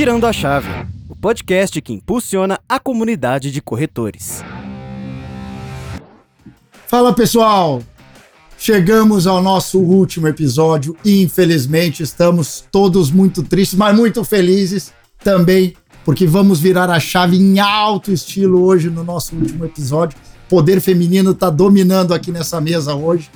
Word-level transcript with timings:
Virando 0.00 0.26
a 0.26 0.32
Chave, 0.32 0.66
o 1.10 1.14
podcast 1.14 1.78
que 1.82 1.92
impulsiona 1.92 2.58
a 2.66 2.80
comunidade 2.80 3.52
de 3.52 3.60
corretores. 3.60 4.42
Fala 6.86 7.12
pessoal! 7.12 7.82
Chegamos 8.56 9.26
ao 9.26 9.42
nosso 9.42 9.78
último 9.78 10.26
episódio 10.26 10.96
e 11.04 11.20
infelizmente 11.20 12.02
estamos 12.02 12.64
todos 12.72 13.10
muito 13.10 13.42
tristes, 13.42 13.78
mas 13.78 13.94
muito 13.94 14.24
felizes 14.24 14.90
também, 15.22 15.76
porque 16.02 16.26
vamos 16.26 16.58
virar 16.58 16.88
a 16.88 16.98
chave 16.98 17.36
em 17.36 17.60
alto 17.60 18.10
estilo 18.10 18.64
hoje 18.64 18.88
no 18.88 19.04
nosso 19.04 19.36
último 19.36 19.66
episódio. 19.66 20.16
Poder 20.48 20.80
feminino 20.80 21.32
está 21.32 21.50
dominando 21.50 22.14
aqui 22.14 22.32
nessa 22.32 22.58
mesa 22.58 22.94
hoje. 22.94 23.30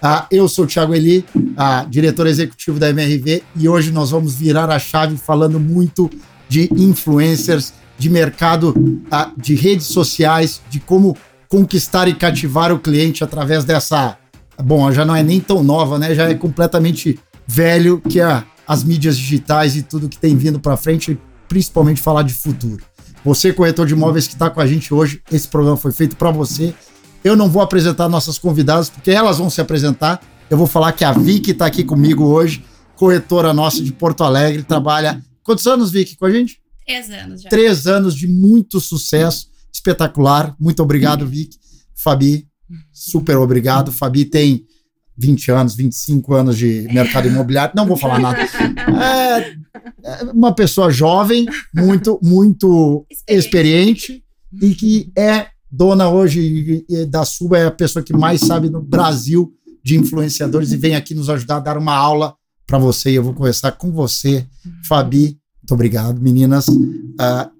Ah, 0.00 0.26
eu 0.30 0.48
sou 0.48 0.64
o 0.64 0.68
Thiago 0.68 0.94
Eli, 0.94 1.24
ah, 1.56 1.84
diretor 1.88 2.26
executivo 2.26 2.78
da 2.78 2.90
MRV, 2.90 3.42
e 3.56 3.68
hoje 3.68 3.90
nós 3.90 4.10
vamos 4.10 4.34
virar 4.34 4.70
a 4.70 4.78
chave 4.78 5.16
falando 5.16 5.58
muito 5.58 6.08
de 6.48 6.70
influencers, 6.72 7.72
de 7.98 8.08
mercado, 8.08 8.74
ah, 9.10 9.32
de 9.36 9.54
redes 9.54 9.86
sociais, 9.86 10.62
de 10.70 10.78
como 10.78 11.16
conquistar 11.48 12.06
e 12.06 12.14
cativar 12.14 12.72
o 12.72 12.78
cliente 12.78 13.24
através 13.24 13.64
dessa. 13.64 14.16
Bom, 14.62 14.90
já 14.92 15.04
não 15.04 15.16
é 15.16 15.22
nem 15.22 15.40
tão 15.40 15.64
nova, 15.64 15.98
né? 15.98 16.14
Já 16.14 16.28
é 16.28 16.34
completamente 16.34 17.18
velho, 17.46 18.00
que 18.00 18.20
é 18.20 18.44
as 18.66 18.84
mídias 18.84 19.16
digitais 19.16 19.76
e 19.76 19.82
tudo 19.82 20.08
que 20.08 20.18
tem 20.18 20.36
vindo 20.36 20.60
para 20.60 20.76
frente, 20.76 21.18
principalmente 21.48 22.00
falar 22.00 22.22
de 22.22 22.34
futuro. 22.34 22.84
Você, 23.24 23.52
corretor 23.52 23.86
de 23.86 23.94
imóveis 23.94 24.26
que 24.28 24.34
está 24.34 24.48
com 24.48 24.60
a 24.60 24.66
gente 24.66 24.94
hoje, 24.94 25.20
esse 25.32 25.48
programa 25.48 25.76
foi 25.76 25.90
feito 25.90 26.14
para 26.16 26.30
você. 26.30 26.72
Eu 27.24 27.36
não 27.36 27.48
vou 27.48 27.62
apresentar 27.62 28.08
nossas 28.08 28.38
convidadas, 28.38 28.88
porque 28.88 29.10
elas 29.10 29.38
vão 29.38 29.50
se 29.50 29.60
apresentar. 29.60 30.20
Eu 30.48 30.56
vou 30.56 30.66
falar 30.66 30.92
que 30.92 31.04
a 31.04 31.12
Vicky 31.12 31.50
está 31.50 31.66
aqui 31.66 31.84
comigo 31.84 32.24
hoje, 32.24 32.64
corretora 32.96 33.52
nossa 33.52 33.82
de 33.82 33.92
Porto 33.92 34.24
Alegre, 34.24 34.62
trabalha. 34.62 35.22
Quantos 35.42 35.66
anos, 35.66 35.90
Vicky, 35.90 36.16
com 36.16 36.26
a 36.26 36.30
gente? 36.30 36.60
Três 36.86 37.10
anos 37.10 37.42
já. 37.42 37.48
Três 37.50 37.86
anos 37.86 38.14
de 38.14 38.26
muito 38.26 38.80
sucesso, 38.80 39.48
espetacular. 39.72 40.54
Muito 40.58 40.82
obrigado, 40.82 41.26
Vicky. 41.26 41.58
Fabi, 41.94 42.46
super 42.92 43.36
obrigado. 43.36 43.92
Fabi 43.92 44.24
tem 44.24 44.64
20 45.18 45.50
anos, 45.50 45.74
25 45.74 46.34
anos 46.34 46.56
de 46.56 46.88
mercado 46.92 47.26
imobiliário. 47.28 47.74
Não 47.76 47.86
vou 47.86 47.96
falar 47.96 48.20
nada. 48.20 48.38
É, 48.40 49.50
é 50.02 50.24
uma 50.32 50.54
pessoa 50.54 50.90
jovem, 50.90 51.46
muito, 51.74 52.18
muito 52.22 53.04
experiente 53.28 54.24
e 54.62 54.74
que 54.74 55.12
é 55.16 55.48
dona 55.70 56.08
hoje 56.08 56.84
da 57.08 57.24
Suba, 57.24 57.58
é 57.58 57.66
a 57.66 57.70
pessoa 57.70 58.02
que 58.02 58.16
mais 58.16 58.40
sabe 58.40 58.70
no 58.70 58.82
Brasil 58.82 59.52
de 59.82 59.96
influenciadores 59.96 60.72
e 60.72 60.76
vem 60.76 60.94
aqui 60.94 61.14
nos 61.14 61.30
ajudar 61.30 61.56
a 61.56 61.60
dar 61.60 61.78
uma 61.78 61.94
aula 61.94 62.34
para 62.66 62.78
você. 62.78 63.10
E 63.10 63.14
eu 63.14 63.24
vou 63.24 63.34
conversar 63.34 63.72
com 63.72 63.90
você, 63.90 64.46
Fabi. 64.86 65.38
Muito 65.62 65.74
obrigado, 65.74 66.20
meninas. 66.20 66.68
Uh, 66.68 67.50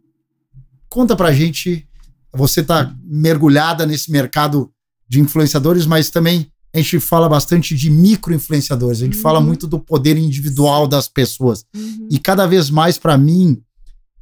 conta 0.88 1.16
pra 1.16 1.32
gente, 1.32 1.86
você 2.32 2.62
tá 2.62 2.94
mergulhada 3.04 3.86
nesse 3.86 4.10
mercado 4.10 4.70
de 5.08 5.20
influenciadores, 5.20 5.86
mas 5.86 6.10
também 6.10 6.50
a 6.74 6.78
gente 6.78 7.00
fala 7.00 7.28
bastante 7.28 7.74
de 7.74 7.90
micro-influenciadores, 7.90 9.00
a 9.00 9.04
gente 9.04 9.16
uhum. 9.16 9.22
fala 9.22 9.40
muito 9.40 9.66
do 9.66 9.80
poder 9.80 10.16
individual 10.18 10.86
das 10.86 11.08
pessoas. 11.08 11.64
Uhum. 11.74 12.08
E 12.10 12.18
cada 12.18 12.46
vez 12.46 12.68
mais, 12.68 12.98
para 12.98 13.16
mim, 13.16 13.60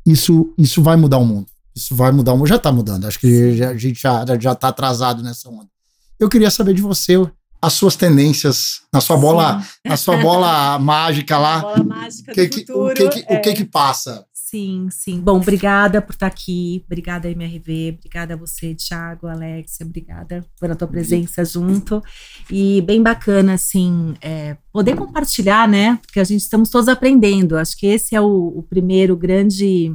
isso, 0.04 0.54
isso 0.56 0.82
vai 0.82 0.96
mudar 0.96 1.18
o 1.18 1.26
mundo. 1.26 1.46
Isso 1.76 1.94
vai 1.94 2.10
mudar. 2.10 2.34
Já 2.46 2.56
está 2.56 2.72
mudando. 2.72 3.04
Acho 3.04 3.20
que 3.20 3.62
a 3.62 3.76
gente 3.76 4.00
já, 4.00 4.24
já 4.40 4.54
tá 4.54 4.68
atrasado 4.68 5.22
nessa 5.22 5.50
onda. 5.50 5.68
Eu 6.18 6.28
queria 6.28 6.50
saber 6.50 6.72
de 6.72 6.80
você 6.80 7.14
as 7.60 7.74
suas 7.74 7.96
tendências 7.96 8.82
na 8.92 9.00
sua 9.00 9.16
bola, 9.16 9.62
na 9.84 9.96
sua 9.96 10.16
bola 10.16 10.78
mágica 10.80 11.36
lá. 11.36 11.60
Bola 11.60 11.84
mágica 11.84 12.32
que, 12.32 12.46
do 12.48 12.54
futuro. 12.54 12.92
O 12.92 12.94
que, 12.94 13.08
que, 13.08 13.32
é. 13.32 13.36
o 13.36 13.42
que 13.42 13.52
que 13.52 13.64
passa? 13.64 14.24
Sim, 14.32 14.88
sim. 14.90 15.20
Bom, 15.20 15.36
obrigada 15.36 16.00
por 16.00 16.14
estar 16.14 16.28
aqui. 16.28 16.82
Obrigada, 16.86 17.28
MRV. 17.28 17.96
Obrigada 17.98 18.34
a 18.34 18.36
você, 18.36 18.74
Thiago, 18.74 19.26
Alexia. 19.26 19.84
Obrigada 19.84 20.46
pela 20.58 20.76
tua 20.76 20.86
presença 20.88 21.44
junto. 21.44 22.02
E 22.50 22.80
bem 22.82 23.02
bacana, 23.02 23.54
assim, 23.54 24.14
é, 24.22 24.56
poder 24.72 24.94
compartilhar, 24.94 25.68
né? 25.68 25.98
Porque 26.00 26.20
a 26.20 26.24
gente 26.24 26.40
estamos 26.40 26.70
todos 26.70 26.88
aprendendo. 26.88 27.58
Acho 27.58 27.76
que 27.76 27.86
esse 27.86 28.14
é 28.14 28.20
o, 28.20 28.54
o 28.56 28.62
primeiro 28.62 29.16
grande 29.16 29.92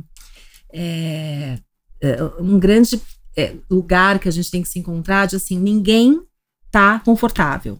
é, 0.73 1.57
é, 1.57 1.59
um 2.39 2.59
grande 2.59 3.01
é, 3.37 3.55
lugar 3.69 4.19
que 4.19 4.27
a 4.27 4.31
gente 4.31 4.51
tem 4.51 4.61
que 4.61 4.69
se 4.69 4.79
encontrar 4.79 5.27
de 5.27 5.35
assim, 5.35 5.59
ninguém 5.59 6.21
tá 6.69 6.99
confortável. 6.99 7.79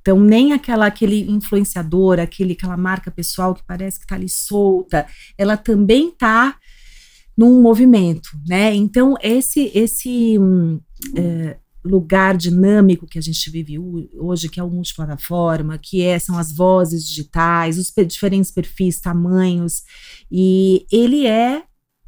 Então, 0.00 0.20
nem 0.20 0.52
aquela 0.52 0.86
aquele 0.86 1.30
influenciador, 1.30 2.20
aquele, 2.20 2.52
aquela 2.52 2.76
marca 2.76 3.10
pessoal 3.10 3.54
que 3.54 3.62
parece 3.66 3.98
que 3.98 4.06
tá 4.06 4.16
ali 4.16 4.28
solta, 4.28 5.06
ela 5.38 5.56
também 5.56 6.10
tá 6.10 6.58
num 7.36 7.62
movimento, 7.62 8.28
né? 8.46 8.74
Então, 8.74 9.16
esse, 9.22 9.70
esse 9.74 10.38
um, 10.38 10.78
é, 11.16 11.56
lugar 11.84 12.36
dinâmico 12.36 13.06
que 13.06 13.18
a 13.18 13.22
gente 13.22 13.50
vive 13.50 13.78
hoje, 13.78 14.48
que 14.48 14.60
é 14.60 14.62
o 14.62 14.70
multiplataforma, 14.70 15.78
que 15.78 16.02
é, 16.02 16.18
são 16.18 16.38
as 16.38 16.52
vozes 16.54 17.06
digitais, 17.06 17.78
os 17.78 17.92
diferentes 18.06 18.50
perfis, 18.50 19.00
tamanhos, 19.00 19.82
e 20.30 20.86
ele 20.92 21.26
é 21.26 21.64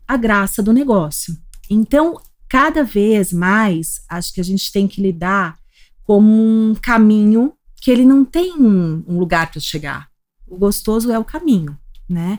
a 0.06 0.16
graça 0.16 0.62
do 0.62 0.72
negócio. 0.72 1.34
Então, 1.70 2.20
cada 2.48 2.82
vez 2.84 3.32
mais, 3.32 4.00
acho 4.08 4.32
que 4.32 4.40
a 4.40 4.44
gente 4.44 4.70
tem 4.72 4.86
que 4.86 5.00
lidar 5.00 5.58
como 6.04 6.32
um 6.32 6.74
caminho 6.74 7.52
que 7.80 7.90
ele 7.90 8.04
não 8.04 8.24
tem 8.24 8.54
um, 8.54 9.18
lugar 9.18 9.50
para 9.50 9.60
chegar. 9.60 10.08
O 10.46 10.56
gostoso 10.56 11.10
é 11.10 11.18
o 11.18 11.24
caminho, 11.24 11.76
né? 12.08 12.38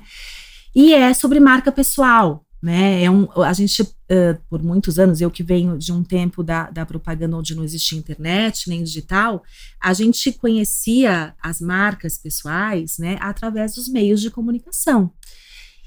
E 0.74 0.94
é 0.94 1.14
sobre 1.14 1.40
marca 1.40 1.72
pessoal, 1.72 2.46
né? 2.62 3.04
É 3.04 3.12
um, 3.12 3.28
a 3.42 3.54
gente, 3.54 3.82
uh, 3.82 4.42
por 4.50 4.64
muitos 4.64 4.98
anos, 4.98 5.22
eu 5.22 5.30
que 5.30 5.44
venho 5.44 5.78
de 5.78 5.92
um 5.92 6.04
tempo 6.04 6.44
da, 6.44 6.70
da 6.70 6.86
propaganda 6.86 7.38
onde 7.38 7.56
não 7.56 7.64
existia 7.64 7.98
internet 7.98 8.70
nem 8.70 8.84
digital, 8.84 9.44
a 9.80 9.94
gente 9.94 10.32
conhecia 10.32 11.34
as 11.42 11.62
marcas 11.62 12.18
pessoais, 12.18 12.98
né, 12.98 13.18
através 13.20 13.76
dos 13.76 13.88
meios 13.88 14.22
de 14.22 14.32
comunicação. 14.32 15.12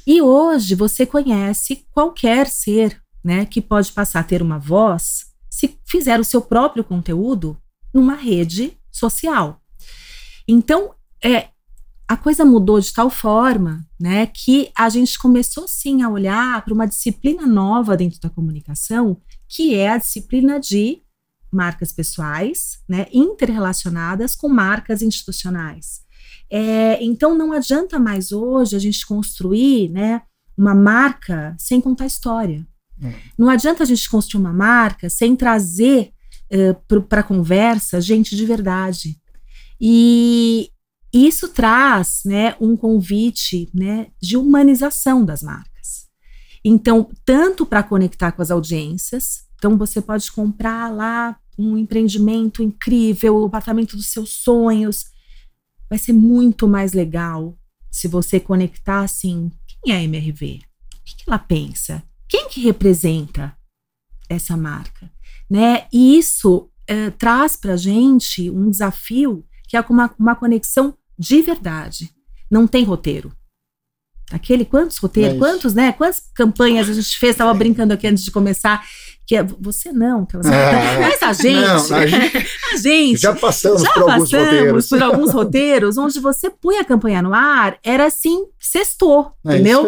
E 0.06 0.22
hoje 0.22 0.74
você 0.74 1.04
conhece 1.04 1.84
qualquer 1.92 2.46
ser 2.46 3.00
né, 3.24 3.44
que 3.44 3.60
pode 3.60 3.92
passar 3.92 4.20
a 4.20 4.24
ter 4.24 4.42
uma 4.42 4.58
voz 4.58 5.26
se 5.48 5.78
fizer 5.84 6.18
o 6.18 6.24
seu 6.24 6.40
próprio 6.40 6.84
conteúdo 6.84 7.56
numa 7.92 8.14
rede 8.14 8.76
social. 8.90 9.60
Então, 10.48 10.94
é, 11.22 11.48
a 12.08 12.16
coisa 12.16 12.44
mudou 12.44 12.80
de 12.80 12.92
tal 12.92 13.10
forma, 13.10 13.86
né, 13.98 14.26
que 14.26 14.70
a 14.76 14.88
gente 14.88 15.18
começou 15.18 15.68
sim 15.68 16.02
a 16.02 16.08
olhar 16.08 16.64
para 16.64 16.74
uma 16.74 16.86
disciplina 16.86 17.46
nova 17.46 17.96
dentro 17.96 18.18
da 18.20 18.30
comunicação, 18.30 19.20
que 19.48 19.74
é 19.74 19.90
a 19.90 19.98
disciplina 19.98 20.58
de 20.58 21.02
marcas 21.52 21.92
pessoais, 21.92 22.78
né, 22.88 23.06
interrelacionadas 23.12 24.34
com 24.34 24.48
marcas 24.48 25.02
institucionais. 25.02 26.00
É, 26.50 27.02
então, 27.02 27.36
não 27.36 27.52
adianta 27.52 27.98
mais 27.98 28.32
hoje 28.32 28.74
a 28.74 28.78
gente 28.78 29.06
construir, 29.06 29.88
né, 29.90 30.22
uma 30.56 30.74
marca 30.74 31.54
sem 31.58 31.80
contar 31.80 32.06
história. 32.06 32.66
Não 33.38 33.48
adianta 33.48 33.82
a 33.82 33.86
gente 33.86 34.08
construir 34.08 34.40
uma 34.40 34.52
marca 34.52 35.08
sem 35.08 35.34
trazer 35.34 36.12
uh, 36.52 37.02
para 37.02 37.20
a 37.20 37.24
conversa 37.24 38.00
gente 38.00 38.36
de 38.36 38.44
verdade. 38.44 39.18
E 39.80 40.70
isso 41.12 41.48
traz 41.48 42.20
né, 42.24 42.54
um 42.60 42.76
convite 42.76 43.68
né, 43.74 44.08
de 44.20 44.36
humanização 44.36 45.24
das 45.24 45.42
marcas. 45.42 46.06
Então, 46.64 47.10
tanto 47.24 47.64
para 47.64 47.82
conectar 47.82 48.32
com 48.32 48.42
as 48.42 48.50
audiências, 48.50 49.44
então 49.56 49.76
você 49.76 50.00
pode 50.00 50.30
comprar 50.30 50.92
lá 50.94 51.38
um 51.58 51.76
empreendimento 51.76 52.62
incrível, 52.62 53.36
o 53.36 53.46
apartamento 53.46 53.96
dos 53.96 54.10
seus 54.10 54.30
sonhos. 54.30 55.06
Vai 55.88 55.98
ser 55.98 56.12
muito 56.12 56.68
mais 56.68 56.92
legal 56.92 57.58
se 57.90 58.06
você 58.06 58.38
conectar 58.38 59.00
assim, 59.00 59.50
quem 59.66 59.92
é 59.92 59.96
a 59.96 60.02
MRV? 60.02 60.60
O 60.94 61.04
que, 61.04 61.16
que 61.16 61.24
ela 61.26 61.38
pensa? 61.38 62.02
Quem 62.30 62.48
que 62.48 62.60
representa 62.60 63.54
essa 64.28 64.56
marca? 64.56 65.10
Né? 65.50 65.88
E 65.92 66.16
isso 66.16 66.70
é, 66.86 67.10
traz 67.10 67.56
para 67.56 67.74
a 67.74 67.76
gente 67.76 68.48
um 68.48 68.70
desafio 68.70 69.44
que 69.68 69.76
é 69.76 69.80
uma, 69.88 70.14
uma 70.18 70.36
conexão 70.36 70.94
de 71.18 71.42
verdade. 71.42 72.10
Não 72.50 72.66
tem 72.66 72.84
roteiro. 72.84 73.32
Aquele, 74.32 74.64
quantos 74.64 74.96
roteiros, 74.98 75.34
é 75.34 75.38
quantos, 75.38 75.74
né? 75.74 75.92
Quantas 75.92 76.22
campanhas 76.34 76.88
a 76.88 76.92
gente 76.92 77.18
fez? 77.18 77.32
Estava 77.32 77.52
brincando 77.52 77.92
aqui 77.92 78.06
antes 78.06 78.24
de 78.24 78.30
começar. 78.30 78.84
Que 79.26 79.36
é, 79.36 79.42
você 79.42 79.92
não, 79.92 80.22
aquelas, 80.22 80.46
é, 80.46 80.98
mas 80.98 81.22
a 81.22 81.32
gente, 81.32 81.60
não, 81.60 81.96
a 81.96 82.06
gente, 82.06 82.36
a 82.72 82.76
gente, 82.76 83.20
já 83.20 83.34
passamos 83.34 83.82
já 83.82 83.92
por 83.92 84.02
alguns 84.02 84.32
roteiros, 84.32 84.88
por 84.88 85.02
alguns 85.02 85.32
roteiros, 85.32 85.98
onde 85.98 86.18
você 86.18 86.50
põe 86.50 86.78
a 86.78 86.84
campanha 86.84 87.22
no 87.22 87.32
ar, 87.32 87.78
era 87.84 88.06
assim, 88.06 88.46
sextou, 88.58 89.32
é 89.46 89.54
entendeu? 89.54 89.86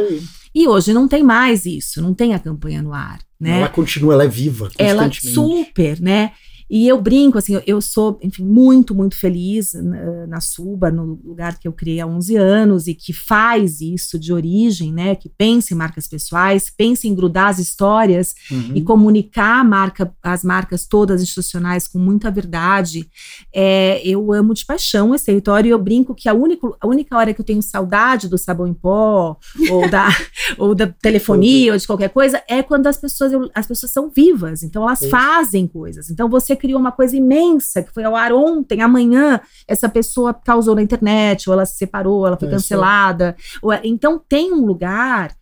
E 0.54 0.68
hoje 0.68 0.92
não 0.92 1.08
tem 1.08 1.22
mais 1.22 1.64
isso, 1.64 2.02
não 2.02 2.12
tem 2.12 2.34
a 2.34 2.38
campanha 2.38 2.82
no 2.82 2.92
ar, 2.92 3.20
né? 3.40 3.58
Ela 3.58 3.68
continua, 3.68 4.12
ela 4.14 4.24
é 4.24 4.28
viva 4.28 4.70
Ela 4.78 5.10
super, 5.12 6.00
né? 6.00 6.32
E 6.74 6.88
eu 6.88 6.98
brinco, 6.98 7.36
assim, 7.36 7.52
eu, 7.52 7.62
eu 7.66 7.80
sou, 7.82 8.18
enfim, 8.22 8.46
muito, 8.46 8.94
muito 8.94 9.14
feliz 9.14 9.74
na, 9.74 10.26
na, 10.26 10.40
Suba, 10.40 10.90
no 10.90 11.20
lugar 11.22 11.58
que 11.58 11.68
eu 11.68 11.72
criei 11.72 12.00
há 12.00 12.06
11 12.06 12.34
anos 12.36 12.86
e 12.86 12.94
que 12.94 13.12
faz 13.12 13.82
isso 13.82 14.18
de 14.18 14.32
origem, 14.32 14.90
né? 14.90 15.14
Que 15.14 15.28
pensa 15.28 15.74
em 15.74 15.76
marcas 15.76 16.08
pessoais, 16.08 16.72
pensa 16.74 17.06
em 17.06 17.14
grudar 17.14 17.48
as 17.48 17.58
histórias 17.58 18.34
uhum. 18.50 18.72
e 18.74 18.80
comunicar 18.80 19.60
a 19.60 19.64
marca, 19.64 20.14
as 20.22 20.42
marcas 20.42 20.86
todas 20.86 21.20
institucionais 21.20 21.86
com 21.86 21.98
muita 21.98 22.30
verdade. 22.30 23.06
É, 23.54 24.00
eu 24.02 24.32
amo 24.32 24.54
de 24.54 24.64
paixão 24.64 25.14
esse 25.14 25.26
território 25.26 25.68
e 25.68 25.72
eu 25.72 25.78
brinco 25.78 26.14
que 26.14 26.26
a, 26.26 26.32
único, 26.32 26.74
a 26.80 26.86
única 26.86 27.14
hora 27.18 27.34
que 27.34 27.40
eu 27.42 27.44
tenho 27.44 27.60
saudade 27.60 28.28
do 28.28 28.38
sabão 28.38 28.66
em 28.66 28.72
pó 28.72 29.36
ou 29.70 29.90
da, 29.90 30.08
ou 30.56 30.74
da 30.74 30.86
telefonia 30.86 31.72
ou 31.72 31.78
de 31.78 31.86
qualquer 31.86 32.08
coisa 32.08 32.42
é 32.48 32.62
quando 32.62 32.86
as 32.86 32.96
pessoas, 32.96 33.50
as 33.54 33.66
pessoas 33.66 33.92
são 33.92 34.08
vivas, 34.08 34.62
então 34.62 34.84
elas 34.84 35.04
fazem 35.10 35.66
coisas. 35.66 36.08
Então 36.08 36.30
você 36.30 36.56
criou 36.62 36.78
uma 36.78 36.92
coisa 36.92 37.16
imensa 37.16 37.82
que 37.82 37.92
foi 37.92 38.04
ao 38.04 38.14
ar 38.14 38.32
ontem, 38.32 38.80
amanhã 38.80 39.40
essa 39.66 39.88
pessoa 39.88 40.32
causou 40.32 40.76
na 40.76 40.82
internet, 40.82 41.50
ou 41.50 41.54
ela 41.54 41.66
se 41.66 41.76
separou, 41.76 42.24
ela 42.24 42.36
foi 42.36 42.46
é 42.46 42.52
cancelada. 42.52 43.36
Ou, 43.60 43.72
então 43.82 44.22
tem 44.28 44.52
um 44.52 44.64
lugar 44.64 45.34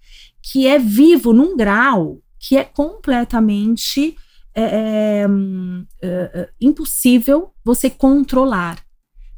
que 0.43 0.67
é 0.67 0.78
vivo 0.78 1.34
num 1.34 1.55
grau 1.55 2.17
que 2.38 2.56
é 2.56 2.64
completamente 2.64 4.17
é, 4.55 4.62
é, 4.62 5.26
é, 6.00 6.08
é 6.08 6.49
impossível 6.58 7.50
você 7.62 7.90
controlar. 7.90 8.78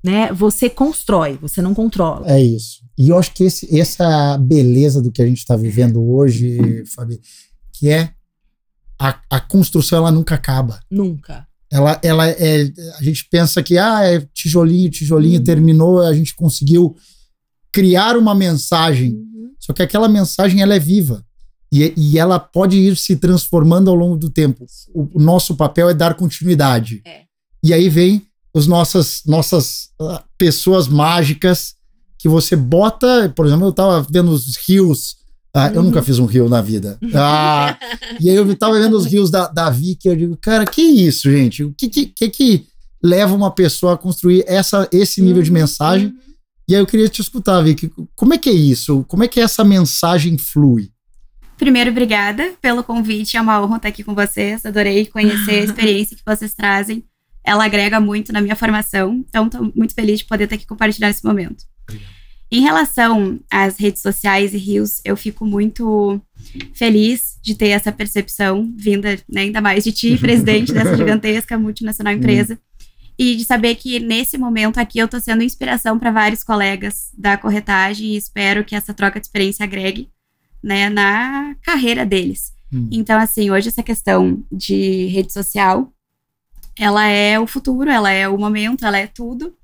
Né? 0.05 0.33
Você 0.33 0.71
constrói, 0.71 1.37
você 1.37 1.61
não 1.61 1.75
controla. 1.75 2.31
É 2.31 2.41
isso. 2.41 2.81
E 2.97 3.09
eu 3.09 3.19
acho 3.19 3.35
que 3.35 3.43
esse, 3.43 3.77
essa 3.77 4.39
beleza 4.39 5.03
do 5.03 5.11
que 5.11 5.23
a 5.23 5.27
gente 5.27 5.39
está 5.39 5.57
vivendo 5.57 6.01
hoje, 6.01 6.85
Fabi, 6.95 7.21
que 7.73 7.89
é 7.89 8.13
a, 9.01 9.21
a 9.29 9.41
construção, 9.41 9.99
ela 9.99 10.13
nunca 10.13 10.37
acaba. 10.37 10.79
Nunca. 10.89 11.47
Ela, 11.73 11.99
ela 12.03 12.29
é. 12.29 12.71
A 12.99 13.03
gente 13.03 13.27
pensa 13.31 13.63
que 13.63 13.79
ah, 13.79 14.05
é 14.05 14.21
tijolinho, 14.35 14.91
tijolinho, 14.91 15.39
uhum. 15.39 15.45
terminou, 15.45 16.03
a 16.03 16.13
gente 16.13 16.35
conseguiu 16.35 16.95
criar 17.73 18.15
uma 18.19 18.35
mensagem. 18.35 19.15
Uhum. 19.15 19.53
Só 19.59 19.73
que 19.73 19.83
aquela 19.83 20.07
mensagem 20.07 20.61
ela 20.61 20.75
é 20.75 20.79
viva. 20.79 21.25
E, 21.73 21.95
e 21.97 22.19
ela 22.19 22.39
pode 22.39 22.77
ir 22.77 22.95
se 22.99 23.17
transformando 23.17 23.89
ao 23.89 23.97
longo 23.97 24.19
do 24.19 24.29
tempo. 24.29 24.67
O, 24.95 25.09
o 25.15 25.19
nosso 25.19 25.57
papel 25.57 25.89
é 25.89 25.95
dar 25.95 26.15
continuidade. 26.15 27.01
É. 27.07 27.23
E 27.65 27.73
aí 27.73 27.89
vem 27.89 28.27
as 28.55 28.67
nossas, 28.67 29.23
nossas 29.27 29.89
uh, 29.99 30.23
pessoas 30.37 30.87
mágicas 30.87 31.75
que 32.19 32.29
você 32.29 32.55
bota. 32.55 33.33
Por 33.35 33.47
exemplo, 33.47 33.65
eu 33.65 33.71
estava 33.71 34.07
vendo 34.11 34.31
os 34.31 34.57
rios 34.59 35.17
ah, 35.55 35.71
eu 35.75 35.83
nunca 35.83 36.03
fiz 36.03 36.19
um 36.19 36.25
rio 36.25 36.49
na 36.49 36.63
vida. 36.63 36.99
Ah, 37.15 37.77
e 38.19 38.31
aí 38.31 38.37
eu 38.37 38.57
tava 38.57 38.81
vendo 38.81 38.97
os 38.97 39.05
rios 39.05 39.31
da, 39.31 39.49
da 39.49 39.69
Vicky, 39.69 40.09
eu 40.09 40.17
digo, 40.17 40.37
cara, 40.37 40.65
que 40.65 40.81
isso, 40.81 41.31
gente? 41.31 41.63
O 41.63 41.75
que 41.77 41.89
que, 41.89 42.07
que, 42.07 42.29
que 42.31 42.67
leva 43.03 43.35
uma 43.35 43.51
pessoa 43.51 43.95
a 43.95 43.99
construir 43.99 44.45
essa, 44.47 44.89
esse 44.91 45.21
nível 45.21 45.43
de 45.43 45.51
uhum, 45.51 45.59
mensagem? 45.59 46.07
Uhum. 46.07 46.19
E 46.67 46.75
aí 46.75 46.81
eu 46.81 46.87
queria 46.87 47.09
te 47.09 47.21
escutar, 47.21 47.61
Vicky, 47.61 47.93
como 48.17 48.33
é 48.33 48.39
que 48.39 48.49
é 48.49 48.53
isso? 48.55 49.05
Como 49.07 49.25
é 49.25 49.29
que 49.29 49.41
essa 49.41 49.63
mensagem 49.63 50.39
flui? 50.39 50.91
Primeiro, 51.59 51.91
obrigada 51.91 52.55
pelo 52.63 52.83
convite, 52.83 53.37
é 53.37 53.41
uma 53.41 53.63
honra 53.63 53.77
estar 53.77 53.89
aqui 53.89 54.03
com 54.03 54.15
vocês. 54.15 54.65
Adorei 54.65 55.05
conhecer 55.05 55.61
a 55.61 55.65
experiência 55.65 56.17
que 56.17 56.23
vocês 56.27 56.55
trazem. 56.55 57.05
Ela 57.45 57.67
agrega 57.67 58.01
muito 58.01 58.33
na 58.33 58.41
minha 58.41 58.57
formação, 58.57 59.23
então 59.29 59.47
estou 59.47 59.71
muito 59.75 59.95
feliz 59.95 60.21
de 60.21 60.25
poder 60.25 60.45
estar 60.45 60.57
aqui 60.57 60.67
compartilhar 60.67 61.11
esse 61.11 61.25
momento. 61.25 61.65
Obrigado. 61.87 62.22
Em 62.53 62.61
relação 62.61 63.41
às 63.51 63.79
redes 63.79 64.03
sociais 64.03 64.53
e 64.53 64.59
rios, 64.59 65.01
eu 65.07 65.17
fico 65.17 65.47
muito 65.47 66.21
feliz 66.75 67.39
de 67.43 67.55
ter 67.55 67.69
essa 67.69 67.91
percepção 67.91 68.71
vinda, 68.77 69.19
né, 69.27 69.41
ainda 69.41 69.63
mais 69.63 69.85
de 69.85 69.91
ti, 69.91 70.19
presidente 70.21 70.71
dessa 70.71 70.95
gigantesca 70.95 71.59
multinacional 71.59 72.13
empresa, 72.13 72.61
e 73.19 73.37
de 73.37 73.45
saber 73.47 73.77
que 73.77 73.99
nesse 73.99 74.37
momento 74.37 74.77
aqui 74.77 74.99
eu 74.99 75.07
estou 75.07 75.19
sendo 75.19 75.43
inspiração 75.43 75.99
para 75.99 76.11
vários 76.11 76.45
colegas 76.45 77.11
da 77.17 77.39
corretagem 77.39 78.09
e 78.09 78.17
espero 78.19 78.63
que 78.67 78.77
essa 78.77 78.93
troca 78.93 79.19
de 79.19 79.25
experiência 79.25 79.65
agregue, 79.65 80.11
né, 80.63 80.91
na 80.91 81.57
carreira 81.63 82.05
deles. 82.05 82.53
Hum. 82.71 82.87
Então, 82.93 83.19
assim, 83.19 83.51
hoje 83.51 83.69
essa 83.69 83.83
questão 83.83 84.45
de 84.53 85.07
rede 85.07 85.33
social, 85.33 85.91
ela 86.79 87.07
é 87.07 87.41
o 87.41 87.47
futuro, 87.47 87.89
ela 87.89 88.11
é 88.11 88.29
o 88.29 88.37
momento, 88.37 88.85
ela 88.85 88.99
é 88.99 89.07
tudo. 89.07 89.55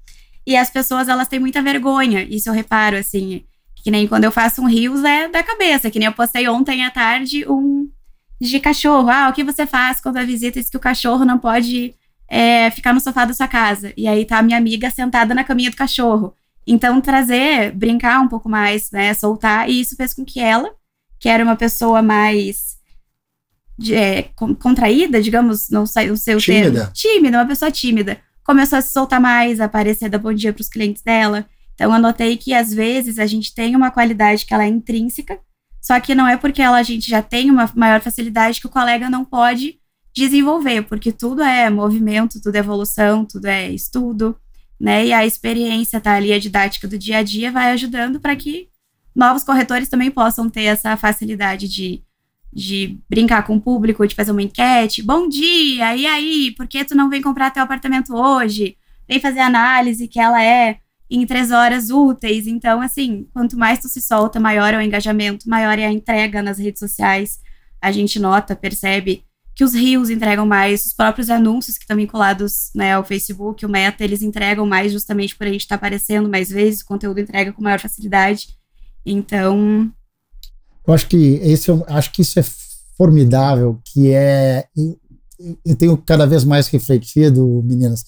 E 0.48 0.56
as 0.56 0.70
pessoas, 0.70 1.08
elas 1.08 1.28
têm 1.28 1.38
muita 1.38 1.60
vergonha. 1.60 2.22
Isso 2.22 2.48
eu 2.48 2.54
reparo, 2.54 2.96
assim. 2.96 3.44
Que 3.84 3.90
nem 3.90 4.08
quando 4.08 4.24
eu 4.24 4.32
faço 4.32 4.62
um 4.62 4.66
rios 4.66 5.04
é 5.04 5.28
da 5.28 5.42
cabeça. 5.42 5.90
Que 5.90 5.98
nem 5.98 6.06
eu 6.06 6.12
postei 6.14 6.48
ontem 6.48 6.86
à 6.86 6.90
tarde 6.90 7.44
um 7.46 7.86
de 8.40 8.58
cachorro. 8.58 9.10
Ah, 9.10 9.28
o 9.28 9.34
que 9.34 9.44
você 9.44 9.66
faz 9.66 10.00
quando 10.00 10.16
a 10.16 10.24
visita 10.24 10.58
diz 10.58 10.70
que 10.70 10.76
o 10.78 10.80
cachorro 10.80 11.22
não 11.22 11.38
pode 11.38 11.94
é, 12.26 12.70
ficar 12.70 12.94
no 12.94 13.00
sofá 13.00 13.26
da 13.26 13.34
sua 13.34 13.46
casa? 13.46 13.92
E 13.94 14.08
aí 14.08 14.24
tá 14.24 14.38
a 14.38 14.42
minha 14.42 14.56
amiga 14.56 14.90
sentada 14.90 15.34
na 15.34 15.44
caminha 15.44 15.70
do 15.70 15.76
cachorro. 15.76 16.32
Então, 16.66 16.98
trazer, 16.98 17.72
brincar 17.72 18.18
um 18.22 18.28
pouco 18.28 18.48
mais, 18.48 18.90
né? 18.90 19.12
Soltar. 19.12 19.68
E 19.68 19.78
isso 19.78 19.96
fez 19.96 20.14
com 20.14 20.24
que 20.24 20.40
ela, 20.40 20.70
que 21.20 21.28
era 21.28 21.44
uma 21.44 21.56
pessoa 21.56 22.00
mais 22.00 22.78
é, 23.92 24.22
contraída, 24.58 25.20
digamos, 25.20 25.68
não 25.68 25.84
sei 25.84 26.10
o 26.10 26.16
seu 26.16 26.38
tímida. 26.38 26.72
termo. 26.72 26.92
Tímida, 26.94 27.36
uma 27.36 27.46
pessoa 27.46 27.70
tímida 27.70 28.18
começou 28.48 28.78
a 28.78 28.80
se 28.80 28.94
soltar 28.94 29.20
mais, 29.20 29.60
a 29.60 29.66
aparecer, 29.66 30.08
dar 30.08 30.16
bom 30.16 30.32
dia 30.32 30.54
para 30.54 30.62
os 30.62 30.70
clientes 30.70 31.02
dela. 31.02 31.46
Então, 31.74 31.94
eu 31.94 32.00
notei 32.00 32.34
que 32.34 32.54
às 32.54 32.72
vezes 32.72 33.18
a 33.18 33.26
gente 33.26 33.54
tem 33.54 33.76
uma 33.76 33.90
qualidade 33.90 34.46
que 34.46 34.54
ela 34.54 34.64
é 34.64 34.68
intrínseca, 34.68 35.38
só 35.82 36.00
que 36.00 36.14
não 36.14 36.26
é 36.26 36.34
porque 36.34 36.62
ela, 36.62 36.78
a 36.78 36.82
gente 36.82 37.10
já 37.10 37.20
tem 37.20 37.50
uma 37.50 37.70
maior 37.76 38.00
facilidade 38.00 38.58
que 38.58 38.66
o 38.66 38.70
colega 38.70 39.10
não 39.10 39.22
pode 39.22 39.78
desenvolver, 40.16 40.80
porque 40.84 41.12
tudo 41.12 41.42
é 41.42 41.68
movimento, 41.68 42.40
tudo 42.40 42.56
é 42.56 42.60
evolução, 42.60 43.22
tudo 43.22 43.44
é 43.44 43.70
estudo, 43.70 44.34
né? 44.80 45.04
E 45.04 45.12
a 45.12 45.26
experiência, 45.26 46.00
tá 46.00 46.14
ali, 46.14 46.32
a 46.32 46.38
didática 46.38 46.88
do 46.88 46.96
dia 46.96 47.18
a 47.18 47.22
dia 47.22 47.52
vai 47.52 47.70
ajudando 47.72 48.18
para 48.18 48.34
que 48.34 48.70
novos 49.14 49.44
corretores 49.44 49.90
também 49.90 50.10
possam 50.10 50.48
ter 50.48 50.62
essa 50.62 50.96
facilidade 50.96 51.68
de 51.68 52.02
de 52.52 52.98
brincar 53.08 53.46
com 53.46 53.56
o 53.56 53.60
público, 53.60 54.06
de 54.06 54.14
fazer 54.14 54.32
uma 54.32 54.42
enquete. 54.42 55.02
Bom 55.02 55.28
dia, 55.28 55.96
e 55.96 56.06
aí? 56.06 56.54
Por 56.56 56.66
que 56.66 56.84
tu 56.84 56.94
não 56.94 57.08
vem 57.10 57.22
comprar 57.22 57.50
teu 57.50 57.62
apartamento 57.62 58.14
hoje? 58.14 58.76
Vem 59.08 59.20
fazer 59.20 59.40
análise 59.40 60.08
que 60.08 60.20
ela 60.20 60.42
é 60.42 60.78
em 61.10 61.26
três 61.26 61.50
horas 61.50 61.90
úteis. 61.90 62.46
Então, 62.46 62.80
assim, 62.80 63.26
quanto 63.32 63.56
mais 63.56 63.78
tu 63.78 63.88
se 63.88 64.00
solta, 64.00 64.40
maior 64.40 64.74
é 64.74 64.78
o 64.78 64.82
engajamento, 64.82 65.48
maior 65.48 65.78
é 65.78 65.86
a 65.86 65.92
entrega 65.92 66.42
nas 66.42 66.58
redes 66.58 66.80
sociais. 66.80 67.40
A 67.80 67.90
gente 67.92 68.18
nota, 68.18 68.56
percebe 68.56 69.24
que 69.54 69.64
os 69.64 69.74
rios 69.74 70.08
entregam 70.08 70.46
mais, 70.46 70.86
os 70.86 70.94
próprios 70.94 71.28
anúncios 71.28 71.76
que 71.76 71.82
estão 71.82 71.96
vinculados 71.96 72.70
né, 72.76 72.92
ao 72.92 73.02
Facebook, 73.02 73.66
o 73.66 73.68
Meta, 73.68 74.04
eles 74.04 74.22
entregam 74.22 74.64
mais 74.64 74.92
justamente 74.92 75.34
por 75.34 75.48
a 75.48 75.50
gente 75.50 75.62
estar 75.62 75.76
tá 75.76 75.84
aparecendo 75.84 76.28
mais 76.28 76.48
vezes, 76.48 76.82
o 76.82 76.86
conteúdo 76.86 77.18
entrega 77.18 77.52
com 77.52 77.60
maior 77.60 77.80
facilidade. 77.80 78.50
Então, 79.04 79.92
eu 80.88 80.94
acho 80.94 81.06
que 81.06 81.34
esse, 81.42 81.70
é 81.70 81.74
acho 81.88 82.10
que 82.12 82.22
isso 82.22 82.40
é 82.40 82.44
formidável, 82.96 83.78
que 83.84 84.10
é 84.10 84.66
eu 85.64 85.76
tenho 85.76 85.96
cada 85.98 86.26
vez 86.26 86.44
mais 86.44 86.66
refletido, 86.68 87.62
meninas, 87.62 88.04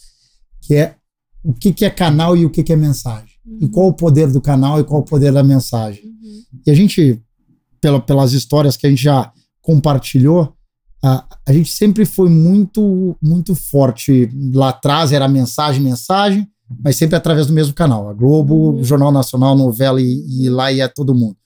que 0.62 0.74
é 0.74 0.96
o 1.44 1.52
que, 1.52 1.74
que 1.74 1.84
é 1.84 1.90
canal 1.90 2.34
e 2.36 2.46
o 2.46 2.50
que, 2.50 2.62
que 2.62 2.72
é 2.72 2.76
mensagem. 2.76 3.28
Uhum. 3.46 3.58
E 3.60 3.68
qual 3.68 3.88
o 3.88 3.92
poder 3.92 4.28
do 4.28 4.40
canal 4.40 4.80
e 4.80 4.84
qual 4.84 5.02
o 5.02 5.04
poder 5.04 5.30
da 5.30 5.42
mensagem. 5.42 6.02
Uhum. 6.04 6.42
E 6.66 6.70
a 6.70 6.74
gente, 6.74 7.22
pela, 7.82 8.00
pelas 8.00 8.32
histórias 8.32 8.78
que 8.78 8.86
a 8.86 8.90
gente 8.90 9.02
já 9.02 9.30
compartilhou, 9.60 10.54
a, 11.02 11.24
a 11.46 11.52
gente 11.52 11.70
sempre 11.70 12.06
foi 12.06 12.30
muito, 12.30 13.14
muito 13.22 13.54
forte. 13.54 14.30
Lá 14.54 14.70
atrás 14.70 15.12
era 15.12 15.28
mensagem, 15.28 15.82
mensagem, 15.82 16.48
mas 16.82 16.96
sempre 16.96 17.14
através 17.14 17.46
do 17.46 17.52
mesmo 17.52 17.74
canal. 17.74 18.08
A 18.08 18.14
Globo, 18.14 18.70
uhum. 18.70 18.84
Jornal 18.84 19.12
Nacional, 19.12 19.54
novela 19.54 20.00
e, 20.00 20.24
e 20.44 20.48
lá 20.48 20.72
ia 20.72 20.88
todo 20.88 21.14
mundo. 21.14 21.36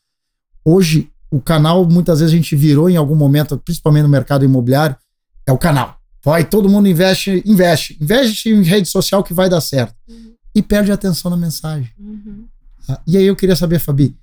Hoje 0.64 1.10
o 1.34 1.40
canal, 1.40 1.84
muitas 1.84 2.20
vezes 2.20 2.32
a 2.32 2.36
gente 2.36 2.54
virou 2.54 2.88
em 2.88 2.96
algum 2.96 3.16
momento, 3.16 3.58
principalmente 3.58 4.04
no 4.04 4.08
mercado 4.08 4.44
imobiliário, 4.44 4.96
é 5.44 5.50
o 5.50 5.58
canal. 5.58 5.98
Vai, 6.24 6.44
todo 6.44 6.68
mundo 6.68 6.86
investe, 6.86 7.42
investe, 7.44 7.98
investe 8.00 8.50
em 8.50 8.62
rede 8.62 8.88
social 8.88 9.24
que 9.24 9.34
vai 9.34 9.48
dar 9.48 9.60
certo. 9.60 9.96
Uhum. 10.08 10.32
E 10.54 10.62
perde 10.62 10.92
a 10.92 10.94
atenção 10.94 11.28
na 11.28 11.36
mensagem. 11.36 11.90
Uhum. 11.98 12.44
Ah, 12.88 13.00
e 13.04 13.16
aí 13.16 13.24
eu 13.24 13.34
queria 13.34 13.56
saber, 13.56 13.80
Fabi, 13.80 14.16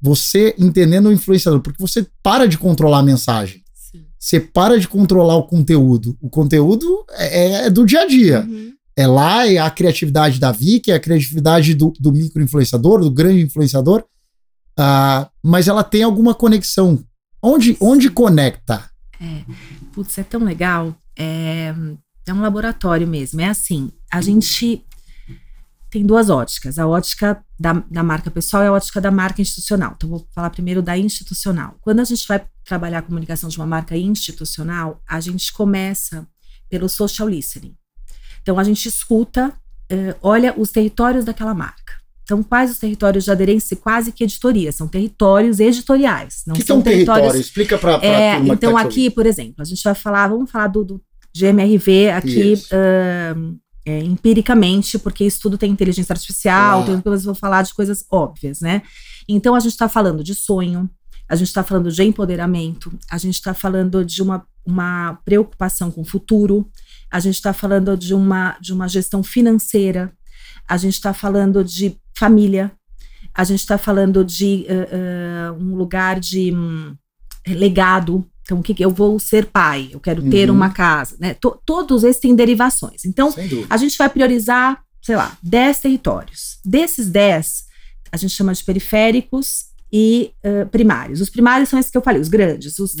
você 0.00 0.54
entendendo 0.56 1.06
o 1.06 1.12
influenciador, 1.12 1.60
porque 1.60 1.82
você 1.82 2.06
para 2.22 2.46
de 2.46 2.56
controlar 2.56 3.00
a 3.00 3.02
mensagem. 3.02 3.60
Sim. 3.74 4.04
Você 4.16 4.38
para 4.38 4.78
de 4.78 4.86
controlar 4.86 5.34
o 5.34 5.48
conteúdo. 5.48 6.16
O 6.20 6.30
conteúdo 6.30 7.04
é, 7.10 7.66
é 7.66 7.70
do 7.70 7.84
dia 7.84 8.02
a 8.02 8.06
dia. 8.06 8.46
Uhum. 8.48 8.72
É 8.94 9.06
lá, 9.08 9.48
é 9.48 9.58
a 9.58 9.68
criatividade 9.68 10.38
da 10.38 10.52
Vicky, 10.52 10.92
é 10.92 10.94
a 10.94 11.00
criatividade 11.00 11.74
do, 11.74 11.92
do 11.98 12.12
micro 12.12 12.40
influenciador, 12.40 13.00
do 13.00 13.10
grande 13.10 13.42
influenciador. 13.42 14.04
Uh, 14.78 15.28
mas 15.42 15.68
ela 15.68 15.84
tem 15.84 16.02
alguma 16.02 16.34
conexão. 16.34 17.04
Onde, 17.42 17.76
onde 17.80 18.08
conecta? 18.10 18.90
É, 19.20 19.44
putz, 19.92 20.18
é 20.18 20.22
tão 20.22 20.44
legal. 20.44 20.94
É, 21.18 21.74
é 22.26 22.32
um 22.32 22.40
laboratório 22.40 23.06
mesmo. 23.06 23.40
É 23.40 23.48
assim, 23.48 23.90
a 24.10 24.20
gente 24.20 24.84
tem 25.90 26.06
duas 26.06 26.30
óticas. 26.30 26.78
A 26.78 26.86
ótica 26.86 27.44
da, 27.58 27.84
da 27.90 28.02
marca 28.02 28.30
pessoal 28.30 28.62
e 28.62 28.66
a 28.66 28.72
ótica 28.72 29.00
da 29.00 29.10
marca 29.10 29.42
institucional. 29.42 29.92
Então, 29.96 30.08
vou 30.08 30.26
falar 30.34 30.50
primeiro 30.50 30.80
da 30.80 30.96
institucional. 30.96 31.76
Quando 31.80 32.00
a 32.00 32.04
gente 32.04 32.26
vai 32.26 32.44
trabalhar 32.64 32.98
a 32.98 33.02
comunicação 33.02 33.48
de 33.48 33.58
uma 33.58 33.66
marca 33.66 33.96
institucional, 33.96 35.02
a 35.06 35.20
gente 35.20 35.52
começa 35.52 36.26
pelo 36.70 36.88
social 36.88 37.28
listening. 37.28 37.76
Então 38.40 38.58
a 38.58 38.64
gente 38.64 38.88
escuta, 38.88 39.52
eh, 39.90 40.16
olha 40.22 40.54
os 40.58 40.70
territórios 40.70 41.24
daquela 41.24 41.54
marca. 41.54 42.01
Então, 42.24 42.42
quais 42.42 42.70
os 42.70 42.78
territórios 42.78 43.24
de 43.24 43.30
aderência? 43.30 43.76
Quase 43.76 44.12
que 44.12 44.24
editoria, 44.24 44.70
são 44.70 44.86
territórios 44.86 45.58
editoriais. 45.60 46.42
Não 46.46 46.54
que, 46.54 46.62
são 46.62 46.78
um 46.78 46.82
território? 46.82 47.22
territórios. 47.22 47.46
Explica 47.46 47.76
pra 47.76 47.98
É, 48.02 48.38
então, 48.38 48.74
tá 48.74 48.80
aqui, 48.80 49.10
por 49.10 49.26
exemplo, 49.26 49.56
a 49.58 49.64
gente 49.64 49.82
vai 49.82 49.94
falar, 49.94 50.28
vamos 50.28 50.50
falar 50.50 50.68
do, 50.68 50.84
do 50.84 51.02
GMRV 51.36 52.10
aqui 52.10 52.54
ahn, 52.72 53.56
é, 53.84 53.98
empiricamente, 53.98 54.98
porque 54.98 55.24
isso 55.24 55.40
tudo 55.42 55.58
tem 55.58 55.70
inteligência 55.70 56.12
artificial, 56.12 56.84
Claro. 56.84 56.92
tem 56.92 57.00
coisas, 57.00 57.24
vou 57.24 57.34
falar 57.34 57.62
de 57.62 57.74
coisas 57.74 58.04
óbvias, 58.10 58.60
né? 58.60 58.82
Então, 59.28 59.54
a 59.54 59.60
gente 59.60 59.72
está 59.72 59.88
falando 59.88 60.22
de 60.22 60.34
sonho, 60.34 60.88
a 61.28 61.34
gente 61.34 61.48
está 61.48 61.64
falando 61.64 61.90
de 61.90 62.02
empoderamento, 62.02 62.92
a 63.10 63.18
gente 63.18 63.34
está 63.34 63.54
falando 63.54 64.04
de 64.04 64.22
uma, 64.22 64.46
uma 64.64 65.18
preocupação 65.24 65.90
com 65.90 66.02
o 66.02 66.04
futuro, 66.04 66.68
a 67.10 67.18
gente 67.18 67.34
está 67.34 67.52
falando 67.52 67.96
de 67.96 68.14
uma, 68.14 68.56
de 68.60 68.72
uma 68.72 68.86
gestão 68.86 69.22
financeira, 69.22 70.12
a 70.68 70.76
gente 70.76 70.94
está 70.94 71.12
falando 71.12 71.64
de 71.64 71.96
família, 72.26 72.70
a 73.34 73.42
gente 73.44 73.60
está 73.60 73.76
falando 73.78 74.24
de 74.24 74.66
ah, 74.68 74.88
ah, 75.50 75.52
um 75.54 75.74
lugar 75.74 76.20
de 76.20 76.52
hum, 76.54 76.94
legado. 77.48 78.24
Então, 78.44 78.58
o 78.58 78.62
que, 78.62 78.74
que 78.74 78.84
eu 78.84 78.90
vou 78.90 79.18
ser 79.18 79.46
pai? 79.46 79.88
Eu 79.92 80.00
quero 80.00 80.20
ter 80.30 80.48
Uhum. 80.50 80.56
uma 80.56 80.70
casa, 80.70 81.16
né? 81.18 81.34
To- 81.34 81.58
todos 81.64 82.04
esses 82.04 82.20
têm 82.20 82.34
derivações. 82.34 83.04
Então, 83.04 83.32
a 83.70 83.76
gente 83.76 83.96
vai 83.96 84.08
priorizar, 84.08 84.82
sei 85.00 85.16
lá, 85.16 85.36
10 85.42 85.78
territórios. 85.80 86.58
Desses 86.64 87.06
10, 87.08 87.64
a 88.12 88.16
gente 88.16 88.32
chama 88.34 88.52
de 88.52 88.62
periféricos 88.64 89.66
e 89.92 90.32
eh, 90.42 90.64
primários. 90.66 91.20
Os 91.20 91.30
primários 91.30 91.68
são 91.68 91.78
esses 91.78 91.90
que 91.90 91.96
eu 91.98 92.02
falei, 92.02 92.20
os 92.20 92.28
grandes. 92.28 92.78
Os, 92.78 92.90
os, 92.94 92.98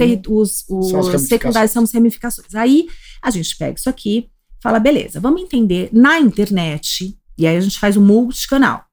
Uhum. 0.70 0.78
Os 0.78 0.90
ramificações. 0.92 1.28
secundários 1.28 1.70
são 1.72 1.82
as 1.82 1.92
ramificações. 1.92 2.54
Aí, 2.54 2.86
a 3.20 3.30
gente 3.30 3.56
pega 3.56 3.78
isso 3.78 3.88
aqui, 3.90 4.28
fala, 4.62 4.78
beleza, 4.78 5.18
vamos 5.20 5.42
entender 5.42 5.88
na 5.92 6.18
internet, 6.20 7.16
e 7.36 7.46
aí 7.46 7.56
a 7.56 7.60
gente 7.60 7.78
faz 7.78 7.96
um 7.96 8.04
multicanal. 8.04 8.84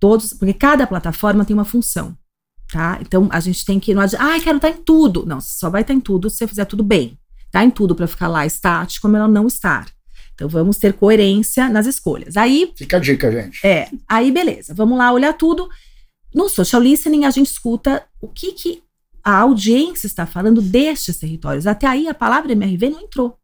Todos, 0.00 0.32
porque 0.32 0.52
cada 0.54 0.86
plataforma 0.86 1.44
tem 1.44 1.54
uma 1.54 1.64
função. 1.64 2.16
Tá? 2.72 2.98
Então 3.00 3.28
a 3.30 3.40
gente 3.40 3.64
tem 3.64 3.78
que. 3.78 3.94
Não 3.94 4.02
adianta, 4.02 4.24
ah, 4.24 4.40
quero 4.40 4.56
estar 4.56 4.70
em 4.70 4.82
tudo. 4.82 5.24
Não, 5.26 5.40
você 5.40 5.58
só 5.58 5.70
vai 5.70 5.82
estar 5.82 5.94
em 5.94 6.00
tudo 6.00 6.28
se 6.28 6.38
você 6.38 6.46
fizer 6.46 6.64
tudo 6.64 6.82
bem. 6.82 7.18
Tá 7.50 7.64
em 7.64 7.70
tudo 7.70 7.94
para 7.94 8.06
ficar 8.06 8.26
lá 8.28 8.44
estático, 8.44 9.02
como 9.02 9.16
ela 9.16 9.28
não 9.28 9.46
estar. 9.46 9.86
Então 10.34 10.48
vamos 10.48 10.76
ter 10.78 10.92
coerência 10.94 11.68
nas 11.68 11.86
escolhas. 11.86 12.36
Aí, 12.36 12.72
Fica 12.76 12.96
a 12.96 13.00
dica, 13.00 13.30
gente. 13.30 13.64
é, 13.64 13.88
aí 14.08 14.32
beleza, 14.32 14.74
vamos 14.74 14.98
lá 14.98 15.12
olhar 15.12 15.32
tudo. 15.34 15.68
No 16.34 16.48
social 16.48 16.82
listening 16.82 17.24
a 17.24 17.30
gente 17.30 17.46
escuta 17.46 18.04
o 18.20 18.26
que, 18.26 18.52
que 18.52 18.82
a 19.22 19.38
audiência 19.38 20.08
está 20.08 20.26
falando 20.26 20.60
destes 20.60 21.16
territórios. 21.18 21.66
Até 21.66 21.86
aí 21.86 22.08
a 22.08 22.14
palavra 22.14 22.52
MRV 22.52 22.90
não 22.90 23.00
entrou. 23.00 23.38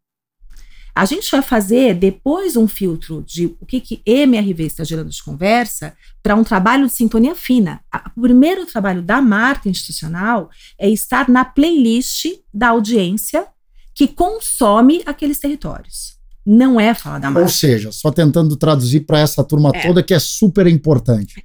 A 0.94 1.04
gente 1.04 1.30
vai 1.30 1.40
fazer 1.42 1.94
depois 1.94 2.56
um 2.56 2.66
filtro 2.66 3.22
de 3.26 3.46
o 3.60 3.66
que, 3.66 3.80
que 3.80 4.02
MRV 4.04 4.64
está 4.64 4.84
gerando 4.84 5.10
de 5.10 5.22
conversa 5.22 5.94
para 6.22 6.34
um 6.34 6.42
trabalho 6.44 6.86
de 6.86 6.92
sintonia 6.92 7.34
fina. 7.34 7.80
O 8.16 8.20
primeiro 8.22 8.66
trabalho 8.66 9.00
da 9.02 9.20
marca 9.22 9.68
institucional 9.68 10.50
é 10.78 10.88
estar 10.90 11.28
na 11.28 11.44
playlist 11.44 12.26
da 12.52 12.68
audiência 12.68 13.46
que 13.94 14.08
consome 14.08 15.02
aqueles 15.06 15.38
territórios. 15.38 16.18
Não 16.44 16.80
é 16.80 16.94
falar 16.94 17.18
da 17.18 17.28
Ou 17.28 17.34
marca. 17.34 17.48
seja, 17.50 17.92
só 17.92 18.10
tentando 18.10 18.56
traduzir 18.56 19.00
para 19.00 19.20
essa 19.20 19.44
turma 19.44 19.70
É. 19.74 19.86
toda 19.86 20.02
que 20.02 20.14
é 20.14 20.18
super 20.18 20.66
importante. 20.66 21.44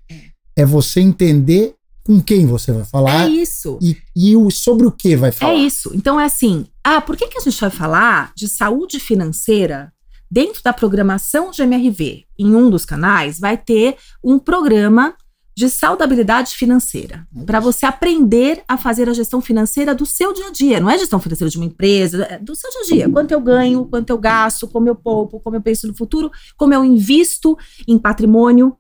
É 0.56 0.66
você 0.66 1.02
entender 1.02 1.76
com 2.04 2.22
quem 2.22 2.46
você 2.46 2.72
vai 2.72 2.86
falar 2.86 3.26
É 3.26 3.30
isso. 3.30 3.78
e, 3.82 3.98
e 4.16 4.52
sobre 4.52 4.88
o 4.88 4.92
que 4.92 5.16
vai 5.16 5.32
falar. 5.32 5.54
É 5.54 5.56
isso. 5.58 5.92
Então 5.94 6.20
é 6.20 6.26
assim, 6.26 6.66
ah, 6.88 7.02
por 7.02 7.18
que, 7.18 7.28
que 7.28 7.40
a 7.40 7.42
gente 7.42 7.60
vai 7.60 7.72
falar 7.72 8.32
de 8.36 8.48
saúde 8.48 9.00
financeira 9.00 9.92
dentro 10.30 10.62
da 10.64 10.72
programação 10.72 11.50
de 11.50 11.64
MRV? 11.64 12.26
Em 12.38 12.54
um 12.56 12.70
dos 12.70 12.86
canais 12.86 13.40
vai 13.40 13.58
ter 13.58 13.98
um 14.24 14.38
programa 14.38 15.16
de 15.58 15.68
saudabilidade 15.68 16.54
financeira 16.54 17.26
para 17.44 17.60
você 17.60 17.88
aprender 17.88 18.62
a 18.68 18.78
fazer 18.78 19.10
a 19.10 19.14
gestão 19.14 19.42
financeira 19.42 19.96
do 19.96 20.06
seu 20.06 20.32
dia 20.32 20.50
a 20.50 20.52
dia. 20.52 20.80
Não 20.80 20.88
é 20.88 21.00
gestão 21.00 21.20
financeira 21.20 21.50
de 21.50 21.58
uma 21.58 21.66
empresa, 21.66 22.24
é 22.26 22.38
do 22.38 22.54
seu 22.54 22.70
dia 22.70 22.82
a 22.82 22.84
dia. 22.84 23.10
Quanto 23.10 23.32
eu 23.32 23.42
ganho, 23.42 23.86
quanto 23.86 24.12
eu 24.12 24.18
gasto, 24.20 24.68
como 24.68 24.88
eu 24.88 24.96
poupo, 24.96 25.40
como 25.40 25.56
eu 25.56 25.62
penso 25.62 25.88
no 25.88 25.96
futuro, 25.96 26.30
como 26.56 26.72
eu 26.72 26.86
invisto 26.86 27.58
em 27.88 27.98
patrimônio 27.98 28.78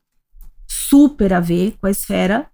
super 0.67 1.33
a 1.33 1.39
ver 1.39 1.75
com 1.81 1.87
a 1.87 1.91
esfera, 1.91 2.47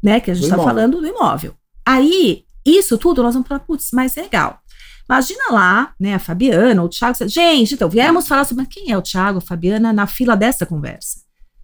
né, 0.00 0.20
que 0.20 0.30
a 0.30 0.34
gente 0.34 0.44
está 0.44 0.56
falando 0.56 1.00
do 1.00 1.06
imóvel. 1.08 1.54
Aí, 1.84 2.44
isso 2.64 2.96
tudo 2.96 3.24
nós 3.24 3.34
vamos 3.34 3.48
falar, 3.48 3.60
putz, 3.60 3.88
mas 3.92 4.16
é 4.16 4.22
legal. 4.22 4.60
Imagina 5.08 5.44
lá, 5.50 5.94
né, 6.00 6.14
a 6.14 6.18
Fabiana 6.18 6.80
ou 6.80 6.86
o 6.86 6.90
Thiago. 6.90 7.28
Gente, 7.28 7.74
então, 7.74 7.88
viemos 7.88 8.26
falar 8.26 8.44
sobre 8.44 8.66
quem 8.66 8.90
é 8.90 8.96
o 8.96 9.02
Thiago, 9.02 9.38
a 9.38 9.40
Fabiana, 9.40 9.92
na 9.92 10.06
fila 10.06 10.36
dessa 10.36 10.64
conversa. 10.64 11.20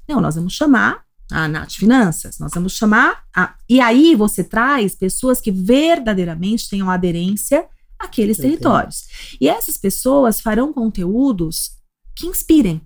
Não, 0.08 0.20
nós 0.20 0.34
vamos 0.34 0.52
chamar 0.52 1.02
a 1.30 1.48
Nath 1.48 1.72
Finanças, 1.72 2.38
nós 2.38 2.52
vamos 2.54 2.72
chamar. 2.72 3.22
A, 3.34 3.54
e 3.68 3.80
aí 3.80 4.14
você 4.14 4.44
traz 4.44 4.94
pessoas 4.94 5.40
que 5.40 5.50
verdadeiramente 5.50 6.68
tenham 6.68 6.90
aderência 6.90 7.66
àqueles 7.98 8.38
Entendi. 8.38 8.56
territórios. 8.56 9.04
E 9.40 9.48
essas 9.48 9.78
pessoas 9.78 10.40
farão 10.40 10.72
conteúdos 10.72 11.72
que 12.14 12.26
inspirem 12.26 12.82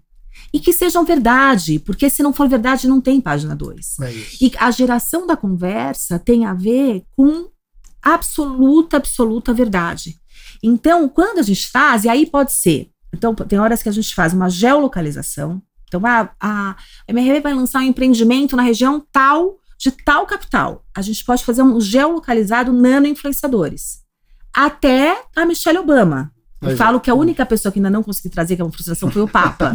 e 0.52 0.60
que 0.60 0.72
sejam 0.72 1.04
verdade, 1.04 1.78
porque 1.78 2.10
se 2.10 2.22
não 2.22 2.32
for 2.32 2.48
verdade, 2.48 2.86
não 2.86 3.00
tem 3.00 3.20
página 3.20 3.56
2. 3.56 4.00
É. 4.00 4.12
E 4.40 4.52
a 4.58 4.70
geração 4.70 5.26
da 5.26 5.36
conversa 5.36 6.18
tem 6.18 6.44
a 6.44 6.54
ver 6.54 7.04
com 7.16 7.48
absoluta, 8.02 8.96
absoluta 8.98 9.52
verdade. 9.54 10.20
Então, 10.62 11.08
quando 11.08 11.38
a 11.38 11.42
gente 11.42 11.70
faz, 11.70 12.04
e 12.04 12.08
aí 12.08 12.26
pode 12.26 12.52
ser. 12.52 12.90
Então, 13.12 13.34
tem 13.34 13.58
horas 13.58 13.82
que 13.82 13.88
a 13.88 13.92
gente 13.92 14.14
faz 14.14 14.32
uma 14.32 14.50
geolocalização. 14.50 15.62
Então, 15.86 16.00
a, 16.04 16.30
a 16.40 16.76
MRV 17.08 17.40
vai 17.40 17.54
lançar 17.54 17.80
um 17.80 17.82
empreendimento 17.82 18.56
na 18.56 18.62
região 18.62 19.04
tal, 19.12 19.58
de 19.78 19.90
tal 19.90 20.26
capital. 20.26 20.84
A 20.94 21.02
gente 21.02 21.24
pode 21.24 21.44
fazer 21.44 21.62
um 21.62 21.80
geolocalizado 21.80 22.72
nano-influenciadores. 22.72 24.02
Até 24.52 25.22
a 25.36 25.44
Michelle 25.46 25.78
Obama. 25.78 26.32
Eu 26.62 26.70
Aí, 26.70 26.76
falo 26.76 26.98
que 26.98 27.10
a 27.10 27.14
única 27.14 27.44
pessoa 27.44 27.70
que 27.70 27.78
ainda 27.78 27.90
não 27.90 28.02
consegui 28.02 28.30
trazer, 28.30 28.56
que 28.56 28.62
é 28.62 28.64
uma 28.64 28.72
frustração, 28.72 29.10
foi 29.10 29.20
o 29.22 29.28
Papa. 29.28 29.74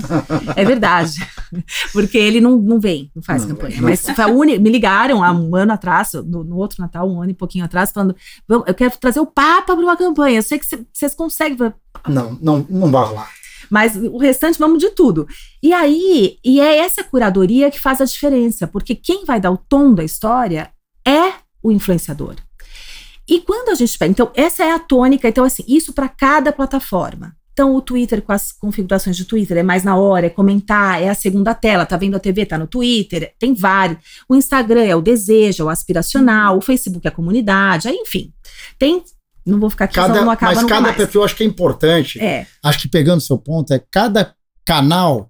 é 0.56 0.66
verdade. 0.66 1.14
Porque 1.94 2.18
ele 2.18 2.42
não, 2.42 2.58
não 2.58 2.80
vem, 2.80 3.12
não 3.16 3.22
faz 3.22 3.44
Não, 3.46 3.56
campanha. 3.56 3.76
não 3.82 3.90
Mas 3.90 4.02
foi 4.02 4.24
a 4.24 4.28
uni- 4.28 4.58
me 4.58 4.70
ligaram 4.72 5.24
há 5.24 5.32
um 5.32 5.56
ano 5.56 5.72
atrás, 5.74 6.14
no, 6.14 6.44
no 6.44 6.56
outro 6.58 6.82
Natal, 6.82 7.08
um 7.08 7.22
ano 7.22 7.32
e 7.32 7.36
pouquinho 7.36 7.64
atrás, 7.66 7.92
falando: 7.92 8.16
"Vamos, 8.48 8.68
eu 8.68 8.74
quero 8.74 8.98
trazer 8.98 9.20
o 9.20 9.26
Papa 9.28 9.76
para 9.76 9.84
uma 9.86 9.96
campanha. 9.98 10.40
Eu 10.40 10.44
sei 10.44 10.58
que 10.58 10.66
cê- 10.66 10.84
vocês 10.92 11.14
conseguem. 11.14 11.72
Não, 12.08 12.38
não, 12.42 12.66
não 12.70 12.90
vai 12.92 13.06
rolar. 13.06 13.30
mas 13.70 13.96
o 13.96 14.18
restante 14.18 14.58
vamos 14.58 14.80
de 14.80 14.90
tudo. 14.90 15.28
E 15.62 15.72
aí, 15.74 16.38
e 16.44 16.60
é 16.60 16.78
essa 16.80 17.04
curadoria 17.04 17.70
que 17.70 17.80
faz 17.80 18.02
a 18.02 18.06
diferença, 18.06 18.66
porque 18.66 18.96
quem 18.96 19.26
vai 19.26 19.40
dar 19.40 19.52
o 19.52 19.58
tom 19.58 19.94
da 19.94 20.04
história 20.04 20.72
é 21.08 21.34
o 21.62 21.72
influenciador. 21.72 22.36
E 23.30 23.40
quando 23.42 23.70
a 23.70 23.76
gente 23.76 23.98
pega, 23.98 24.12
então 24.12 24.32
essa 24.34 24.64
é 24.64 24.72
a 24.72 24.80
tônica, 24.80 25.28
então 25.28 25.46
assim, 25.46 25.64
isso 25.68 25.94
para 25.94 26.10
cada 26.10 26.52
plataforma. 26.52 27.36
Então 27.54 27.76
o 27.76 27.82
Twitter 27.82 28.22
com 28.22 28.32
as 28.32 28.54
configurações 28.54 29.18
de 29.18 29.26
Twitter 29.26 29.58
é 29.58 29.64
mais 29.64 29.84
na 29.84 29.96
hora, 29.98 30.28
é 30.28 30.30
comentar, 30.30 31.02
é 31.02 31.10
a 31.10 31.14
segunda 31.14 31.54
tela, 31.54 31.86
tá 31.86 31.98
vendo 31.98 32.16
a 32.16 32.20
TV, 32.20 32.46
tá 32.46 32.58
no 32.58 32.66
Twitter, 32.68 33.34
tem 33.38 33.54
vários. 33.54 34.00
O 34.30 34.36
Instagram 34.36 34.84
é 34.84 34.96
o 34.96 35.02
desejo, 35.02 35.64
é 35.64 35.66
o 35.66 35.70
aspiracional, 35.70 36.58
o 36.58 36.62
Facebook 36.62 37.06
é 37.06 37.10
a 37.10 37.14
comunidade, 37.14 37.88
aí 37.90 37.96
enfim. 37.96 38.34
Tem, 38.78 39.04
não 39.46 39.60
vou 39.60 39.70
ficar 39.70 39.86
aqui, 39.86 39.96
Cada, 39.96 40.22
não 40.22 40.32
acaba 40.32 40.56
mas 40.56 40.64
cada 40.64 40.82
mais. 40.82 40.96
perfil, 40.96 41.22
eu 41.22 41.26
acho 41.26 41.36
que 41.36 41.44
é 41.44 41.46
importante. 41.46 42.20
É. 42.20 42.48
Acho 42.64 42.80
que 42.80 42.88
pegando 42.88 43.20
seu 43.22 43.38
ponto, 43.38 43.74
é 43.74 43.82
cada 43.92 44.34
canal 44.66 45.30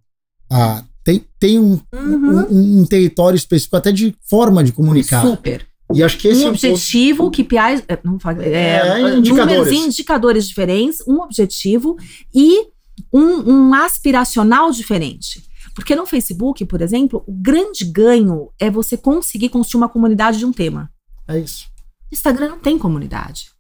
ah, 0.52 0.84
tem, 1.04 1.26
tem 1.40 1.58
um, 1.60 1.80
Uhum. 1.92 2.46
um, 2.52 2.82
um 2.82 2.86
território 2.86 3.36
específico, 3.36 3.76
até 3.76 3.92
de 3.92 4.16
forma 4.30 4.64
de 4.64 4.72
comunicar. 4.72 5.24
Super. 5.26 5.66
E 5.94 6.04
acho 6.04 6.18
que 6.18 6.28
esse 6.28 6.42
um 6.42 6.44
é 6.44 6.46
um 6.48 6.50
objetivo, 6.50 7.32
KPIs, 7.32 7.84
é, 7.88 8.00
não 8.04 8.20
falo, 8.20 8.42
é, 8.42 8.50
É, 8.50 9.00
números 9.00 9.18
indicadores. 9.18 9.74
indicadores 9.74 10.48
diferentes, 10.48 11.02
um 11.08 11.22
objetivo 11.22 11.98
e 12.34 12.68
um, 13.12 13.52
um 13.52 13.74
aspiracional 13.74 14.72
diferente. 14.72 15.44
Porque 15.74 15.96
no 15.96 16.06
Facebook, 16.06 16.64
por 16.66 16.82
exemplo, 16.82 17.24
o 17.26 17.32
grande 17.32 17.86
ganho 17.86 18.50
é 18.60 18.70
você 18.70 18.98
conseguir 18.98 19.50
construir 19.50 19.82
uma 19.82 19.90
comunidade 19.90 20.38
de 20.38 20.46
um 20.46 20.52
tema. 20.52 20.92
ponto. 21.26 21.38
É 21.38 21.40
isso. 21.40 21.68
Instagram 22.12 22.50
não 22.50 22.60
tem 22.60 22.78
comunidade. 22.78 23.52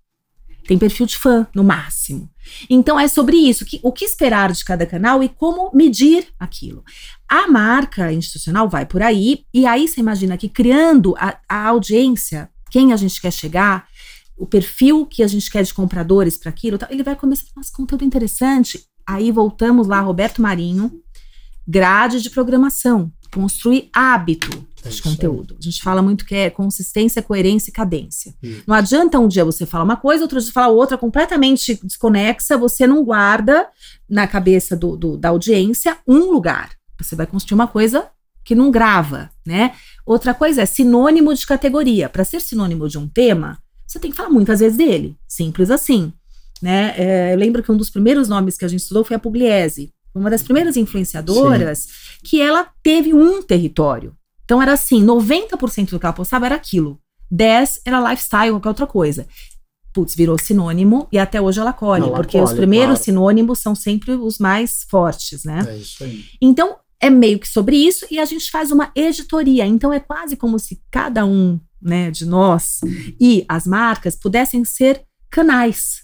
Tem 0.69 0.77
perfil 0.77 1.07
de 1.07 1.17
fã, 1.17 1.47
no 1.55 1.63
máximo. 1.63 2.29
Então 2.69 2.99
é 2.99 3.07
sobre 3.07 3.35
isso. 3.37 3.65
que- 3.65 3.79
o 3.81 3.91
que 3.91 4.05
esperar 4.05 4.51
de 4.51 4.63
cada 4.63 4.85
canal 4.85 5.23
e 5.23 5.27
como 5.27 5.71
medir 5.73 6.27
aquilo. 6.39 6.83
A 7.27 7.47
marca 7.47 8.13
institucional 8.13 8.69
vai 8.69 8.85
por 8.85 9.01
aí, 9.01 9.45
e 9.51 9.65
aí 9.65 9.87
você 9.87 9.99
imagina 9.99 10.37
que 10.37 10.47
criando 10.47 11.15
a, 11.17 11.39
a 11.49 11.67
audiência, 11.69 12.51
quem 12.69 12.93
a 12.93 12.97
gente 12.97 13.19
quer 13.19 13.31
chegar, 13.33 13.87
o 14.37 14.45
perfil 14.45 15.07
que 15.07 15.23
a 15.23 15.27
gente 15.27 15.49
quer 15.49 15.63
de 15.63 15.73
compradores 15.73 16.37
para 16.37 16.51
aquilo, 16.51 16.77
ele 16.91 17.01
vai 17.01 17.15
começar 17.15 17.45
a 17.55 17.59
nossa 17.59 17.71
conteúdo 17.75 18.05
interessante. 18.05 18.85
Aí 19.07 19.31
voltamos 19.31 19.87
lá, 19.87 19.99
Roberto 20.01 20.39
Marinho, 20.39 20.91
grade 21.67 22.21
de 22.21 22.29
programação. 22.29 23.11
Construir 23.33 23.89
hábito 23.93 24.65
É 24.83 24.89
de 24.89 25.01
conteúdo. 25.01 25.55
A 25.59 25.61
gente 25.63 25.81
fala 25.81 26.01
muito 26.01 26.25
que 26.25 26.33
é 26.35 26.49
consistência, 26.49 27.21
coerência 27.21 27.69
e 27.69 27.73
cadência. 27.73 28.33
Isso. 28.41 28.63
Não 28.65 28.73
adianta 28.75 29.19
um 29.19 29.27
dia 29.27 29.43
você 29.45 29.65
falar 29.65 29.83
uma 29.83 29.97
coisa, 29.97 30.23
outro 30.23 30.39
dia 30.39 30.47
você 30.47 30.51
falar 30.53 30.69
outra 30.69 30.97
completamente 30.97 31.79
desconexa, 31.83 32.57
você 32.57 32.87
não 32.87 33.03
guarda 33.03 33.67
na 34.09 34.25
cabeça 34.27 34.75
do, 34.75 34.95
do- 34.97 35.17
da 35.17 35.29
audiência 35.29 35.97
um 36.07 36.31
lugar. 36.31 36.71
Você 36.97 37.15
vai 37.15 37.25
construir 37.27 37.55
uma 37.55 37.67
coisa 37.67 38.07
que 38.43 38.55
não 38.55 38.71
grava, 38.71 39.29
né? 39.45 39.73
Outra 40.05 40.33
coisa 40.33 40.61
é 40.63 40.65
sinônimo 40.65 41.33
de 41.35 41.45
categoria. 41.45 42.09
Para 42.09 42.23
ser 42.23 42.39
sinônimo 42.41 42.89
de 42.89 42.97
um 42.97 43.07
tema, 43.07 43.59
você 43.85 43.99
tem 43.99 44.09
que 44.11 44.17
falar 44.17 44.29
muitas 44.29 44.59
vezes 44.59 44.77
dele. 44.77 45.15
Simples 45.27 45.69
assim. 45.69 46.11
Né? 46.61 46.93
É, 46.97 47.33
eu 47.33 47.37
lembro 47.37 47.61
que 47.63 47.71
um 47.71 47.77
dos 47.77 47.89
primeiros 47.89 48.27
nomes 48.27 48.57
que 48.57 48.65
a 48.65 48.67
gente 48.67 48.81
estudou 48.81 49.03
foi 49.05 49.15
a 49.15 49.19
Pugliese. 49.19 49.93
Uma 50.19 50.29
das 50.29 50.43
primeiras 50.43 50.75
influenciadoras 50.77 51.87
que 52.23 52.41
ela 52.41 52.67
teve 52.83 53.13
um 53.13 53.41
território. 53.41 54.15
Então 54.43 54.61
era 54.61 54.73
assim, 54.73 55.03
90% 55.03 55.91
do 55.91 55.99
que 55.99 56.05
ela 56.05 56.13
postava 56.13 56.45
era 56.45 56.55
aquilo. 56.55 56.99
10 57.31 57.81
era 57.85 58.09
lifestyle, 58.09 58.51
qualquer 58.51 58.69
outra 58.69 58.87
coisa. 58.87 59.27
Putz, 59.93 60.15
virou 60.15 60.37
sinônimo 60.37 61.07
e 61.11 61.17
até 61.17 61.41
hoje 61.41 61.59
ela 61.59 61.73
colhe, 61.73 62.03
Ela 62.03 62.15
porque 62.15 62.39
os 62.39 62.49
colhe, 62.49 62.57
primeiros 62.57 62.97
claro. 62.97 63.03
sinônimos 63.03 63.59
são 63.59 63.73
sempre 63.73 64.11
os 64.11 64.37
mais 64.37 64.85
fortes, 64.89 65.43
né? 65.43 65.65
É 65.67 65.77
isso 65.77 66.03
aí. 66.03 66.25
Então, 66.41 66.77
é 66.99 67.09
meio 67.09 67.39
que 67.39 67.47
sobre 67.47 67.75
isso 67.75 68.05
e 68.11 68.19
a 68.19 68.25
gente 68.25 68.51
faz 68.51 68.71
uma 68.71 68.91
editoria. 68.95 69.65
Então, 69.65 69.93
é 69.93 69.99
quase 69.99 70.35
como 70.35 70.59
se 70.59 70.81
cada 70.91 71.25
um 71.25 71.59
né, 71.81 72.11
de 72.11 72.25
nós 72.25 72.81
e 73.19 73.45
as 73.47 73.65
marcas 73.65 74.15
pudessem 74.15 74.65
ser 74.65 75.03
canais, 75.29 76.03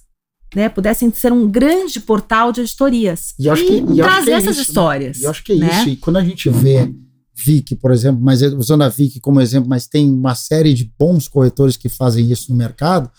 né? 0.56 0.70
Pudessem 0.70 1.12
ser 1.14 1.32
um 1.34 1.48
grande 1.50 2.00
portal 2.00 2.52
de 2.52 2.62
editorias. 2.62 3.34
E 3.38 3.50
acho 3.50 3.66
que- 3.66 3.74
e 3.78 3.96
trazer 3.98 4.32
é 4.32 4.34
essas 4.36 4.52
isso, 4.52 4.58
né? 4.60 4.62
histórias. 4.64 5.18
E 5.20 5.24
eu 5.24 5.30
acho 5.30 5.44
que 5.44 5.52
é 5.54 5.56
né? 5.58 5.80
isso. 5.82 5.90
E 5.90 5.96
quando 5.98 6.18
a 6.18 6.24
gente 6.24 6.50
vê 6.50 6.90
Vic, 7.38 7.76
por 7.76 7.92
exemplo, 7.92 8.22
mas 8.24 8.42
usando 8.42 8.84
a 8.84 8.90
Vic 8.90 9.20
como 9.20 9.42
exemplo, 9.42 9.68
mas 9.70 9.88
tem 9.88 10.10
uma 10.10 10.34
série 10.36 10.74
de 10.74 10.90
bons 10.98 11.28
corretores 11.28 11.76
que 11.76 11.90
fazem 11.90 12.32
isso 12.32 12.50
no 12.52 12.58
mercado, 12.58 13.12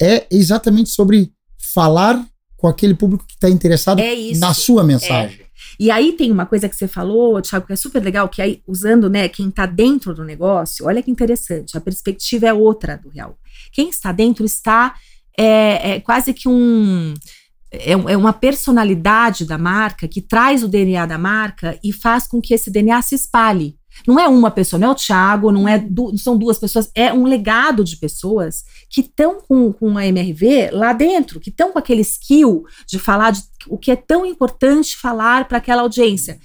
é 0.00 0.26
exatamente 0.30 0.88
sobre 0.90 1.32
falar 1.74 2.24
com 2.56 2.68
aquele 2.68 2.94
público 2.94 3.24
que 3.26 3.34
está 3.34 3.48
interessado 3.48 3.98
É 4.00 4.14
isso. 4.14 4.40
na 4.40 4.54
sua 4.54 4.84
mensagem. 4.84 5.40
E 5.78 5.90
aí 5.90 6.12
tem 6.12 6.30
uma 6.30 6.46
coisa 6.46 6.68
que 6.68 6.76
você 6.76 6.86
falou, 6.86 7.40
Thiago, 7.40 7.66
que 7.66 7.72
é 7.72 7.76
super 7.76 8.02
legal, 8.02 8.28
que 8.28 8.40
aí, 8.40 8.62
usando, 8.66 9.08
né, 9.10 9.28
quem 9.28 9.50
tá 9.50 9.66
dentro 9.66 10.14
do 10.14 10.24
negócio, 10.24 10.86
olha 10.86 11.02
que 11.02 11.10
interessante, 11.10 11.76
a 11.76 11.80
perspectiva 11.80 12.46
é 12.46 12.52
outra 12.52 12.96
do 12.96 13.08
real. 13.08 13.36
Quem 13.72 13.88
está 13.88 14.12
dentro 14.12 14.44
está 14.44 14.94
é, 15.40 15.90
é 15.92 16.00
quase 16.00 16.32
que 16.34 16.48
um. 16.48 17.14
É, 17.72 17.92
é 17.92 18.16
uma 18.16 18.32
personalidade 18.32 19.44
da 19.44 19.56
marca 19.56 20.08
que 20.08 20.20
traz 20.20 20.64
o 20.64 20.68
DNA 20.68 21.06
da 21.06 21.16
marca 21.16 21.78
e 21.84 21.92
faz 21.92 22.26
com 22.26 22.40
que 22.40 22.52
esse 22.52 22.70
DNA 22.70 23.00
se 23.02 23.14
espalhe. 23.14 23.76
Não 24.06 24.18
é 24.18 24.26
uma 24.28 24.50
pessoa, 24.50 24.78
não 24.80 24.88
é 24.88 24.90
o 24.92 24.94
Thiago, 24.94 25.52
não 25.52 25.68
é 25.68 25.78
du- 25.78 26.16
são 26.16 26.36
duas 26.36 26.58
pessoas, 26.58 26.90
é 26.94 27.12
um 27.12 27.24
legado 27.24 27.84
de 27.84 27.96
pessoas 27.96 28.64
que 28.88 29.02
estão 29.02 29.40
com, 29.40 29.72
com 29.72 29.98
a 29.98 30.06
MRV 30.06 30.70
lá 30.72 30.92
dentro, 30.92 31.38
que 31.38 31.50
estão 31.50 31.72
com 31.72 31.78
aquele 31.78 32.00
skill 32.02 32.64
de 32.88 32.98
falar 32.98 33.30
de 33.32 33.42
o 33.68 33.78
que 33.78 33.90
é 33.90 33.96
tão 33.96 34.24
importante 34.24 34.96
falar 34.96 35.46
para 35.46 35.58
aquela 35.58 35.82
audiência. 35.82 36.38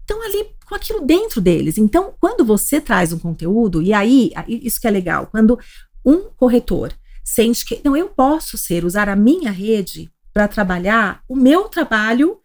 Estão 0.00 0.22
ali 0.22 0.46
com 0.66 0.74
aquilo 0.74 1.00
dentro 1.00 1.40
deles. 1.40 1.76
Então, 1.78 2.14
quando 2.20 2.44
você 2.44 2.80
traz 2.80 3.12
um 3.12 3.18
conteúdo, 3.18 3.82
e 3.82 3.92
aí, 3.92 4.32
isso 4.48 4.80
que 4.80 4.86
é 4.86 4.90
legal, 4.90 5.28
quando 5.30 5.58
um 6.04 6.28
corretor 6.36 6.92
sente 7.26 7.64
que, 7.64 7.80
não, 7.84 7.96
eu 7.96 8.08
posso 8.08 8.56
ser, 8.56 8.84
usar 8.84 9.08
a 9.08 9.16
minha 9.16 9.50
rede 9.50 10.08
para 10.32 10.46
trabalhar 10.46 11.22
o 11.28 11.34
meu 11.34 11.64
trabalho, 11.64 12.38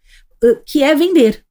que 0.66 0.82
é 0.82 0.96
vender. 0.96 1.46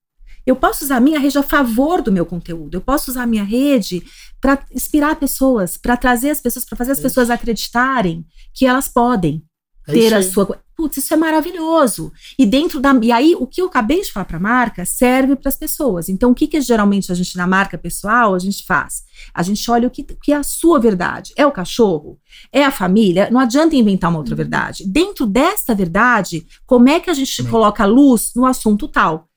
Eu 0.45 0.57
posso 0.57 0.85
usar 0.85 0.97
a 0.97 1.01
minha 1.01 1.21
rede 1.21 1.39
a 1.39 1.43
favor 1.43 2.03
do 2.03 2.11
meu 2.11 2.27
conteúdo. 2.27 2.75
Eu 2.75 2.81
posso 2.81 3.11
usar 3.11 3.23
a 3.23 3.27
minha 3.27 3.45
rede 3.45 4.03
para 4.41 4.65
inspirar 4.73 5.15
pessoas, 5.15 5.77
para 5.77 5.97
trazer 5.97 6.31
as 6.31 6.41
pessoas, 6.41 6.65
para 6.65 6.77
fazer 6.77 6.93
as 6.93 7.01
pessoas 7.01 7.31
acreditarem 7.31 8.27
que 8.53 8.67
elas 8.67 8.89
podem 8.89 9.45
ter 9.91 10.15
a 10.15 10.23
sua. 10.23 10.59
Putz, 10.77 10.97
isso 10.97 11.13
é 11.13 11.17
maravilhoso. 11.17 12.13
E 12.39 12.47
dentro 12.47 12.81
da. 12.81 12.99
E 13.03 13.13
aí, 13.13 13.35
o 13.39 13.47
que 13.47 13.61
eu 13.61 13.67
acabei 13.67 14.01
de 14.01 14.11
falar 14.11 14.25
para 14.25 14.39
a 14.39 14.41
marca 14.41 14.85
serve 14.85 15.37
para 15.37 15.49
as 15.49 15.57
pessoas. 15.57 16.09
Então, 16.09 16.31
o 16.31 16.35
que, 16.35 16.47
que 16.47 16.61
geralmente 16.61 17.13
a 17.13 17.15
gente, 17.15 17.37
na 17.37 17.47
marca 17.47 17.77
pessoal, 17.77 18.35
a 18.35 18.39
gente 18.39 18.65
faz? 18.65 19.03
A 19.35 19.43
gente 19.43 19.71
olha 19.71 19.87
o 19.87 19.91
que, 19.91 20.03
que 20.03 20.33
é 20.33 20.37
a 20.37 20.43
sua 20.43 20.79
verdade. 20.79 21.33
É 21.37 21.47
o 21.47 21.53
cachorro? 21.53 22.19
É 22.53 22.65
a 22.65 22.71
família? 22.71 23.29
Não 23.31 23.41
adianta 23.41 23.77
inventar 23.77 24.11
uma 24.11 24.19
outra 24.19 24.35
verdade. 24.35 24.85
Dentro 24.87 25.27
desta 25.27 25.75
verdade, 25.75 26.47
como 26.67 26.89
é 26.89 26.99
que 26.99 27.11
a 27.11 27.15
gente 27.15 27.43
Sim. 27.43 27.49
coloca 27.49 27.85
luz 27.85 28.33
no 28.35 28.47
assunto 28.47 28.89
tal? 28.89 29.29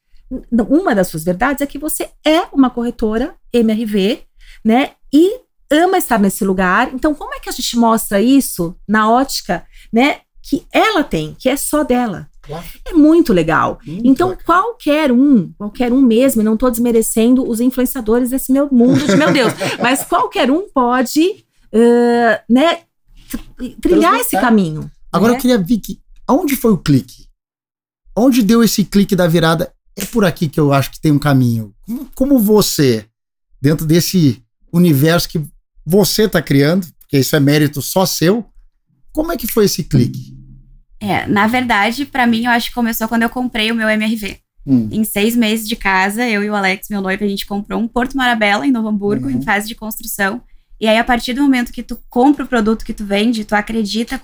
Uma 0.69 0.95
das 0.95 1.09
suas 1.09 1.23
verdades 1.23 1.61
é 1.61 1.65
que 1.67 1.77
você 1.77 2.09
é 2.25 2.41
uma 2.51 2.69
corretora 2.69 3.35
MRV, 3.51 4.23
né? 4.63 4.91
E 5.13 5.43
ama 5.69 5.97
estar 5.97 6.19
nesse 6.19 6.45
lugar. 6.45 6.93
Então, 6.93 7.13
como 7.13 7.33
é 7.33 7.39
que 7.39 7.49
a 7.49 7.51
gente 7.53 7.77
mostra 7.77 8.21
isso 8.21 8.75
na 8.87 9.09
ótica, 9.09 9.65
né? 9.91 10.21
Que 10.45 10.63
ela 10.73 11.03
tem, 11.03 11.33
que 11.39 11.47
é 11.47 11.55
só 11.55 11.83
dela. 11.83 12.29
Claro. 12.41 12.65
É 12.85 12.93
muito 12.93 13.31
legal. 13.31 13.79
Muito 13.85 14.05
Então, 14.05 14.29
legal. 14.31 14.43
qualquer 14.45 15.09
um, 15.11 15.53
qualquer 15.53 15.93
um 15.93 16.01
mesmo, 16.01 16.41
e 16.41 16.45
não 16.45 16.55
estou 16.55 16.69
desmerecendo 16.69 17.49
os 17.49 17.61
influenciadores 17.61 18.31
desse 18.31 18.51
meu 18.51 18.67
mundo 18.69 18.99
de 19.07 19.15
meu 19.15 19.31
Deus, 19.31 19.53
mas 19.81 20.03
qualquer 20.03 20.51
um 20.51 20.67
pode, 20.69 21.45
ãh, 21.73 22.39
né, 22.49 22.81
tr- 23.29 23.69
trilhar 23.81 24.15
esse 24.19 24.31
caminho. 24.31 24.91
Agora 25.11 25.31
né? 25.31 25.37
eu 25.37 25.41
queria 25.41 25.57
ver 25.57 25.77
que 25.79 25.99
aonde 26.27 26.57
foi 26.57 26.73
o 26.73 26.77
clique? 26.77 27.27
Onde 28.15 28.43
deu 28.43 28.61
esse 28.61 28.83
clique 28.83 29.15
da 29.15 29.25
virada? 29.27 29.73
É 29.95 30.03
por 30.05 30.25
aqui 30.25 30.49
que 30.49 30.59
eu 30.59 30.73
acho 30.73 30.91
que 30.91 30.99
tem 31.01 31.11
um 31.11 31.19
caminho. 31.19 31.73
Como, 31.85 32.09
como 32.13 32.39
você, 32.39 33.05
dentro 33.61 33.85
desse 33.85 34.43
universo 34.73 35.29
que 35.29 35.41
você 35.85 36.23
está 36.23 36.41
criando, 36.41 36.85
porque 36.99 37.17
isso 37.19 37.35
é 37.35 37.39
mérito 37.39 37.81
só 37.81 38.05
seu, 38.05 38.45
como 39.11 39.31
é 39.31 39.37
que 39.37 39.47
foi 39.47 39.65
esse 39.65 39.83
clique? 39.83 40.32
É, 41.03 41.27
na 41.27 41.47
verdade, 41.47 42.05
pra 42.05 42.25
mim, 42.25 42.45
eu 42.45 42.51
acho 42.51 42.69
que 42.69 42.75
começou 42.75 43.07
quando 43.07 43.23
eu 43.23 43.29
comprei 43.29 43.71
o 43.71 43.75
meu 43.75 43.89
MRV. 43.89 44.37
Hum, 44.65 44.87
Em 44.91 45.03
seis 45.03 45.35
meses 45.35 45.67
de 45.67 45.75
casa, 45.75 46.25
eu 46.27 46.41
e 46.43 46.49
o 46.49 46.55
Alex, 46.55 46.87
meu 46.89 47.01
noivo, 47.01 47.23
a 47.23 47.27
gente 47.27 47.45
comprou 47.45 47.79
um 47.81 47.87
Porto 47.87 48.15
Marabella 48.15 48.65
em 48.65 48.71
Novo 48.71 48.87
Hamburgo, 48.87 49.25
Uhum. 49.25 49.31
em 49.37 49.41
fase 49.41 49.67
de 49.67 49.75
construção. 49.75 50.41
E 50.79 50.87
aí, 50.87 50.97
a 50.97 51.03
partir 51.03 51.33
do 51.33 51.41
momento 51.41 51.73
que 51.73 51.83
tu 51.83 51.99
compra 52.09 52.45
o 52.45 52.47
produto 52.47 52.85
que 52.85 52.93
tu 52.93 53.03
vende, 53.05 53.43
tu 53.45 53.53
acredita 53.53 54.21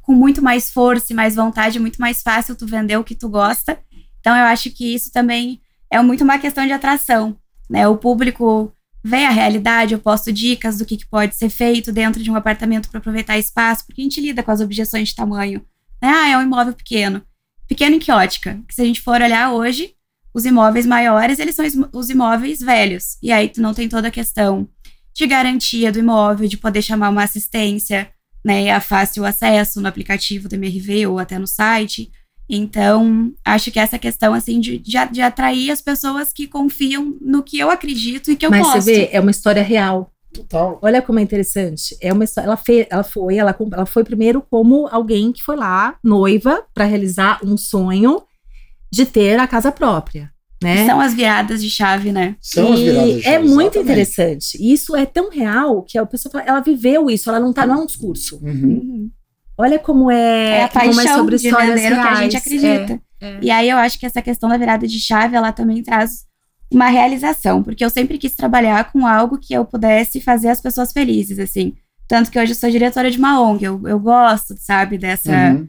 com 0.00 0.12
muito 0.14 0.40
mais 0.42 0.70
força 0.70 1.12
e 1.12 1.16
mais 1.16 1.34
vontade, 1.34 1.78
muito 1.80 2.00
mais 2.00 2.22
fácil 2.22 2.54
tu 2.56 2.66
vender 2.66 2.96
o 2.96 3.04
que 3.04 3.14
tu 3.14 3.28
gosta. 3.28 3.78
Então, 4.20 4.36
eu 4.36 4.44
acho 4.44 4.70
que 4.70 4.94
isso 4.94 5.10
também 5.12 5.60
é 5.90 6.00
muito 6.00 6.22
uma 6.24 6.38
questão 6.38 6.64
de 6.66 6.72
atração, 6.72 7.36
né? 7.68 7.86
O 7.88 7.96
público 7.96 8.72
vê 9.04 9.24
a 9.24 9.30
realidade, 9.30 9.94
eu 9.94 9.98
posto 9.98 10.32
dicas 10.32 10.78
do 10.78 10.84
que, 10.84 10.96
que 10.96 11.06
pode 11.06 11.34
ser 11.34 11.48
feito 11.50 11.92
dentro 11.92 12.22
de 12.22 12.30
um 12.30 12.36
apartamento 12.36 12.88
para 12.88 12.98
aproveitar 12.98 13.36
espaço, 13.38 13.84
porque 13.84 14.00
a 14.00 14.04
gente 14.04 14.20
lida 14.20 14.42
com 14.42 14.50
as 14.52 14.60
objeções 14.60 15.08
de 15.08 15.14
tamanho. 15.16 15.60
Né? 16.02 16.08
Ah, 16.08 16.28
é 16.30 16.36
um 16.36 16.42
imóvel 16.42 16.74
pequeno. 16.74 17.22
Pequeno 17.68 17.96
em 17.96 17.98
que 17.98 18.10
ótica? 18.10 18.60
Que 18.68 18.74
se 18.74 18.82
a 18.82 18.84
gente 18.84 19.00
for 19.00 19.22
olhar 19.22 19.52
hoje, 19.52 19.94
os 20.34 20.44
imóveis 20.44 20.84
maiores, 20.84 21.38
eles 21.38 21.54
são 21.54 21.64
os 21.92 22.10
imóveis 22.10 22.60
velhos. 22.60 23.16
E 23.22 23.30
aí 23.30 23.48
tu 23.48 23.62
não 23.62 23.72
tem 23.72 23.88
toda 23.88 24.08
a 24.08 24.10
questão 24.10 24.68
de 25.14 25.26
garantia 25.26 25.92
do 25.92 25.98
imóvel, 25.98 26.48
de 26.48 26.56
poder 26.56 26.82
chamar 26.82 27.10
uma 27.10 27.22
assistência, 27.22 28.10
né? 28.44 28.64
E 28.64 28.70
a 28.70 28.80
fácil 28.80 29.24
acesso 29.24 29.80
no 29.80 29.88
aplicativo 29.88 30.48
do 30.48 30.54
MRV 30.54 31.06
ou 31.06 31.18
até 31.18 31.38
no 31.38 31.46
site. 31.46 32.10
Então, 32.48 33.32
acho 33.44 33.70
que 33.70 33.78
essa 33.78 33.98
questão, 33.98 34.34
assim, 34.34 34.58
de, 34.58 34.78
de, 34.78 34.92
de 35.10 35.22
atrair 35.22 35.70
as 35.70 35.80
pessoas 35.80 36.32
que 36.32 36.46
confiam 36.46 37.16
no 37.20 37.42
que 37.42 37.58
eu 37.58 37.70
acredito 37.70 38.30
e 38.30 38.36
que 38.36 38.44
eu 38.44 38.50
Mas 38.50 38.62
posto. 38.62 38.82
você 38.82 38.92
vê, 38.92 39.08
é 39.12 39.20
uma 39.20 39.30
história 39.30 39.62
real. 39.62 40.12
Total. 40.32 40.78
Olha 40.82 41.00
como 41.02 41.18
é 41.18 41.22
interessante. 41.22 41.96
É 42.00 42.12
uma 42.12 42.24
história. 42.24 42.46
Ela, 42.48 42.56
fe, 42.56 42.86
ela 42.90 43.02
foi, 43.02 43.36
ela, 43.36 43.56
ela 43.72 43.86
foi 43.86 44.04
primeiro 44.04 44.42
como 44.50 44.88
alguém 44.90 45.32
que 45.32 45.42
foi 45.42 45.56
lá, 45.56 45.96
noiva, 46.02 46.64
para 46.74 46.84
realizar 46.84 47.40
um 47.44 47.56
sonho 47.56 48.22
de 48.90 49.06
ter 49.06 49.38
a 49.38 49.46
casa 49.46 49.72
própria, 49.72 50.30
né? 50.62 50.84
São 50.86 51.00
as 51.00 51.14
viradas 51.14 51.62
de 51.62 51.70
chave, 51.70 52.12
né? 52.12 52.36
São 52.40 52.72
as 52.72 52.78
E 52.80 52.84
viradas 52.84 53.14
de 53.14 53.18
é 53.20 53.22
chave, 53.22 53.48
muito 53.48 53.58
exatamente. 53.78 53.78
interessante. 53.84 54.58
E 54.60 54.72
isso 54.72 54.94
é 54.94 55.06
tão 55.06 55.30
real 55.30 55.82
que 55.82 55.96
a 55.96 56.04
pessoa 56.04 56.30
fala, 56.30 56.44
ela 56.44 56.60
viveu 56.60 57.08
isso, 57.10 57.28
ela 57.30 57.40
não 57.40 57.52
tá, 57.52 57.64
não 57.66 57.76
é 57.76 57.78
um 57.78 57.86
discurso. 57.86 58.38
Uhum. 58.42 58.50
Uhum. 58.52 59.10
Olha 59.58 59.78
como 59.78 60.10
é, 60.10 60.58
É 60.60 60.64
a 60.64 60.68
como 60.68 60.94
paixão 60.94 61.12
é 61.14 61.16
sobre 61.16 61.36
de 61.36 61.46
histórias 61.46 61.70
o 61.70 61.74
que 61.82 61.86
a 61.86 62.14
gente 62.16 62.32
reais. 62.32 62.34
acredita. 62.34 63.02
É, 63.20 63.26
é. 63.28 63.38
E 63.42 63.50
aí 63.50 63.70
eu 63.70 63.76
acho 63.76 63.98
que 63.98 64.06
essa 64.06 64.20
questão 64.20 64.48
da 64.48 64.56
virada 64.56 64.86
de 64.86 64.98
chave, 65.00 65.36
ela 65.36 65.52
também 65.52 65.82
traz 65.82 66.24
uma 66.72 66.88
realização, 66.88 67.62
porque 67.62 67.84
eu 67.84 67.90
sempre 67.90 68.18
quis 68.18 68.34
trabalhar 68.34 68.90
com 68.92 69.06
algo 69.06 69.38
que 69.38 69.52
eu 69.54 69.64
pudesse 69.64 70.20
fazer 70.20 70.48
as 70.48 70.60
pessoas 70.60 70.92
felizes, 70.92 71.38
assim. 71.38 71.74
Tanto 72.08 72.30
que 72.30 72.38
hoje 72.38 72.52
eu 72.52 72.56
sou 72.56 72.70
diretora 72.70 73.10
de 73.10 73.18
uma 73.18 73.40
ONG, 73.40 73.64
eu, 73.64 73.80
eu 73.86 73.98
gosto, 73.98 74.54
sabe, 74.58 74.98
dessa, 74.98 75.30
Uhum. 75.32 75.68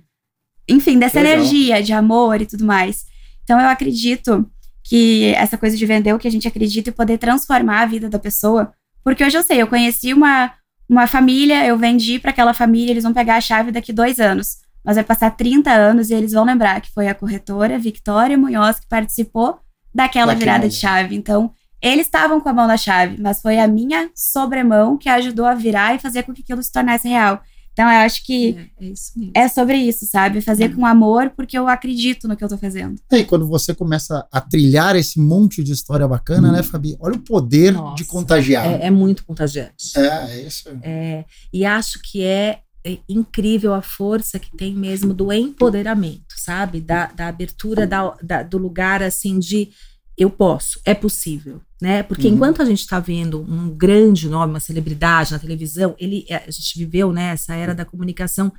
enfim, 0.69 0.97
dessa 0.97 1.19
Legal. 1.19 1.37
energia 1.39 1.81
de 1.83 1.93
amor 1.93 2.41
e 2.41 2.45
tudo 2.45 2.65
mais. 2.65 3.05
Então 3.43 3.59
eu 3.59 3.67
acredito 3.67 4.49
que 4.83 5.33
essa 5.35 5.57
coisa 5.57 5.77
de 5.77 5.85
vender 5.85 6.13
o 6.13 6.19
que 6.19 6.27
a 6.27 6.31
gente 6.31 6.47
acredita 6.47 6.89
e 6.89 6.93
poder 6.93 7.17
transformar 7.17 7.81
a 7.81 7.85
vida 7.85 8.09
da 8.09 8.19
pessoa, 8.19 8.73
porque 9.03 9.23
hoje 9.23 9.37
eu 9.37 9.43
sei, 9.43 9.61
eu 9.61 9.67
conheci 9.67 10.13
uma, 10.13 10.51
uma 10.89 11.07
família, 11.07 11.65
eu 11.65 11.77
vendi 11.77 12.19
para 12.19 12.31
aquela 12.31 12.53
família, 12.53 12.91
eles 12.91 13.03
vão 13.03 13.13
pegar 13.13 13.35
a 13.37 13.41
chave 13.41 13.71
daqui 13.71 13.93
dois 13.93 14.19
anos, 14.19 14.57
mas 14.83 14.95
vai 14.95 15.03
passar 15.03 15.31
30 15.31 15.71
anos 15.71 16.09
e 16.09 16.13
eles 16.13 16.33
vão 16.33 16.43
lembrar 16.43 16.81
que 16.81 16.91
foi 16.91 17.07
a 17.07 17.15
corretora 17.15 17.79
Victoria 17.79 18.37
Munhoz 18.37 18.79
que 18.79 18.87
participou 18.87 19.59
daquela 19.93 20.27
Daquele 20.33 20.39
virada 20.39 20.69
de 20.69 20.75
chave. 20.75 21.15
Então 21.15 21.51
Eles 21.81 22.05
estavam 22.05 22.39
com 22.39 22.47
a 22.47 22.53
mão 22.53 22.65
na 22.65 22.77
chave, 22.77 23.17
mas 23.21 23.41
foi 23.41 23.59
a 23.59 23.67
minha 23.67 24.09
sobremão 24.15 24.97
que 24.97 25.09
ajudou 25.09 25.45
a 25.45 25.53
virar 25.53 25.93
e 25.93 25.99
fazer 25.99 26.23
com 26.23 26.33
que 26.33 26.41
aquilo 26.41 26.63
se 26.63 26.71
tornasse 26.71 27.07
real. 27.09 27.41
Então, 27.73 27.85
eu 27.89 28.01
acho 28.05 28.23
que 28.23 28.55
É, 28.79 28.85
é 28.85 28.87
isso 28.89 29.11
mesmo. 29.17 29.31
é 29.35 29.47
sobre 29.49 29.77
isso, 29.77 30.05
sabe? 30.05 30.39
Fazer 30.41 30.69
Hum. 30.71 30.75
com 30.75 30.85
amor 30.85 31.31
porque 31.35 31.57
eu 31.57 31.67
acredito 31.67 32.27
no 32.27 32.37
que 32.37 32.43
eu 32.43 32.47
tô 32.47 32.55
fazendo. 32.57 32.95
E 33.11 33.15
aí, 33.15 33.25
quando 33.25 33.47
você 33.47 33.73
começa 33.73 34.25
a 34.31 34.39
trilhar 34.39 34.95
esse 34.95 35.19
monte 35.19 35.63
de 35.63 35.73
história 35.73 36.07
bacana, 36.07 36.51
né, 36.51 36.61
Fabi? 36.63 36.95
Olha 36.99 37.15
o 37.15 37.19
poder 37.19 37.73
Nossa. 37.73 37.95
de 37.95 38.05
contagiar. 38.05 38.65
É, 38.79 38.85
é 38.85 38.91
muito 38.91 39.25
contagiante. 39.25 39.97
É, 39.97 40.07
é 40.37 40.41
isso. 40.47 40.69
É, 40.83 41.25
e 41.51 41.65
acho 41.65 41.99
que 42.03 42.23
é, 42.23 42.59
é 42.85 42.97
incrível 43.07 43.73
a 43.73 43.81
força 43.81 44.37
que 44.39 44.55
tem 44.55 44.73
mesmo 44.73 45.13
do 45.13 45.31
empoderamento, 45.31 46.35
sabe? 46.37 46.81
Da, 46.81 47.05
da 47.07 47.27
abertura 47.27 47.87
da, 47.87 48.15
da- 48.21 48.43
do 48.43 48.57
lugar 48.57 49.01
assim 49.01 49.39
de 49.39 49.69
eu 50.17 50.29
posso, 50.29 50.79
é 50.85 50.93
possível, 50.93 51.59
né? 51.81 52.03
Porque 52.03 52.27
Uhum. 52.27 52.35
enquanto 52.35 52.61
a 52.61 52.65
gente 52.65 52.81
está 52.81 52.99
vendo 52.99 53.41
um 53.41 53.69
grande 53.75 54.29
nome, 54.29 54.53
uma 54.53 54.59
celebridade 54.59 55.31
na 55.31 55.39
televisão, 55.39 55.95
ele, 55.97 56.25
é, 56.29 56.35
a 56.47 56.51
gente 56.51 56.77
viveu 56.77 57.11
né, 57.11 57.29
essa 57.31 57.55
era 57.55 57.73
da 57.73 57.83
comunicação 57.85 58.51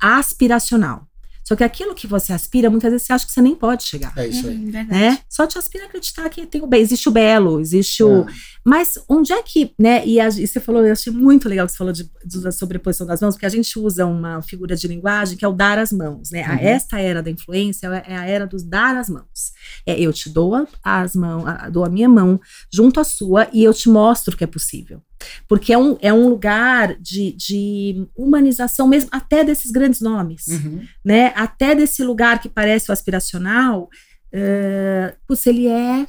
aspiracional. 0.00 1.06
Só 1.44 1.54
que 1.54 1.62
aquilo 1.62 1.94
que 1.94 2.06
você 2.06 2.32
aspira, 2.32 2.70
muitas 2.70 2.90
vezes 2.90 3.06
você 3.06 3.12
acha 3.12 3.26
que 3.26 3.32
você 3.32 3.42
nem 3.42 3.54
pode 3.54 3.82
chegar. 3.84 4.12
É 4.16 4.26
isso 4.26 4.46
aí. 4.48 4.54
Uhum, 4.56 4.70
verdade. 4.70 4.88
Né? 5.00 5.18
Só 5.28 5.46
te 5.46 5.58
aspira 5.58 5.84
a 5.84 5.86
acreditar 5.88 6.28
que 6.30 6.46
tem 6.46 6.62
o 6.62 6.66
bem. 6.66 6.80
Existe 6.80 7.06
o 7.08 7.12
belo, 7.12 7.60
existe 7.60 8.02
o, 8.02 8.22
É. 8.22 8.26
mas 8.64 8.94
onde 9.08 9.32
é 9.32 9.42
que, 9.42 9.74
né? 9.78 10.06
E, 10.06 10.18
a- 10.18 10.28
e 10.28 10.46
você 10.46 10.58
falou, 10.58 10.84
eu 10.86 10.92
achei 10.92 11.12
muito 11.12 11.46
legal 11.48 11.66
que 11.66 11.72
você 11.72 11.78
falou 11.78 11.92
de, 11.92 12.10
de- 12.24 12.40
da 12.40 12.50
sobreposição 12.50 13.06
das 13.06 13.20
mãos, 13.20 13.34
porque 13.34 13.44
a 13.44 13.50
gente 13.50 13.78
usa 13.78 14.06
uma 14.06 14.40
figura 14.40 14.74
de 14.74 14.88
linguagem 14.88 15.36
que 15.36 15.44
é 15.44 15.48
o 15.48 15.52
dar 15.52 15.78
as 15.78 15.92
mãos, 15.92 16.30
né? 16.30 16.42
A- 16.44 16.52
Uhum. 16.52 16.58
Esta 16.60 16.98
era 16.98 17.22
da 17.22 17.30
influência 17.30 17.88
é 18.06 18.16
a 18.16 18.24
era 18.24 18.46
dos 18.46 18.62
dar 18.62 18.96
as 18.96 19.08
mãos. 19.10 19.52
É, 19.86 20.00
eu 20.00 20.12
te 20.14 20.30
dou 20.30 20.54
a- 20.54 20.66
as 20.82 21.14
mãos, 21.14 21.46
a- 21.46 21.68
dou 21.68 21.84
a 21.84 21.90
minha 21.90 22.08
mão 22.08 22.40
junto 22.72 22.98
à 23.00 23.04
sua 23.04 23.48
e 23.52 23.62
eu 23.62 23.74
te 23.74 23.88
mostro 23.90 24.34
que 24.36 24.44
é 24.44 24.46
possível. 24.46 25.02
Porque 25.48 25.72
é 25.72 25.78
um, 25.78 25.96
é 26.00 26.12
um 26.12 26.28
lugar 26.28 26.94
de, 27.00 27.32
de 27.32 28.06
humanização 28.16 28.86
mesmo, 28.86 29.08
até 29.12 29.42
desses 29.44 29.70
grandes 29.70 30.00
nomes 30.00 30.46
Uhum. 30.48 30.82
né? 31.04 31.32
Até 31.36 31.74
desse 31.74 32.02
lugar 32.04 32.40
que 32.40 32.48
parece 32.48 32.90
o 32.90 32.92
aspiracional, 32.92 33.88
uh, 34.32 35.16
ele 35.46 35.66
é 35.68 36.06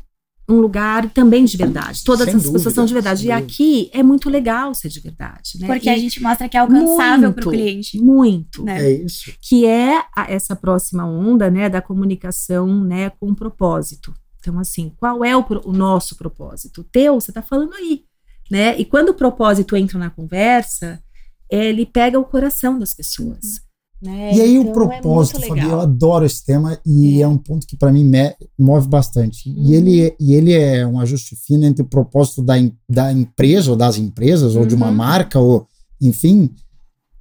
um 0.48 0.56
lugar 0.60 1.10
também 1.10 1.44
de 1.44 1.58
verdade. 1.58 2.04
Todas 2.04 2.28
as 2.28 2.48
pessoas 2.48 2.74
são 2.76 2.86
de 2.86 2.94
verdade. 2.94 3.22
E 3.26 3.30
dúvida. 3.32 3.46
aqui 3.46 3.90
é 3.92 4.04
muito 4.04 4.30
legal 4.30 4.76
ser 4.76 4.90
de 4.90 5.00
verdade, 5.00 5.58
né? 5.60 5.66
Porque 5.68 5.88
E 5.90 5.92
a 5.92 5.98
gente 5.98 6.22
mostra 6.22 6.48
que 6.48 6.56
é 6.56 6.60
alcançável 6.60 7.34
para 7.34 7.46
muito, 7.46 7.50
o 7.50 7.52
cliente. 7.52 8.00
Muito. 8.00 8.64
Né? 8.64 8.80
É 8.86 8.92
isso. 8.92 9.34
Que 9.42 9.66
é 9.66 9.98
a- 10.16 10.28
essa 10.30 10.56
próxima 10.56 11.04
onda, 11.04 11.50
né, 11.50 11.68
da 11.68 11.82
comunicação, 11.82 12.84
né, 12.84 13.10
com 13.20 13.34
propósito. 13.34 14.14
Então, 14.40 14.60
assim, 14.60 14.94
qual 14.98 15.26
é 15.26 15.36
o, 15.36 15.44
pro- 15.44 15.64
o 15.68 15.74
nosso 15.74 16.16
propósito? 16.16 16.82
O 16.82 16.84
teu, 16.84 17.20
você 17.20 17.32
está 17.32 17.42
falando 17.42 17.74
aí, 17.74 18.04
né? 18.50 18.78
E 18.80 18.86
quando 18.86 19.10
o 19.10 19.14
propósito 19.14 19.76
entra 19.76 19.98
na 19.98 20.10
conversa, 20.10 21.02
ele 21.50 21.86
pega 21.86 22.20
o 22.20 22.26
coração 22.26 22.78
das 22.80 22.94
pessoas. 22.94 23.64
Né? 24.02 24.34
E 24.36 24.42
aí 24.42 24.56
Então, 24.56 24.72
o 24.72 24.74
propósito, 24.74 25.44
é 25.44 25.48
Fabi, 25.48 25.62
eu 25.62 25.80
adoro 25.80 26.26
esse 26.26 26.46
tema 26.46 26.78
e 26.86 27.20
é, 27.20 27.22
É. 27.22 27.28
um 27.28 27.38
ponto 27.38 27.66
que 27.66 27.78
para 27.78 27.92
mim 27.92 28.12
move 28.60 28.88
bastante. 28.88 29.50
Uhum. 29.50 29.56
E, 29.58 29.74
ele, 29.74 30.16
e 30.20 30.34
ele 30.34 30.54
é 30.54 30.86
um 30.86 31.00
ajuste 31.00 31.36
fino 31.36 31.66
entre 31.66 31.82
o 31.82 31.88
propósito 31.88 32.44
da, 32.44 32.56
da 32.90 33.12
empresa 33.12 33.72
ou 33.72 33.78
das 33.78 33.98
empresas 33.98 34.56
ou 34.56 34.66
de 34.66 34.76
uma 34.76 34.90
Uhum. 34.90 34.96
marca 34.96 35.40
ou 35.40 35.68
enfim, 36.02 36.50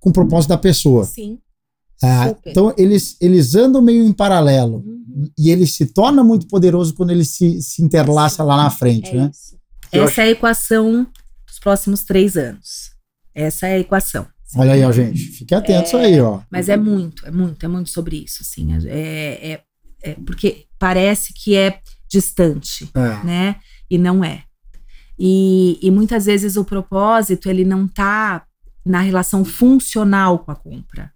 com 0.01 0.11
o 0.11 0.13
propósito 0.13 0.49
da 0.51 0.59
pessoa. 0.59 1.05
Sim. 1.05 1.39
Ah, 2.03 2.35
então 2.45 2.75
eles, 2.77 3.17
eles 3.21 3.55
andam 3.55 3.81
meio 3.81 4.05
em 4.05 4.13
paralelo 4.13 4.79
Uhum. 4.85 5.31
e 5.39 5.51
ele 5.51 5.67
se 5.67 5.87
torna 5.87 6.25
muito 6.25 6.47
poderoso 6.49 6.93
quando 6.93 7.11
ele 7.13 7.25
se, 7.25 7.63
se 7.63 7.83
interlaça 7.83 8.43
lá 8.43 8.57
na 8.57 8.69
frente, 8.69 9.11
É 9.11 9.15
né? 9.15 9.31
isso. 9.33 9.57
Eu 9.95 10.05
Essa 10.05 10.23
é 10.23 10.25
a 10.27 10.31
equação 10.31 11.07
dos 11.47 11.59
próximos 11.59 12.03
três 12.05 12.37
anos. 12.37 12.91
Essa 13.35 13.67
é 13.69 13.75
a 13.75 13.79
equação. 13.79 14.27
Olha 14.57 14.73
aí, 14.75 14.85
ó, 14.85 14.93
gente. 14.93 15.19
Fique 15.19 15.55
atentos 15.55 15.95
aí, 15.95 16.21
ó. 16.21 16.41
Mas 16.51 16.69
é 16.69 16.77
muito, 16.77 17.27
é 17.27 17.31
muito, 17.31 17.65
é 17.65 17.69
muito 17.69 17.91
sobre 17.91 18.17
isso, 18.25 18.39
assim. 18.43 18.69
É, 18.87 19.53
é- 19.53 19.61
é 20.03 20.15
porque 20.27 20.67
parece 20.79 21.33
que 21.33 21.57
é 21.57 21.81
distante, 22.09 22.89
É. 22.95 23.25
né? 23.27 23.57
E 23.91 23.97
não 23.99 24.23
é. 24.25 24.45
E, 25.19 25.79
e 25.83 25.91
muitas 25.91 26.27
vezes 26.27 26.57
o 26.57 26.65
propósito, 26.65 27.49
ele 27.49 27.65
não 27.65 27.89
tá 27.89 28.45
na 28.85 29.01
relação 29.01 29.45
funcional 29.45 30.41
com 30.41 30.51
a 30.53 30.57
compra. 30.57 31.13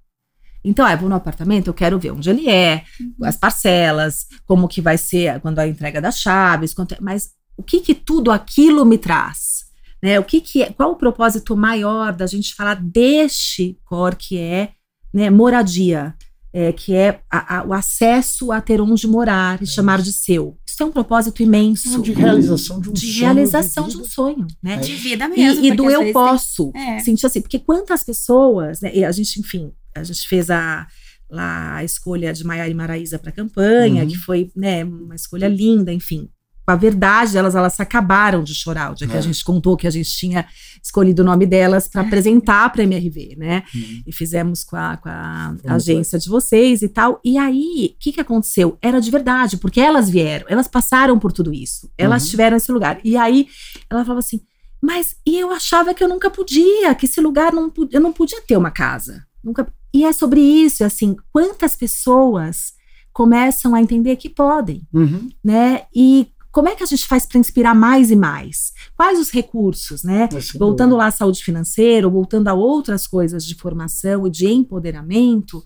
Então, 0.64 0.84
ah, 0.84 0.92
eu 0.92 0.98
vou 0.98 1.08
no 1.08 1.14
apartamento, 1.14 1.68
eu 1.68 1.74
quero 1.74 1.98
ver 1.98 2.10
onde 2.12 2.28
ele 2.30 2.48
é, 2.48 2.82
as 3.22 3.36
parcelas, 3.36 4.26
como 4.46 4.66
que 4.68 4.80
vai 4.80 4.98
ser 4.98 5.38
quando 5.40 5.58
a 5.60 5.68
entrega 5.68 6.00
das 6.00 6.18
chaves, 6.18 6.74
quanto 6.74 6.94
é- 6.94 6.98
mas 7.00 7.30
o 7.58 7.62
que 7.62 7.80
que 7.80 7.94
tudo 7.94 8.30
aquilo 8.30 8.84
me 8.86 8.96
traz? 8.96 9.66
Né? 10.02 10.18
O 10.18 10.24
que 10.24 10.40
que 10.40 10.62
é, 10.62 10.72
qual 10.72 10.92
o 10.92 10.96
propósito 10.96 11.56
maior 11.56 12.12
da 12.14 12.26
gente 12.26 12.54
falar 12.54 12.76
deste 12.80 13.76
core 13.84 14.16
que 14.16 14.38
é 14.38 14.70
né, 15.12 15.28
moradia, 15.30 16.14
é, 16.52 16.72
que 16.72 16.94
é 16.94 17.20
a- 17.30 17.58
a- 17.58 17.64
o 17.64 17.72
acesso 17.72 18.52
a 18.52 18.60
ter 18.60 18.80
onde 18.80 19.06
morar 19.06 19.60
e 19.62 19.66
chamar 19.66 20.00
de 20.00 20.12
seu. 20.12 20.56
Isso 20.66 20.82
é 20.82 20.86
um 20.86 20.92
propósito 20.92 21.42
imenso. 21.42 22.00
De 22.00 22.12
realização 22.12 22.80
de 22.80 22.90
um 22.90 22.92
de 22.92 23.00
sonho 23.06 23.20
realização 23.20 23.84
de 23.84 23.90
de 23.90 23.96
um 23.96 24.00
vida. 24.02 24.14
sonho, 24.14 24.46
né? 24.62 24.74
É. 24.74 24.76
De 24.76 24.94
vida 24.94 25.24
E, 25.24 25.28
mesmo. 25.28 25.64
e 25.64 25.68
porque 25.68 25.76
do 25.76 25.90
eu 25.90 26.12
posso. 26.12 26.70
É. 26.76 27.00
Sentir 27.00 27.26
assim, 27.26 27.40
porque 27.40 27.58
quantas 27.58 28.04
pessoas, 28.04 28.80
né? 28.80 28.94
E 28.94 29.04
a 29.04 29.10
gente, 29.10 29.40
enfim, 29.40 29.72
a 29.96 30.02
gente 30.04 30.28
fez 30.28 30.48
a, 30.50 30.86
lá 31.30 31.76
a 31.76 31.84
escolha 31.84 32.32
de 32.32 32.44
Maiara 32.44 32.70
e 32.70 32.74
Maraísa 32.74 33.18
para 33.18 33.30
a 33.30 33.32
campanha, 33.34 34.02
Uhum. 34.04 34.08
que 34.08 34.16
foi, 34.16 34.50
né, 34.54 34.84
uma 34.84 35.14
escolha 35.16 35.48
linda, 35.48 35.92
enfim. 35.92 36.28
A 36.72 36.76
verdade, 36.76 37.36
elas, 37.38 37.54
elas 37.54 37.78
acabaram 37.80 38.42
de 38.42 38.54
chorar 38.54 38.92
o 38.92 38.94
dia 38.94 39.06
que 39.08 39.14
É. 39.14 39.18
a 39.18 39.22
gente 39.22 39.42
contou 39.44 39.76
que 39.76 39.86
a 39.86 39.90
gente 39.90 40.10
tinha 40.10 40.46
escolhido 40.82 41.22
o 41.22 41.24
nome 41.24 41.46
delas 41.46 41.88
para 41.88 42.02
apresentar 42.02 42.70
para 42.70 42.82
a 42.82 42.84
MRV, 42.84 43.36
né? 43.36 43.62
Uhum. 43.74 44.02
E 44.06 44.12
fizemos 44.12 44.62
com 44.64 44.76
a, 44.76 44.96
com 44.96 45.08
a 45.08 45.54
agência 45.74 46.18
de 46.18 46.28
vocês 46.28 46.82
e 46.82 46.88
tal. 46.88 47.20
E 47.24 47.36
aí, 47.38 47.94
o 47.94 47.98
que, 47.98 48.12
que 48.12 48.20
aconteceu? 48.20 48.76
Era 48.82 49.00
de 49.00 49.10
verdade, 49.10 49.56
porque 49.56 49.80
elas 49.80 50.08
vieram, 50.10 50.46
elas 50.48 50.68
passaram 50.68 51.18
por 51.18 51.32
tudo 51.32 51.52
isso. 51.52 51.90
Elas 51.96 52.24
Uhum. 52.24 52.30
tiveram 52.30 52.56
esse 52.56 52.70
lugar. 52.70 53.00
E 53.02 53.16
aí, 53.16 53.48
ela 53.90 54.02
falava 54.04 54.20
assim: 54.20 54.40
mas 54.80 55.16
e 55.26 55.36
eu 55.38 55.50
achava 55.50 55.92
que 55.94 56.04
eu 56.04 56.08
nunca 56.08 56.30
podia, 56.30 56.94
que 56.94 57.06
esse 57.06 57.20
lugar 57.20 57.52
não 57.52 57.68
podia, 57.70 57.96
eu 57.98 58.02
não 58.02 58.12
podia 58.12 58.40
ter 58.42 58.56
uma 58.56 58.70
casa. 58.70 59.24
Nunca. 59.42 59.66
E 59.92 60.04
é 60.04 60.12
sobre 60.12 60.40
isso, 60.40 60.84
assim, 60.84 61.16
quantas 61.32 61.74
pessoas 61.74 62.74
começam 63.12 63.74
a 63.74 63.80
entender 63.82 64.16
que 64.16 64.28
podem, 64.28 64.82
Uhum. 64.92 65.28
né? 65.42 65.82
E 65.94 66.28
como 66.58 66.68
é 66.68 66.74
que 66.74 66.82
a 66.82 66.86
gente 66.86 67.06
faz 67.06 67.24
para 67.24 67.38
inspirar 67.38 67.72
mais 67.72 68.10
e 68.10 68.16
mais? 68.16 68.72
Quais 68.96 69.16
os 69.20 69.30
recursos, 69.30 70.02
né? 70.02 70.24
É, 70.24 70.58
Voltando 70.58 70.90
dúvida. 70.90 70.96
lá 70.96 71.06
à 71.06 71.10
saúde 71.12 71.40
financeira, 71.40 72.04
ou 72.04 72.12
voltando 72.12 72.48
a 72.48 72.52
outras 72.52 73.06
coisas 73.06 73.46
de 73.46 73.54
formação 73.54 74.26
e 74.26 74.30
de 74.30 74.48
empoderamento, 74.48 75.62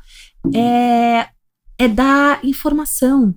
é, 0.54 1.28
é 1.78 1.88
dar 1.88 2.44
informação, 2.44 3.34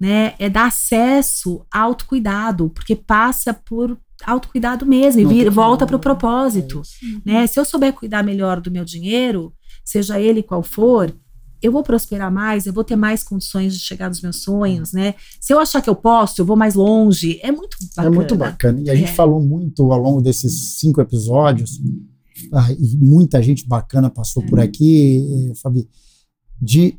né? 0.00 0.34
É 0.36 0.50
dar 0.50 0.66
acesso 0.66 1.64
a 1.72 1.82
autocuidado, 1.82 2.68
porque 2.70 2.96
passa 2.96 3.54
por 3.54 3.96
autocuidado 4.24 4.84
mesmo, 4.84 5.20
e 5.20 5.24
vir, 5.26 5.50
volta 5.50 5.86
para 5.86 5.94
o 5.94 6.00
propósito. 6.00 6.82
É. 7.24 7.32
Né? 7.32 7.46
Se 7.46 7.60
eu 7.60 7.64
souber 7.64 7.92
cuidar 7.92 8.24
melhor 8.24 8.60
do 8.60 8.72
meu 8.72 8.84
dinheiro, 8.84 9.54
seja 9.84 10.18
ele 10.18 10.42
qual 10.42 10.64
for, 10.64 11.14
eu 11.64 11.72
vou 11.72 11.82
prosperar 11.82 12.30
mais, 12.30 12.66
eu 12.66 12.72
vou 12.72 12.84
ter 12.84 12.94
mais 12.94 13.24
condições 13.24 13.72
de 13.74 13.80
chegar 13.80 14.08
nos 14.08 14.20
meus 14.20 14.42
sonhos, 14.42 14.92
né? 14.92 15.14
Se 15.40 15.52
eu 15.52 15.58
achar 15.58 15.80
que 15.80 15.88
eu 15.88 15.96
posso, 15.96 16.40
eu 16.40 16.44
vou 16.44 16.56
mais 16.56 16.74
longe. 16.74 17.40
É 17.42 17.50
muito 17.50 17.76
bacana. 17.80 18.06
É 18.06 18.10
muito 18.10 18.36
bacana. 18.36 18.80
E 18.82 18.90
a 18.90 18.94
gente 18.94 19.10
É. 19.10 19.14
falou 19.14 19.40
muito 19.40 19.90
ao 19.90 19.98
longo 19.98 20.20
desses 20.20 20.76
cinco 20.78 21.00
episódios, 21.00 21.80
ah, 22.52 22.70
e 22.70 22.96
muita 22.98 23.42
gente 23.42 23.66
bacana 23.66 24.10
passou 24.10 24.42
por 24.42 24.58
É. 24.58 24.64
aqui, 24.64 25.50
eh, 25.50 25.54
Fabi, 25.54 25.88
de 26.60 26.98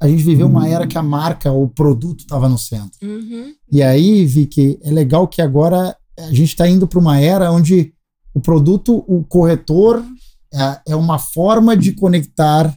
a 0.00 0.08
gente 0.08 0.22
viveu 0.22 0.46
uma 0.46 0.68
era 0.68 0.86
que 0.86 0.96
a 0.96 1.02
marca, 1.02 1.52
o 1.52 1.68
produto 1.68 2.20
estava 2.20 2.48
no 2.48 2.56
centro. 2.58 2.98
Uhum. 3.02 3.52
E 3.70 3.82
aí, 3.82 4.24
Vicky, 4.24 4.78
é 4.82 4.90
legal 4.90 5.28
que 5.28 5.42
agora 5.42 5.96
a 6.18 6.32
gente 6.32 6.44
está 6.50 6.66
indo 6.68 6.86
para 6.86 6.98
uma 6.98 7.20
era 7.20 7.50
onde 7.52 7.92
o 8.32 8.40
produto, 8.40 9.04
o 9.06 9.22
corretor, 9.24 10.02
é, 10.52 10.92
é 10.92 10.96
uma 10.96 11.18
forma 11.18 11.76
de 11.76 11.92
conectar 11.92 12.72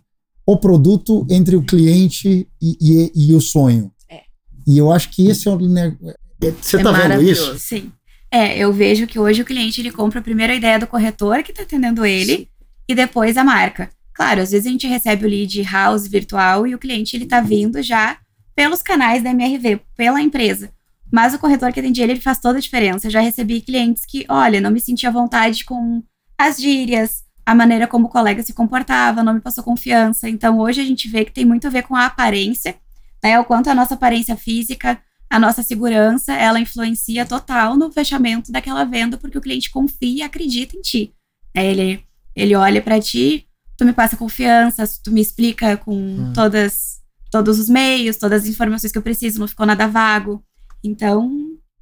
o 0.48 0.58
produto 0.58 1.28
entre 1.30 1.56
o 1.56 1.62
cliente 1.62 2.48
e, 2.62 2.78
e- 2.82 3.12
e 3.14 3.34
o 3.34 3.42
sonho. 3.42 3.92
É. 4.10 4.22
E 4.66 4.78
eu 4.78 4.92
acho 4.92 5.10
que 5.12 5.28
esse 5.28 5.48
é 5.48 5.52
o. 5.52 5.58
ne- 5.60 5.98
é- 6.42 6.52
Você 6.62 6.78
É 6.78 6.84
tá 6.84 6.92
vendo 6.92 7.22
isso? 7.22 7.60
Sim. 7.60 7.92
É, 8.32 8.58
eu 8.58 8.72
vejo 8.74 9.06
que 9.08 9.20
hoje 9.20 9.42
o 9.42 9.46
cliente 9.46 9.80
ele 9.82 9.92
compra 9.92 10.22
primeiro 10.22 10.54
a 10.54 10.56
ideia 10.56 10.80
do 10.80 10.88
corretor 10.88 11.44
que 11.44 11.52
está 11.52 11.64
atendendo 11.64 12.06
ele 12.06 12.50
e 12.88 12.96
depois 12.96 13.38
a 13.38 13.44
marca. 13.44 13.90
Claro, 14.14 14.42
às 14.42 14.52
vezes 14.52 14.66
a 14.68 14.70
gente 14.72 14.88
recebe 14.88 15.26
o 15.26 15.30
lead 15.30 15.62
house 15.64 16.08
virtual 16.08 16.66
e 16.66 16.74
o 16.74 16.80
cliente 16.80 17.16
ele 17.16 17.26
tá 17.26 17.40
vindo 17.40 17.82
já 17.84 18.18
pelos 18.56 18.82
canais 18.82 19.22
da 19.24 19.30
MRV, 19.30 19.80
pela 19.96 20.22
empresa. 20.22 20.72
Mas 21.12 21.34
o 21.34 21.40
corretor 21.40 21.72
que 21.72 21.80
atende 21.80 22.02
ele, 22.02 22.14
ele 22.14 22.20
faz 22.22 22.40
toda 22.40 22.58
a 22.58 22.62
diferença. 22.62 23.08
Eu 23.08 23.12
já 23.12 23.22
recebi 23.22 23.62
clientes 23.62 24.04
que, 24.06 24.26
olha, 24.28 24.60
não 24.60 24.72
me 24.72 24.80
senti 24.82 25.06
à 25.08 25.12
vontade 25.12 25.64
com 25.64 26.02
as 26.38 26.58
gírias, 26.58 27.24
a 27.48 27.56
maneira 27.56 27.88
como 27.88 28.08
o 28.08 28.10
colega 28.10 28.44
se 28.44 28.52
comportava, 28.54 29.24
não 29.24 29.34
me 29.34 29.40
passou 29.40 29.64
confiança. 29.64 30.28
Então 30.28 30.60
hoje 30.60 30.82
a 30.82 30.86
gente 30.86 31.08
vê 31.08 31.24
que 31.24 31.32
tem 31.32 31.46
muito 31.46 31.66
a 31.66 31.70
ver 31.70 31.84
com 31.84 31.96
a 31.96 32.06
aparência, 32.06 32.76
né? 33.24 33.40
O 33.40 33.46
quanto 33.46 33.70
a 33.70 33.76
nossa 33.76 33.94
aparência 33.94 34.36
física 34.36 35.00
a 35.30 35.40
nossa 35.40 35.62
segurança, 35.62 36.34
ela 36.34 36.60
influencia 36.60 37.26
total 37.26 37.76
no 37.76 37.92
fechamento 37.92 38.50
daquela 38.52 38.86
venda, 38.86 39.18
porque 39.18 39.38
o 39.38 39.42
cliente 39.42 39.70
confia 39.70 40.20
e 40.20 40.22
acredita 40.22 40.76
em 40.78 40.82
ti. 40.82 41.14
É, 41.54 41.70
ele, 41.70 42.02
ele 42.36 42.56
olha 42.56 42.82
para 42.82 43.00
ti, 43.02 43.46
tu 43.78 43.84
me 43.84 43.92
passa 43.92 44.16
confiança, 44.16 44.86
tu 45.04 45.12
me 45.12 45.20
explica 45.22 45.76
com 45.76 45.94
Hum. 45.94 46.34
todas, 46.34 47.02
todos 47.30 47.60
os 47.60 47.68
meios, 47.68 48.16
todas 48.16 48.44
as 48.44 48.50
informações 48.50 48.92
que 48.92 48.98
eu 48.98 49.02
preciso, 49.02 49.40
não 49.40 49.48
ficou 49.48 49.66
nada 49.66 49.86
vago. 49.88 50.42
Então, 50.84 51.30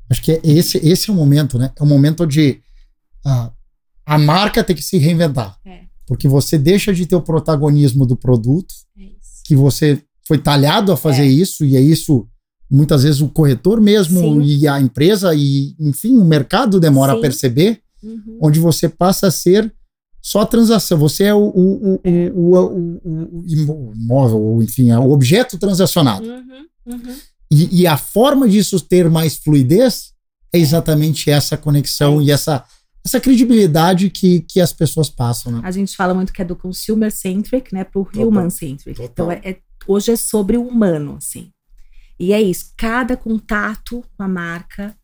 Acho 0.10 0.22
que 0.24 0.32
é 0.32 0.42
esse, 0.44 0.78
esse 0.80 1.10
é 1.10 1.14
o 1.14 1.16
momento, 1.16 1.58
né? 1.60 1.72
É 1.80 1.84
o 1.84 1.86
momento 1.86 2.26
de 2.26 2.62
ah, 3.24 3.52
a 4.06 4.18
marca 4.18 4.64
ter 4.64 4.74
que 4.76 4.84
se 4.84 4.98
reinventar. 4.98 5.58
É. 5.66 5.82
Porque 6.08 6.28
você 6.28 6.58
deixa 6.58 6.94
de 6.94 7.06
ter 7.06 7.16
o 7.16 7.22
protagonismo 7.22 8.06
do 8.06 8.16
produto, 8.16 8.74
é 9.00 9.06
que 9.44 9.56
você 9.56 10.02
foi 10.28 10.38
talhado 10.38 10.92
a 10.92 10.98
fazer 10.98 11.24
É. 11.24 11.28
isso, 11.28 11.64
e 11.66 11.76
é 11.76 11.82
isso, 11.82 12.28
muitas 12.70 13.04
vezes, 13.04 13.22
o 13.22 13.28
corretor 13.30 13.80
mesmo 13.82 14.20
Sim. 14.20 14.42
e 14.44 14.68
a 14.68 14.80
empresa, 14.80 15.34
e 15.36 15.76
enfim, 15.80 16.18
o 16.18 16.26
mercado 16.26 16.80
demora 16.80 17.14
Sim. 17.14 17.18
a 17.18 17.22
perceber, 17.22 17.82
Uhum. 18.04 18.38
onde 18.42 18.60
você 18.60 18.88
passa 18.88 19.28
a 19.28 19.32
ser 19.32 19.74
só 20.22 20.42
a 20.42 20.46
transação. 20.46 20.98
Você 21.00 21.24
é 21.26 21.34
o, 21.34 21.40
o, 21.48 21.94
o, 21.96 22.00
É. 22.04 22.32
o, 22.36 23.44
imóvel, 23.96 24.40
ou 24.40 24.64
enfim, 24.64 24.90
é 24.92 24.98
o 25.00 25.12
objeto 25.12 25.58
transacionado. 25.58 26.28
Uhum. 26.28 26.66
Uhum. 26.94 27.16
E, 27.52 27.82
e 27.82 27.88
a 27.88 27.98
forma 27.98 28.48
disso 28.48 28.80
ter 28.80 29.10
mais 29.10 29.36
fluidez 29.38 30.12
é 30.54 30.60
exatamente 30.60 31.30
essa 31.30 31.58
conexão 31.58 32.22
e 32.22 32.32
essa, 32.32 32.64
essa 33.06 33.20
credibilidade 33.20 34.10
que, 34.10 34.42
que 34.42 34.60
as 34.60 34.74
pessoas 34.74 35.10
passam. 35.10 35.52
Né? 35.52 35.62
A 35.64 35.72
gente 35.72 35.96
fala 35.96 36.14
muito 36.14 36.34
que 36.34 36.42
é 36.42 36.46
do 36.46 36.56
consumer 36.56 37.12
centric, 37.12 37.74
né, 37.74 37.84
pro 37.84 38.04
Total. 38.06 38.28
human 38.28 38.50
centric. 38.50 38.96
Total. 38.98 39.12
Então, 39.12 39.32
é, 39.32 39.42
é- 39.52 39.60
hoje 39.88 40.12
é 40.12 40.16
sobre 40.16 40.58
o 40.58 40.68
humano, 40.68 41.16
assim. 41.18 41.52
E 42.20 42.34
é 42.34 42.42
isso. 42.42 42.72
Cada 42.76 43.16
contato 43.16 44.04
com 44.18 44.24
a 44.24 44.28
marca, 44.28 44.96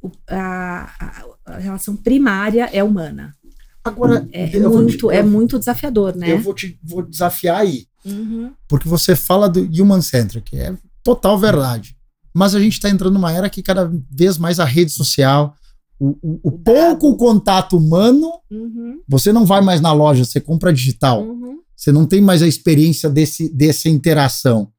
o- 0.00 0.12
a, 0.28 0.90
a- 1.00 1.24
a 1.54 1.58
relação 1.58 1.96
primária 1.96 2.68
é 2.72 2.84
humana. 2.84 3.34
Agora, 3.82 4.28
É, 4.30 4.46
vou 4.60 4.82
muito, 4.82 5.08
te- 5.08 5.14
é 5.16 5.22
muito 5.22 5.58
desafiador, 5.58 6.14
né? 6.14 6.30
eu 6.32 6.38
vou 6.38 6.54
te 6.54 6.78
vou 6.84 7.02
desafiar 7.02 7.62
aí, 7.62 7.86
Uhum. 8.04 8.52
porque 8.68 8.86
você 8.88 9.16
fala 9.16 9.48
do 9.48 9.60
human 9.60 10.02
centric, 10.02 10.54
é 10.56 10.76
total 11.02 11.38
verdade. 11.38 11.96
Mas 12.32 12.54
a 12.54 12.60
gente 12.60 12.74
está 12.74 12.88
entrando 12.90 13.14
numa 13.14 13.32
era 13.32 13.48
que 13.50 13.62
cada 13.62 13.90
vez 14.10 14.36
mais 14.38 14.60
a 14.60 14.64
rede 14.66 14.92
social, 14.92 15.56
o, 16.00 16.16
o- 16.22 16.40
o 16.44 16.50
pouco 16.52 17.16
contato 17.16 17.76
humano, 17.76 18.32
Uhum. 18.50 19.00
você 19.06 19.32
não 19.32 19.44
vai 19.44 19.60
mais 19.60 19.80
na 19.80 19.92
loja, 19.92 20.24
você 20.24 20.40
compra 20.40 20.72
digital. 20.72 21.22
Uhum. 21.22 21.58
Você 21.76 21.92
não 21.92 22.04
tem 22.06 22.20
mais 22.20 22.42
a 22.42 22.46
experiência 22.48 23.08
desse, 23.10 23.48
dessa 23.54 23.88
interação. 23.88 24.72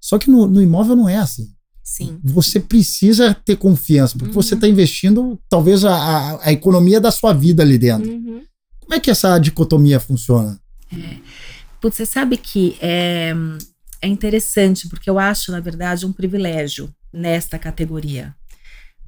Só 0.00 0.18
que 0.18 0.30
no, 0.30 0.46
no 0.46 0.60
imóvel 0.62 0.94
não 0.96 1.08
é 1.08 1.16
assim. 1.16 1.48
Sim. 1.82 2.18
Você 2.22 2.60
precisa 2.60 3.34
ter 3.44 3.56
confiança, 3.56 4.16
porque 4.18 4.34
Uhum. 4.36 4.42
você 4.42 4.54
está 4.54 4.68
investindo 4.68 5.40
talvez 5.48 5.84
a, 5.84 5.94
a, 5.94 6.46
a 6.48 6.52
economia 6.52 7.00
da 7.00 7.10
sua 7.10 7.32
vida 7.32 7.62
ali 7.62 7.78
dentro. 7.78 8.10
Uhum. 8.10 8.42
Como 8.80 8.94
é 8.94 9.00
que 9.00 9.10
essa 9.10 9.38
dicotomia 9.38 9.98
funciona? 10.00 10.60
Putz, 11.80 11.96
você 11.96 12.06
sabe 12.06 12.36
que 12.36 12.76
é, 12.80 13.32
é 14.02 14.08
interessante, 14.08 14.88
porque 14.88 15.08
eu 15.08 15.18
acho, 15.18 15.50
na 15.52 15.60
verdade, 15.60 16.04
um 16.06 16.12
privilégio 16.12 16.90
nesta 17.12 17.58
categoria. 17.58 18.34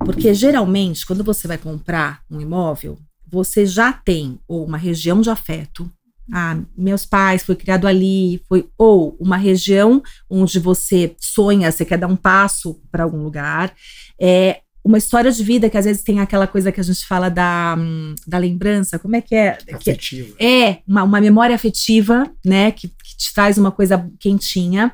Porque 0.04 0.32
geralmente, 0.34 1.06
quando 1.06 1.22
você 1.22 1.46
vai 1.46 1.58
comprar 1.58 2.22
um 2.30 2.40
imóvel, 2.40 2.98
você 3.30 3.64
já 3.64 3.92
tem 3.92 4.38
ou 4.48 4.64
uma 4.64 4.78
região 4.78 5.20
de 5.20 5.30
afeto. 5.30 5.90
Ah, 6.32 6.58
meus 6.76 7.04
pais 7.04 7.42
foi 7.42 7.56
criado 7.56 7.86
ali, 7.86 8.40
foi 8.48 8.68
ou 8.78 9.16
uma 9.20 9.36
região 9.36 10.02
onde 10.28 10.58
você 10.58 11.14
sonha, 11.18 11.70
você 11.70 11.84
quer 11.84 11.98
dar 11.98 12.06
um 12.06 12.16
passo 12.16 12.80
para 12.90 13.04
algum 13.04 13.22
lugar. 13.22 13.74
É 14.20 14.60
uma 14.82 14.96
história 14.96 15.30
de 15.30 15.42
vida 15.42 15.68
que 15.68 15.76
às 15.76 15.84
vezes 15.84 16.02
tem 16.02 16.20
aquela 16.20 16.46
coisa 16.46 16.72
que 16.72 16.80
a 16.80 16.84
gente 16.84 17.04
fala 17.06 17.28
da, 17.28 17.76
hum, 17.78 18.14
da 18.26 18.38
lembrança. 18.38 18.98
Como 18.98 19.14
é 19.14 19.20
que 19.20 19.34
é? 19.34 19.52
Que, 19.52 19.74
Afetivo. 19.74 20.34
é 20.40 20.78
uma, 20.86 21.02
uma 21.02 21.20
memória 21.20 21.54
afetiva, 21.54 22.30
né, 22.44 22.70
que, 22.70 22.88
que 22.88 23.16
te 23.16 23.34
traz 23.34 23.58
uma 23.58 23.70
coisa 23.70 24.10
quentinha. 24.18 24.92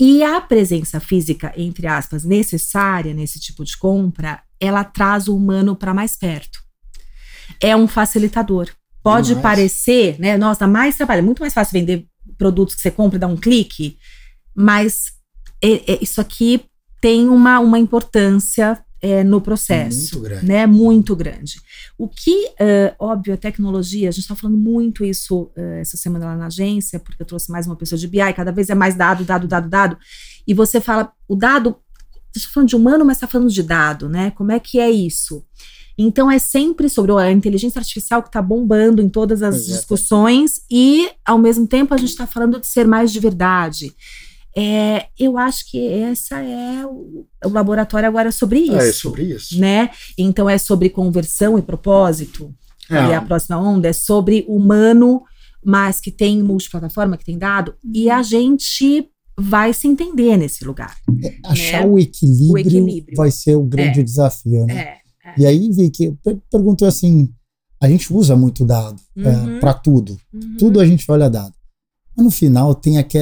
E 0.00 0.22
a 0.22 0.40
presença 0.40 0.98
física, 1.00 1.52
entre 1.56 1.86
aspas, 1.86 2.24
necessária 2.24 3.12
nesse 3.12 3.38
tipo 3.38 3.64
de 3.64 3.76
compra, 3.76 4.42
ela 4.58 4.84
traz 4.84 5.28
o 5.28 5.36
humano 5.36 5.76
para 5.76 5.92
mais 5.94 6.16
perto. 6.16 6.58
É 7.60 7.76
um 7.76 7.86
facilitador. 7.86 8.68
Pode 9.02 9.34
parecer, 9.42 10.18
né, 10.20 10.38
nossa, 10.38 10.60
dá 10.60 10.68
mais 10.68 10.96
trabalho, 10.96 11.18
é 11.18 11.22
muito 11.22 11.40
mais 11.40 11.52
fácil 11.52 11.72
vender 11.72 12.06
produtos 12.38 12.74
que 12.74 12.80
você 12.80 12.90
compra 12.90 13.16
e 13.16 13.20
dá 13.20 13.26
um 13.26 13.36
clique, 13.36 13.98
mas 14.54 15.12
é- 15.60 15.92
é- 15.94 15.98
isso 16.00 16.20
aqui 16.20 16.64
tem 17.00 17.28
uma, 17.28 17.58
uma 17.58 17.78
importância 17.80 18.80
é, 19.02 19.24
no 19.24 19.40
processo 19.40 20.20
Muito 20.20 20.28
grande. 20.28 20.46
né, 20.46 20.64
muito 20.64 21.16
grande. 21.16 21.60
O 21.98 22.08
que, 22.08 22.52
eh, 22.58 22.94
óbvio, 23.00 23.34
a 23.34 23.36
tecnologia, 23.36 24.08
a 24.08 24.12
gente 24.12 24.22
está 24.22 24.36
falando 24.36 24.56
muito 24.56 25.04
isso 25.04 25.50
eh, 25.56 25.80
essa 25.80 25.96
semana 25.96 26.26
lá 26.26 26.36
na 26.36 26.46
agência, 26.46 27.00
porque 27.00 27.20
eu 27.20 27.26
trouxe 27.26 27.50
mais 27.50 27.66
uma 27.66 27.74
pessoa 27.74 27.98
de 27.98 28.06
BI, 28.06 28.32
cada 28.34 28.52
vez 28.52 28.70
é 28.70 28.76
mais 28.76 28.94
dado, 28.94 29.24
dado, 29.24 29.48
dado, 29.48 29.68
dado, 29.68 29.98
e 30.46 30.54
você 30.54 30.80
fala, 30.80 31.12
o 31.28 31.34
dado, 31.34 31.76
você 32.32 32.38
está 32.38 32.50
falando 32.52 32.68
de 32.68 32.76
humano, 32.76 33.04
mas 33.04 33.16
está 33.16 33.26
falando 33.26 33.50
de 33.50 33.62
dado, 33.62 34.08
né? 34.08 34.30
Como 34.30 34.52
é 34.52 34.60
que 34.60 34.78
é 34.78 34.90
isso? 34.90 35.44
Então 35.98 36.30
é 36.30 36.38
sempre 36.38 36.88
sobre 36.88 37.12
a 37.12 37.30
inteligência 37.30 37.78
artificial 37.80 38.22
que 38.22 38.28
está 38.28 38.40
bombando 38.40 39.02
em 39.02 39.08
todas 39.08 39.42
as 39.42 39.56
Exato. 39.56 39.72
discussões 39.72 40.62
e, 40.70 41.10
ao 41.26 41.38
mesmo 41.38 41.66
tempo, 41.66 41.92
a 41.92 41.96
gente 41.96 42.10
está 42.10 42.26
falando 42.26 42.58
de 42.60 42.66
ser 42.66 42.86
mais 42.86 43.12
de 43.12 43.20
verdade. 43.20 43.92
É, 44.56 45.06
eu 45.18 45.38
acho 45.38 45.70
que 45.70 45.86
essa 45.88 46.38
é 46.42 46.84
o, 46.86 47.26
o 47.44 47.48
laboratório 47.48 48.06
agora 48.08 48.30
sobre 48.30 48.60
isso 48.60 48.76
É 48.76 48.92
sobre 48.92 49.22
isso. 49.24 49.58
né? 49.58 49.90
Então 50.18 50.48
é 50.48 50.58
sobre 50.58 50.90
conversão 50.90 51.58
e 51.58 51.62
propósito. 51.62 52.54
E 52.90 52.94
É, 52.94 53.14
a 53.14 53.22
próxima 53.22 53.58
onda 53.58 53.88
é 53.88 53.92
sobre 53.92 54.44
humano, 54.48 55.22
mas 55.64 56.00
que 56.00 56.10
tem 56.10 56.42
multiplataforma, 56.42 57.16
que 57.16 57.24
tem 57.24 57.38
dado. 57.38 57.74
E 57.94 58.10
a 58.10 58.22
gente 58.22 59.08
vai 59.38 59.72
se 59.72 59.88
entender 59.88 60.36
nesse 60.36 60.62
lugar. 60.64 60.94
achar 61.46 61.80
né? 61.80 61.86
o, 61.86 61.98
equilíbrio 61.98 62.52
O 62.52 62.58
equilíbrio. 62.58 63.16
vai 63.16 63.30
ser 63.30 63.56
o 63.56 63.62
grande 63.62 64.02
desafio, 64.02 64.66
né? 64.66 64.96
É. 65.24 65.34
E 65.38 65.46
aí, 65.46 65.70
Vicky, 65.70 66.12
per- 66.22 66.38
perguntou 66.50 66.86
assim: 66.86 67.32
a 67.80 67.88
gente 67.88 68.12
usa 68.12 68.36
muito 68.36 68.66
dado 68.66 69.00
Uhum. 69.16 69.60
para 69.60 69.72
tudo. 69.72 70.18
Uhum. 70.34 70.56
Tudo 70.58 70.78
a 70.80 70.84
gente 70.86 71.10
olha 71.10 71.30
dado. 71.30 71.54
Mas 72.14 72.24
no 72.26 72.30
final 72.30 72.74
tem 72.74 72.98
aqui. 72.98 73.18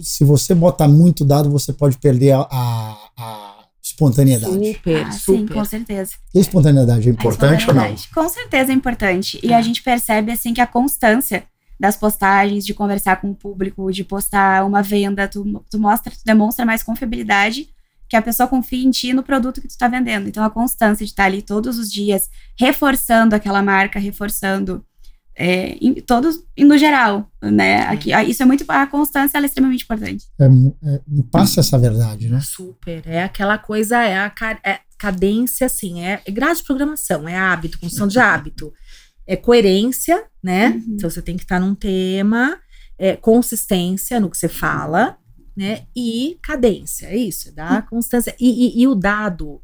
Se 0.00 0.24
você 0.24 0.54
botar 0.54 0.88
muito 0.88 1.24
dado, 1.24 1.50
você 1.50 1.72
pode 1.72 1.98
perder 1.98 2.32
a, 2.32 2.40
a- 2.50 2.96
a 3.18 3.56
espontaneidade. 3.82 4.52
Super, 4.74 5.06
Ah, 5.06 5.12
sim, 5.12 5.18
super. 5.18 5.54
com 5.54 5.64
certeza. 5.64 6.12
E 6.34 6.38
a 6.38 6.40
espontaneidade 6.40 7.08
é 7.08 7.12
importante 7.12 7.68
ou 7.68 7.74
não? 7.74 7.82
espontaneidade. 7.82 8.08
Com 8.14 8.28
certeza 8.28 8.72
é 8.72 8.74
importante. 8.74 9.40
E 9.42 9.52
É. 9.52 9.56
a 9.56 9.62
gente 9.62 9.82
percebe, 9.82 10.32
assim, 10.32 10.52
que 10.52 10.60
a 10.60 10.66
constância 10.66 11.44
das 11.78 11.96
postagens, 11.96 12.64
de 12.64 12.72
conversar 12.74 13.20
com 13.20 13.30
o 13.30 13.34
público, 13.34 13.92
de 13.92 14.02
postar 14.02 14.64
uma 14.64 14.82
venda, 14.82 15.28
tu, 15.28 15.62
tu 15.70 15.78
mostra, 15.78 16.10
tu 16.10 16.20
demonstra 16.24 16.64
mais 16.64 16.82
confiabilidade 16.82 17.68
que 18.08 18.16
a 18.16 18.22
pessoa 18.22 18.46
confia 18.48 18.84
em 18.84 18.90
ti 18.90 19.12
no 19.12 19.22
produto 19.22 19.60
que 19.60 19.68
tu 19.68 19.76
tá 19.76 19.86
vendendo. 19.88 20.28
Então, 20.28 20.42
a 20.44 20.48
constância 20.50 21.04
de 21.04 21.10
estar 21.10 21.24
ali 21.24 21.42
todos 21.42 21.76
os 21.78 21.90
dias, 21.92 22.30
reforçando 22.58 23.34
aquela 23.34 23.62
marca, 23.62 23.98
reforçando 23.98 24.84
é, 25.36 25.76
em, 25.80 25.94
todos, 25.94 26.42
e 26.56 26.64
no 26.64 26.78
geral, 26.78 27.30
né? 27.42 27.80
Aqui, 27.88 28.12
a- 28.12 28.24
isso 28.24 28.42
é 28.42 28.46
muito, 28.46 28.64
a 28.68 28.86
constância 28.86 29.36
ela 29.36 29.44
é 29.44 29.48
extremamente 29.48 29.84
importante. 29.84 30.24
É 30.40 30.46
é, 30.46 31.00
passa 31.30 31.60
essa 31.60 31.78
verdade, 31.78 32.28
né? 32.28 32.40
Super. 32.42 33.02
É 33.06 33.22
aquela 33.22 33.58
coisa, 33.58 34.02
é 34.02 34.16
a 34.16 34.32
é 34.64 34.80
cadência, 34.98 35.66
assim, 35.66 36.00
é, 36.00 36.22
é 36.24 36.30
grade 36.30 36.60
de 36.60 36.64
programação, 36.64 37.28
é 37.28 37.36
hábito, 37.36 37.78
construção 37.78 38.08
de 38.08 38.18
hábito. 38.18 38.72
É 39.26 39.36
coerência, 39.36 40.24
né? 40.42 40.68
Uhum. 40.70 40.94
Então 40.94 41.10
você 41.10 41.20
tem 41.20 41.36
que 41.36 41.42
estar 41.42 41.60
num 41.60 41.74
tema, 41.74 42.58
é, 42.98 43.14
consistência 43.16 44.18
no 44.20 44.30
que 44.30 44.38
você 44.38 44.48
fala, 44.48 45.18
né? 45.56 45.82
E 45.94 46.38
cadência, 46.42 47.06
é 47.06 47.16
isso, 47.16 47.54
dá 47.54 47.82
constância. 47.82 48.34
E, 48.40 48.48
e- 48.78 48.82
e 48.82 48.86
o 48.88 48.94
dado, 48.94 49.60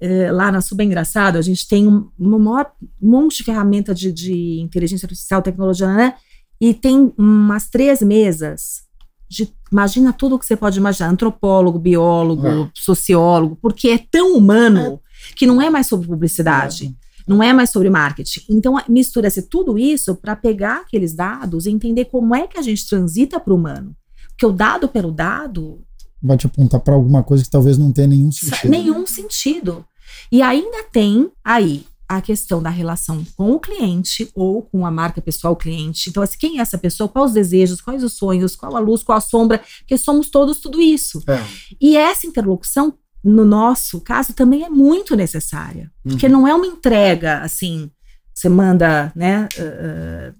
é, 0.00 0.30
lá 0.30 0.52
na 0.52 0.60
Suba 0.60 0.84
Engraçado, 0.84 1.36
a 1.38 1.42
gente 1.42 1.66
tem 1.66 1.86
um, 1.88 2.08
um 2.18 2.38
maior 2.38 2.70
monte 3.00 3.38
de 3.38 3.44
ferramenta 3.44 3.94
de, 3.94 4.12
de 4.12 4.60
inteligência 4.60 5.06
artificial, 5.06 5.42
tecnologia, 5.42 5.92
né? 5.92 6.14
E 6.60 6.72
tem 6.74 7.12
umas 7.18 7.68
três 7.68 8.00
mesas 8.02 8.84
de, 9.28 9.52
imagina 9.72 10.12
tudo 10.12 10.38
que 10.38 10.46
você 10.46 10.56
pode 10.56 10.78
imaginar, 10.78 11.08
antropólogo, 11.10 11.78
biólogo, 11.78 12.46
É. 12.46 12.70
sociólogo, 12.74 13.56
porque 13.60 13.88
é 13.88 13.98
tão 13.98 14.36
humano 14.36 15.00
que 15.34 15.46
não 15.46 15.60
é 15.60 15.68
mais 15.68 15.86
sobre 15.86 16.06
publicidade, 16.06 16.94
não 17.26 17.42
é 17.42 17.52
mais 17.52 17.70
sobre 17.70 17.90
marketing. 17.90 18.40
Então 18.48 18.74
mistura-se 18.88 19.42
tudo 19.42 19.78
isso 19.78 20.14
para 20.14 20.36
pegar 20.36 20.82
aqueles 20.82 21.14
dados 21.14 21.66
e 21.66 21.70
entender 21.70 22.04
como 22.06 22.34
é 22.34 22.46
que 22.46 22.58
a 22.58 22.62
gente 22.62 22.88
transita 22.88 23.40
para 23.40 23.52
o 23.52 23.56
humano. 23.56 23.96
Porque 24.30 24.46
o 24.46 24.52
dado 24.52 24.86
pelo 24.88 25.10
dado 25.10 25.80
Vai 26.22 26.36
te 26.36 26.46
apontar 26.46 26.80
para 26.80 26.94
alguma 26.94 27.22
coisa 27.22 27.44
que 27.44 27.50
talvez 27.50 27.76
não 27.78 27.92
tenha 27.92 28.08
nenhum 28.08 28.32
sentido. 28.32 28.70
Nenhum 28.70 29.06
sentido. 29.06 29.84
E 30.30 30.42
ainda 30.42 30.82
tem 30.90 31.30
aí 31.44 31.84
a 32.08 32.20
questão 32.20 32.62
da 32.62 32.70
relação 32.70 33.24
com 33.36 33.50
o 33.52 33.60
cliente 33.60 34.30
ou 34.34 34.62
com 34.62 34.86
a 34.86 34.90
marca 34.90 35.20
pessoal 35.20 35.56
cliente. 35.56 36.08
Então, 36.08 36.22
assim, 36.22 36.36
quem 36.38 36.58
é 36.58 36.62
essa 36.62 36.78
pessoa? 36.78 37.08
Quais 37.08 37.28
os 37.30 37.34
desejos? 37.34 37.80
Quais 37.80 38.02
os 38.04 38.12
sonhos? 38.12 38.54
Qual 38.54 38.76
a 38.76 38.80
luz? 38.80 39.02
Qual 39.02 39.18
a 39.18 39.20
sombra? 39.20 39.60
Porque 39.80 39.98
somos 39.98 40.30
todos 40.30 40.58
tudo 40.58 40.80
isso. 40.80 41.22
É. 41.26 41.44
E 41.80 41.96
essa 41.96 42.26
interlocução 42.26 42.94
no 43.24 43.44
nosso 43.44 44.00
caso, 44.00 44.32
também 44.32 44.62
é 44.62 44.70
muito 44.70 45.16
necessária. 45.16 45.90
Porque 46.04 46.26
Uhum. 46.26 46.32
não 46.32 46.48
é 46.48 46.54
uma 46.54 46.66
entrega 46.66 47.40
assim, 47.40 47.90
você 48.32 48.48
manda, 48.48 49.12
né? 49.16 49.48
uh, 49.58 50.34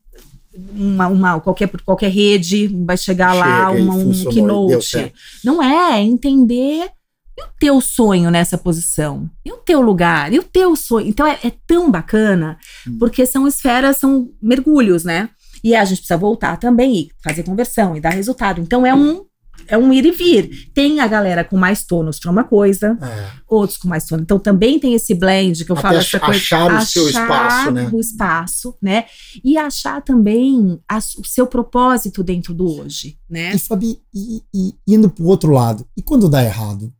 uma, 0.75 1.07
uma- 1.09 1.41
qualquer, 1.41 1.69
qualquer 1.85 2.11
rede 2.11 2.69
vai 2.85 2.97
chegar 2.97 3.33
lá, 3.35 3.69
Chega 3.71 3.79
e 3.79 3.83
uma, 3.83 3.95
um 3.95 4.25
keynote. 4.31 5.13
Não 5.45 5.63
é, 5.63 5.99
é 5.99 6.03
entender 6.03 6.91
e 7.39 7.43
o 7.43 7.49
teu 7.61 7.81
sonho 7.83 8.31
nessa 8.31 8.57
posição, 8.57 9.29
e 9.45 9.53
o 9.53 9.59
teu 9.59 9.81
lugar, 9.83 10.33
e 10.33 10.39
o 10.39 10.43
teu 10.43 10.75
sonho. 10.75 11.07
Então 11.07 11.27
é, 11.27 11.39
é 11.45 11.53
tão 11.67 11.91
bacana, 11.91 12.57
Hum. 12.89 12.97
porque 12.99 13.27
são 13.27 13.47
esferas, 13.47 13.99
são 13.99 14.31
mergulhos, 14.41 15.05
né? 15.05 15.29
E 15.63 15.75
a 15.75 15.85
gente 15.85 15.99
precisa 15.99 16.17
voltar 16.17 16.57
também 16.59 16.95
e 16.97 17.09
fazer 17.23 17.43
conversão 17.43 17.95
e 17.97 18.01
dar 18.01 18.11
resultado. 18.11 18.61
Então 18.61 18.87
é 18.87 18.95
um 18.95 19.25
é 19.69 19.77
um 19.79 19.93
ir 19.93 20.05
e 20.07 20.11
vir. 20.11 20.71
Tem 20.75 21.01
a 21.01 21.07
galera 21.07 21.45
com 21.45 21.57
mais 21.57 21.85
tônus 21.85 22.19
para 22.19 22.31
uma 22.31 22.45
coisa, 22.45 22.97
É. 23.01 23.31
outros 23.49 23.79
com 23.79 23.89
mais 23.89 24.05
tônus. 24.07 24.23
Então 24.25 24.39
também 24.39 24.79
tem 24.79 24.95
esse 24.95 25.15
blend 25.15 25.65
que 25.65 25.71
eu 25.73 25.77
Até 25.77 25.83
falo 25.89 25.99
essa 25.99 26.21
coisa, 26.21 26.39
achar 26.41 26.77
o 26.83 26.85
seu 26.87 27.09
espaço, 27.09 27.71
né? 27.71 27.91
o 27.93 28.01
espaço, 28.01 28.75
né? 28.83 29.05
E 29.45 29.57
achar 29.59 30.03
também 30.03 30.81
a- 30.89 30.99
o 30.99 31.25
seu 31.27 31.47
propósito 31.47 32.23
dentro 32.23 32.53
do 32.55 32.67
hoje, 32.81 33.19
né? 33.29 33.55
E 33.55 33.59
Fabi, 33.59 33.99
e, 34.15 34.43
e 34.55 34.75
indo 34.87 35.09
pro 35.11 35.25
outro 35.27 35.51
lado, 35.53 35.87
e 35.97 36.03
quando 36.03 36.29
dá 36.29 36.43
errado? 36.45 36.93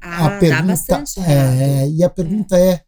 Ah, 0.00 0.26
a 0.26 0.30
pergunta 0.38 1.04
é, 1.26 1.88
e 1.88 2.04
a 2.04 2.08
pergunta 2.08 2.56
é, 2.56 2.82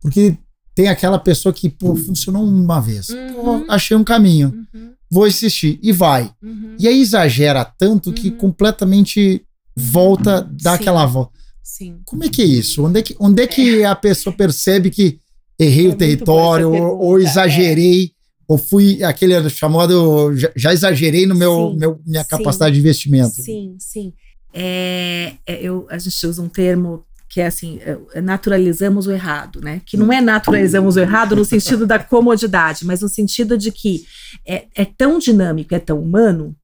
porque 0.00 0.36
tem 0.74 0.88
aquela 0.88 1.18
pessoa 1.18 1.52
que, 1.52 1.68
pô, 1.68 1.94
funcionou 1.96 2.42
uma 2.42 2.80
vez. 2.80 3.08
Uhum. 3.10 3.34
Pô, 3.34 3.64
achei 3.72 3.96
um 3.96 4.04
caminho, 4.04 4.54
Uhum, 4.72 4.92
vou 5.10 5.26
insistir 5.26 5.78
e 5.82 5.92
vai. 5.92 6.30
uhum. 6.42 6.76
E 6.78 6.86
aí 6.88 7.00
exagera 7.00 7.64
tanto 7.64 8.12
que 8.12 8.28
Uhum. 8.28 8.36
completamente 8.36 9.42
volta, 9.76 10.42
dá 10.60 10.72
Sim. 10.76 10.82
aquela 10.82 11.06
volta. 11.06 11.38
Sim. 11.62 12.00
Como 12.04 12.24
é 12.24 12.28
que 12.28 12.42
é 12.42 12.44
isso? 12.46 12.84
Onde 12.84 12.98
é 13.00 13.02
que, 13.02 13.16
onde 13.20 13.42
é 13.42 13.46
que 13.46 13.84
a 13.84 13.94
pessoa 13.94 14.34
percebe 14.34 14.90
que 14.90 15.18
errei 15.58 15.86
É 15.86 15.90
o 15.90 15.94
território, 15.96 16.68
ou, 16.68 16.74
ou 16.76 16.98
pergunta, 16.98 17.22
exagerei, 17.30 18.12
ou 18.46 18.56
fui 18.58 19.02
aquele 19.04 19.48
chamado, 19.50 20.34
já, 20.36 20.50
já 20.56 20.72
exagerei 20.72 21.26
no 21.26 21.34
meu, 21.34 21.70
Sim, 21.72 21.76
meu 21.78 22.00
minha 22.06 22.22
sim. 22.22 22.28
capacidade 22.28 22.74
de 22.74 22.80
investimento? 22.80 23.42
Sim, 23.42 23.76
sim. 23.78 24.12
É, 24.52 25.34
é, 25.46 25.62
eu, 25.62 25.86
a 25.90 25.98
gente 25.98 26.26
usa 26.26 26.40
um 26.42 26.48
termo 26.48 27.04
que 27.38 27.42
é 27.42 27.46
assim, 27.46 27.78
é, 27.82 28.20
naturalizamos 28.20 29.06
o 29.06 29.12
errado, 29.12 29.60
né? 29.60 29.80
Que 29.86 29.96
não 29.96 30.12
é 30.12 30.20
naturalizamos 30.20 30.96
o 30.96 31.00
errado 31.00 31.36
no 31.36 31.44
sentido 31.44 31.86
da 31.86 31.96
comodidade, 31.96 32.84
mas 32.84 33.00
no 33.00 33.08
sentido 33.08 33.56
de 33.56 33.70
que 33.70 34.04
é, 34.44 34.66
é 34.74 34.84
tão 34.84 35.20
dinâmico, 35.20 35.72
é 35.72 35.78
tão 35.78 36.00
humano, 36.02 36.56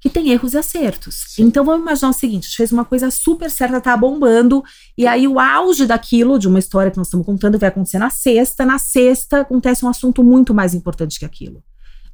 que 0.00 0.08
tem 0.08 0.30
erros 0.30 0.54
e 0.54 0.58
acertos. 0.58 1.24
Sim. 1.26 1.42
Então 1.42 1.64
vamos 1.64 1.82
imaginar 1.82 2.10
o 2.10 2.12
seguinte: 2.12 2.44
a 2.44 2.46
gente 2.46 2.56
fez 2.56 2.70
uma 2.70 2.84
coisa 2.84 3.10
super 3.10 3.50
certa, 3.50 3.80
tá 3.80 3.96
bombando, 3.96 4.62
e 4.96 5.08
aí 5.08 5.26
o 5.26 5.40
auge 5.40 5.86
daquilo, 5.86 6.38
de 6.38 6.46
uma 6.46 6.60
história 6.60 6.92
que 6.92 6.98
nós 6.98 7.08
estamos 7.08 7.26
contando, 7.26 7.58
vai 7.58 7.68
acontecer 7.68 7.98
na 7.98 8.08
sexta. 8.08 8.64
Na 8.64 8.78
sexta 8.78 9.40
acontece 9.40 9.84
um 9.84 9.88
assunto 9.88 10.22
muito 10.22 10.54
mais 10.54 10.72
importante 10.72 11.18
que 11.18 11.24
aquilo 11.24 11.64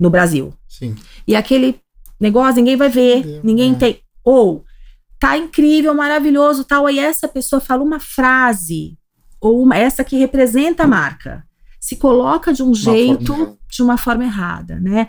no 0.00 0.08
Brasil. 0.08 0.54
Sim. 0.66 0.96
E 1.28 1.36
aquele 1.36 1.78
negócio, 2.18 2.56
ninguém 2.56 2.74
vai 2.74 2.88
ver, 2.88 3.18
Entendeu? 3.18 3.40
ninguém 3.44 3.72
É. 3.72 3.74
tem. 3.74 4.00
Ou 4.24 4.64
tá 5.22 5.38
incrível, 5.38 5.94
maravilhoso, 5.94 6.64
tal. 6.64 6.84
Aí 6.84 6.98
essa 6.98 7.28
pessoa 7.28 7.60
fala 7.60 7.84
uma 7.84 8.00
frase, 8.00 8.98
ou 9.40 9.62
uma, 9.62 9.76
essa 9.76 10.02
que 10.02 10.18
representa 10.18 10.82
a 10.82 10.86
marca, 10.88 11.44
se 11.80 11.94
coloca 11.94 12.52
de 12.52 12.60
um 12.60 12.74
forma 12.74 12.98
jeito, 12.98 13.32
errada. 13.32 13.58
de 13.70 13.82
uma 13.82 13.96
forma 13.96 14.24
errada, 14.24 14.80
né? 14.80 15.06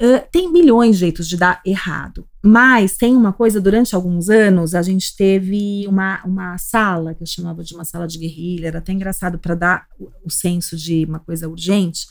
Ah, 0.00 0.18
tem 0.32 0.50
milhões 0.50 0.96
de 0.96 1.02
jeitos 1.02 1.28
de 1.28 1.36
dar 1.36 1.62
errado, 1.64 2.26
mas 2.42 2.96
tem 2.96 3.14
uma 3.14 3.32
coisa, 3.32 3.60
durante 3.60 3.94
alguns 3.94 4.28
anos, 4.28 4.74
a 4.74 4.82
gente 4.82 5.14
teve 5.14 5.86
uma, 5.86 6.20
uma 6.24 6.58
sala, 6.58 7.14
que 7.14 7.22
eu 7.22 7.26
chamava 7.26 7.62
de 7.62 7.72
uma 7.72 7.84
sala 7.84 8.08
de 8.08 8.18
guerrilha, 8.18 8.66
era 8.66 8.78
até 8.78 8.92
engraçado 8.92 9.38
para 9.38 9.54
dar 9.54 9.86
o, 9.96 10.10
o 10.24 10.30
senso 10.30 10.76
de 10.76 11.04
uma 11.04 11.20
coisa 11.20 11.48
urgente, 11.48 12.08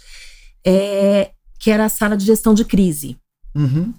é, 0.65 1.31
que 1.59 1.69
era 1.69 1.83
a 1.83 1.89
sala 1.89 2.15
de 2.15 2.25
gestão 2.25 2.53
de 2.53 2.63
crise. 2.63 3.17
Uhum. 3.53 3.93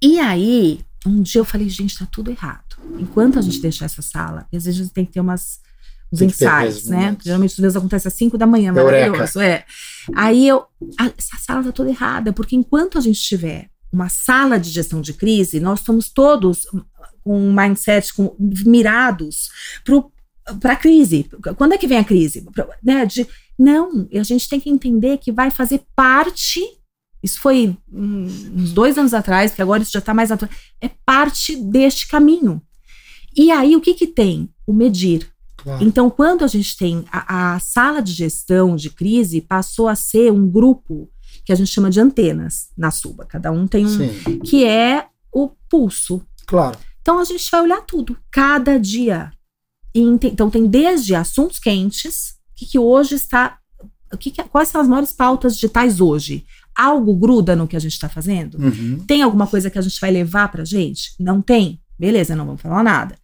E 0.00 0.20
aí, 0.20 0.86
um 1.06 1.22
dia 1.22 1.40
eu 1.40 1.44
falei, 1.44 1.68
gente, 1.68 1.98
tá 1.98 2.06
tudo 2.10 2.30
errado. 2.30 2.76
Enquanto 2.98 3.38
a 3.38 3.42
gente 3.42 3.60
deixar 3.60 3.84
essa 3.86 4.02
sala, 4.02 4.46
às 4.52 4.64
vezes 4.64 4.80
a 4.80 4.82
gente 4.84 4.92
tem 4.92 5.04
que 5.04 5.12
ter 5.12 5.20
umas, 5.20 5.60
insights, 6.12 6.76
esses 6.78 6.88
né? 6.88 6.96
momentos. 6.96 7.24
Geralmente 7.24 7.52
às 7.52 7.58
vezes 7.58 7.76
acontece 7.76 8.08
às 8.08 8.14
5 8.14 8.36
da 8.38 8.46
manhã, 8.46 8.72
Eureka. 8.74 9.06
maravilhoso. 9.10 9.40
É. 9.40 9.64
Aí 10.14 10.46
eu, 10.48 10.64
a- 10.98 11.12
essa 11.16 11.36
sala 11.38 11.62
tá 11.64 11.72
toda 11.72 11.90
errada, 11.90 12.32
porque 12.32 12.56
enquanto 12.56 12.98
a 12.98 13.00
gente 13.00 13.20
tiver 13.20 13.68
uma 13.92 14.08
sala 14.08 14.58
de 14.58 14.70
gestão 14.70 15.00
de 15.00 15.12
crise, 15.14 15.60
nós 15.60 15.80
estamos 15.80 16.10
todos 16.10 16.66
com 17.24 17.48
um 17.48 17.52
mindset 17.54 18.12
com, 18.14 18.34
mirados 18.38 19.50
para 20.60 20.72
a 20.72 20.76
crise. 20.76 21.28
Quando 21.56 21.72
é 21.74 21.78
que 21.78 21.86
vem 21.86 21.98
a 21.98 22.04
crise? 22.04 22.42
Pra- 22.54 22.68
né, 22.82 23.04
de, 23.06 23.26
não, 23.58 24.08
a 24.12 24.22
gente 24.22 24.48
tem 24.48 24.58
que 24.60 24.70
entender 24.70 25.18
que 25.18 25.32
vai 25.32 25.50
fazer 25.50 25.82
parte. 25.96 26.60
Isso 27.22 27.40
foi 27.40 27.76
hum, 27.92 28.26
uns 28.54 28.72
dois 28.72 28.96
anos 28.98 29.12
atrás, 29.14 29.52
que 29.52 29.60
agora 29.62 29.82
isso 29.82 29.92
já 29.92 29.98
está 29.98 30.14
mais 30.14 30.30
atual. 30.30 30.50
É 30.80 30.88
parte 31.04 31.56
deste 31.56 32.06
caminho. 32.08 32.62
E 33.36 33.50
aí, 33.50 33.74
o 33.76 33.80
que, 33.80 33.94
que 33.94 34.06
tem? 34.06 34.48
O 34.66 34.72
medir. 34.72 35.30
Claro. 35.56 35.84
Então, 35.84 36.08
quando 36.08 36.44
a 36.44 36.46
gente 36.46 36.76
tem 36.76 37.04
a, 37.10 37.54
a 37.54 37.60
sala 37.60 38.00
de 38.00 38.12
gestão 38.12 38.76
de 38.76 38.90
crise, 38.90 39.40
passou 39.40 39.88
a 39.88 39.94
ser 39.96 40.32
um 40.32 40.48
grupo 40.48 41.10
que 41.44 41.52
a 41.52 41.56
gente 41.56 41.70
chama 41.70 41.90
de 41.90 42.00
antenas 42.00 42.68
na 42.76 42.90
suba. 42.90 43.24
Cada 43.26 43.50
um 43.50 43.66
tem 43.66 43.84
um. 43.84 43.88
Sim, 43.88 44.38
que 44.40 44.64
é 44.64 45.06
o 45.32 45.48
pulso. 45.68 46.22
claro. 46.46 46.78
Então, 47.00 47.18
a 47.18 47.24
gente 47.24 47.50
vai 47.50 47.62
olhar 47.62 47.80
tudo, 47.86 48.18
cada 48.30 48.78
dia. 48.78 49.32
Então, 49.94 50.50
tem 50.50 50.66
desde 50.66 51.14
assuntos 51.14 51.58
quentes, 51.58 52.34
o 52.52 52.54
que, 52.54 52.66
que 52.66 52.78
hoje 52.78 53.14
está. 53.14 53.58
Que 54.18 54.30
que- 54.30 54.42
quais 54.44 54.68
são 54.68 54.80
as 54.80 54.86
maiores 54.88 55.12
pautas 55.12 55.54
digitais 55.54 56.00
hoje? 56.00 56.44
Algo 56.78 57.14
gruda 57.16 57.56
no 57.56 57.66
que 57.66 57.74
a 57.76 57.80
gente 57.80 57.92
está 57.92 58.08
fazendo? 58.08 58.56
Uhum. 58.58 59.00
Tem 59.06 59.20
alguma 59.22 59.46
coisa 59.48 59.68
que 59.68 59.78
a 59.78 59.82
gente 59.82 60.00
vai 60.00 60.10
levar 60.12 60.48
pra 60.52 60.64
gente? 60.64 61.10
Não 61.18 61.42
tem? 61.42 61.80
Beleza, 61.98 62.36
não 62.36 62.46
vamos 62.46 62.60
falar 62.62 62.84
nada. 62.84 63.16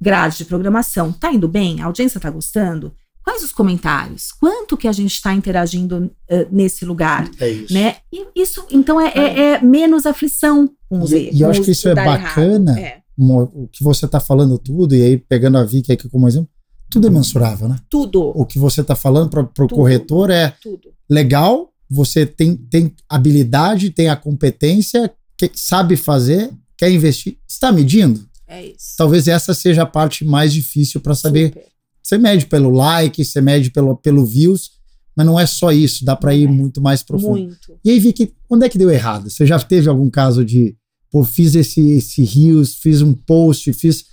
Grade 0.00 0.38
de 0.38 0.44
programação, 0.44 1.12
tá 1.12 1.32
indo 1.32 1.46
bem? 1.48 1.80
A 1.80 1.86
audiência 1.86 2.18
tá 2.20 2.28
gostando? 2.30 2.92
Quais 3.22 3.42
os 3.42 3.52
comentários? 3.52 4.32
Quanto 4.32 4.76
que 4.76 4.88
a 4.88 4.92
gente 4.92 5.12
está 5.12 5.34
interagindo 5.34 6.10
eh, 6.28 6.46
nesse 6.50 6.84
lugar? 6.84 7.30
É 7.38 7.48
isso. 7.50 7.74
Né? 7.74 7.96
E 8.12 8.26
isso, 8.34 8.64
então, 8.70 9.00
é, 9.00 9.12
é- 9.14 9.40
é 9.54 9.62
menos 9.62 10.06
aflição 10.06 10.68
com 10.88 11.00
os 11.02 11.12
E- 11.12 11.16
erros. 11.26 11.38
e 11.38 11.42
eu 11.42 11.50
acho 11.50 11.62
que 11.62 11.70
isso 11.72 11.88
é 11.88 11.94
bacana. 11.94 12.78
É, 12.80 12.98
O 13.20 13.66
que 13.68 13.82
você 13.84 14.06
está 14.06 14.18
falando 14.20 14.56
tudo, 14.58 14.94
e 14.94 15.02
aí 15.02 15.16
pegando 15.18 15.58
a 15.58 15.64
Vicky 15.64 15.92
aqui 15.92 16.08
como 16.08 16.26
exemplo, 16.28 16.48
tudo 16.90 17.06
é 17.08 17.10
mensurável, 17.10 17.68
né? 17.68 17.76
tudo, 17.90 18.32
O 18.34 18.46
que 18.46 18.58
você 18.60 18.80
está 18.80 18.94
falando 18.94 19.28
para 19.28 19.64
o 19.64 19.68
corretor 19.68 20.30
é 20.30 20.54
tudo. 20.62 20.88
legal, 21.10 21.70
você 21.90 22.26
tem, 22.26 22.56
tem 22.56 22.92
habilidade, 23.08 23.90
tem 23.90 24.08
a 24.08 24.16
competência, 24.16 25.10
que 25.36 25.50
sabe 25.54 25.96
fazer, 25.96 26.50
quer 26.76 26.90
investir, 26.90 27.36
está 27.46 27.70
medindo? 27.72 28.26
É 28.46 28.66
isso. 28.66 28.94
Talvez 28.96 29.28
essa 29.28 29.54
seja 29.54 29.82
a 29.82 29.86
parte 29.86 30.24
mais 30.24 30.52
difícil 30.52 31.00
para 31.00 31.14
saber. 31.14 31.48
Super. 31.48 31.66
Você 32.02 32.18
mede 32.18 32.46
pelo 32.46 32.70
like, 32.70 33.22
você 33.24 33.40
mede 33.40 33.70
pelo, 33.70 33.96
pelo 33.96 34.24
views, 34.24 34.70
mas 35.14 35.26
não 35.26 35.38
é 35.38 35.44
só 35.46 35.70
isso, 35.72 36.04
dá 36.04 36.16
para 36.16 36.34
ir 36.34 36.44
É. 36.48 36.50
muito 36.50 36.80
mais 36.80 37.02
profundo. 37.02 37.38
Muito. 37.40 37.78
E 37.84 37.90
aí, 37.90 37.98
Vicky, 38.00 38.32
onde 38.48 38.64
é 38.64 38.68
que 38.68 38.78
deu 38.78 38.90
errado? 38.90 39.28
Você 39.28 39.44
já 39.46 39.58
teve 39.58 39.88
algum 39.88 40.08
caso 40.08 40.44
de, 40.44 40.74
pô, 41.10 41.22
fiz 41.24 41.54
esse, 41.54 41.80
esse 41.90 42.22
Rios, 42.22 42.76
fiz 42.76 43.02
um 43.02 43.12
post, 43.12 43.72
fiz. 43.74 44.04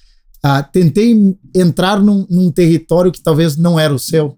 ah, 0.43 0.61
tentei 0.61 1.35
entrar 1.55 2.01
num, 2.01 2.25
num 2.29 2.51
território 2.51 3.11
que 3.11 3.21
talvez 3.21 3.55
não 3.57 3.79
era 3.79 3.93
o 3.93 3.99
seu. 3.99 4.37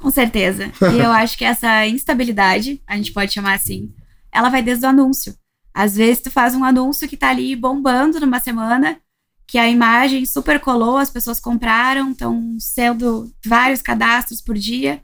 Com 0.00 0.10
certeza. 0.10 0.72
E 0.92 0.98
eu 0.98 1.10
acho 1.12 1.36
que 1.36 1.44
essa 1.44 1.86
instabilidade, 1.86 2.82
a 2.86 2.96
gente 2.96 3.12
pode 3.12 3.32
chamar 3.32 3.54
assim, 3.54 3.92
ela 4.32 4.48
vai 4.48 4.62
desde 4.62 4.86
o 4.86 4.88
anúncio. 4.88 5.34
Às 5.72 5.94
vezes 5.94 6.22
tu 6.22 6.30
faz 6.30 6.54
um 6.54 6.64
anúncio 6.64 7.08
que 7.08 7.16
tá 7.16 7.30
ali 7.30 7.54
bombando 7.54 8.18
numa 8.18 8.40
semana, 8.40 8.98
que 9.46 9.58
a 9.58 9.68
imagem 9.68 10.24
super 10.24 10.60
colou, 10.60 10.96
as 10.96 11.10
pessoas 11.10 11.40
compraram, 11.40 12.10
estão 12.12 12.56
sendo 12.58 13.32
vários 13.44 13.82
cadastros 13.82 14.40
por 14.40 14.56
dia. 14.56 15.02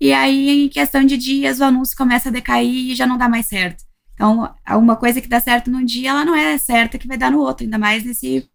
E 0.00 0.12
aí, 0.12 0.64
em 0.64 0.68
questão 0.68 1.04
de 1.04 1.16
dias, 1.16 1.60
o 1.60 1.64
anúncio 1.64 1.96
começa 1.96 2.28
a 2.28 2.32
decair 2.32 2.90
e 2.90 2.94
já 2.94 3.06
não 3.06 3.16
dá 3.16 3.28
mais 3.28 3.46
certo. 3.46 3.84
Então, 4.12 4.54
uma 4.70 4.96
coisa 4.96 5.20
que 5.20 5.28
dá 5.28 5.40
certo 5.40 5.70
num 5.70 5.84
dia, 5.84 6.10
ela 6.10 6.24
não 6.24 6.34
é 6.34 6.56
certa 6.58 6.98
que 6.98 7.08
vai 7.08 7.16
dar 7.16 7.30
no 7.30 7.40
outro, 7.40 7.64
ainda 7.64 7.78
mais 7.78 8.04
nesse, 8.04 8.48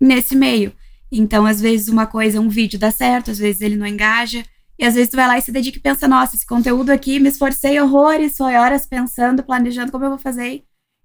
nesse 0.00 0.36
meio. 0.36 0.72
Então, 1.10 1.46
às 1.46 1.60
vezes, 1.60 1.88
uma 1.88 2.06
coisa, 2.06 2.40
um 2.40 2.48
vídeo 2.48 2.78
dá 2.78 2.90
certo, 2.90 3.30
às 3.30 3.38
vezes 3.38 3.60
ele 3.60 3.76
não 3.76 3.86
engaja. 3.86 4.44
E 4.78 4.84
às 4.84 4.94
vezes 4.94 5.08
tu 5.08 5.16
vai 5.16 5.26
lá 5.26 5.38
e 5.38 5.42
se 5.42 5.50
dedica 5.50 5.78
e 5.78 5.80
pensa, 5.80 6.06
nossa, 6.06 6.36
esse 6.36 6.46
conteúdo 6.46 6.90
aqui, 6.90 7.18
me 7.18 7.28
esforcei 7.28 7.80
horrores, 7.80 8.36
foi 8.36 8.54
horas 8.56 8.86
pensando, 8.86 9.42
planejando 9.42 9.90
como 9.90 10.04
eu 10.04 10.10
vou 10.10 10.18
fazer. 10.18 10.64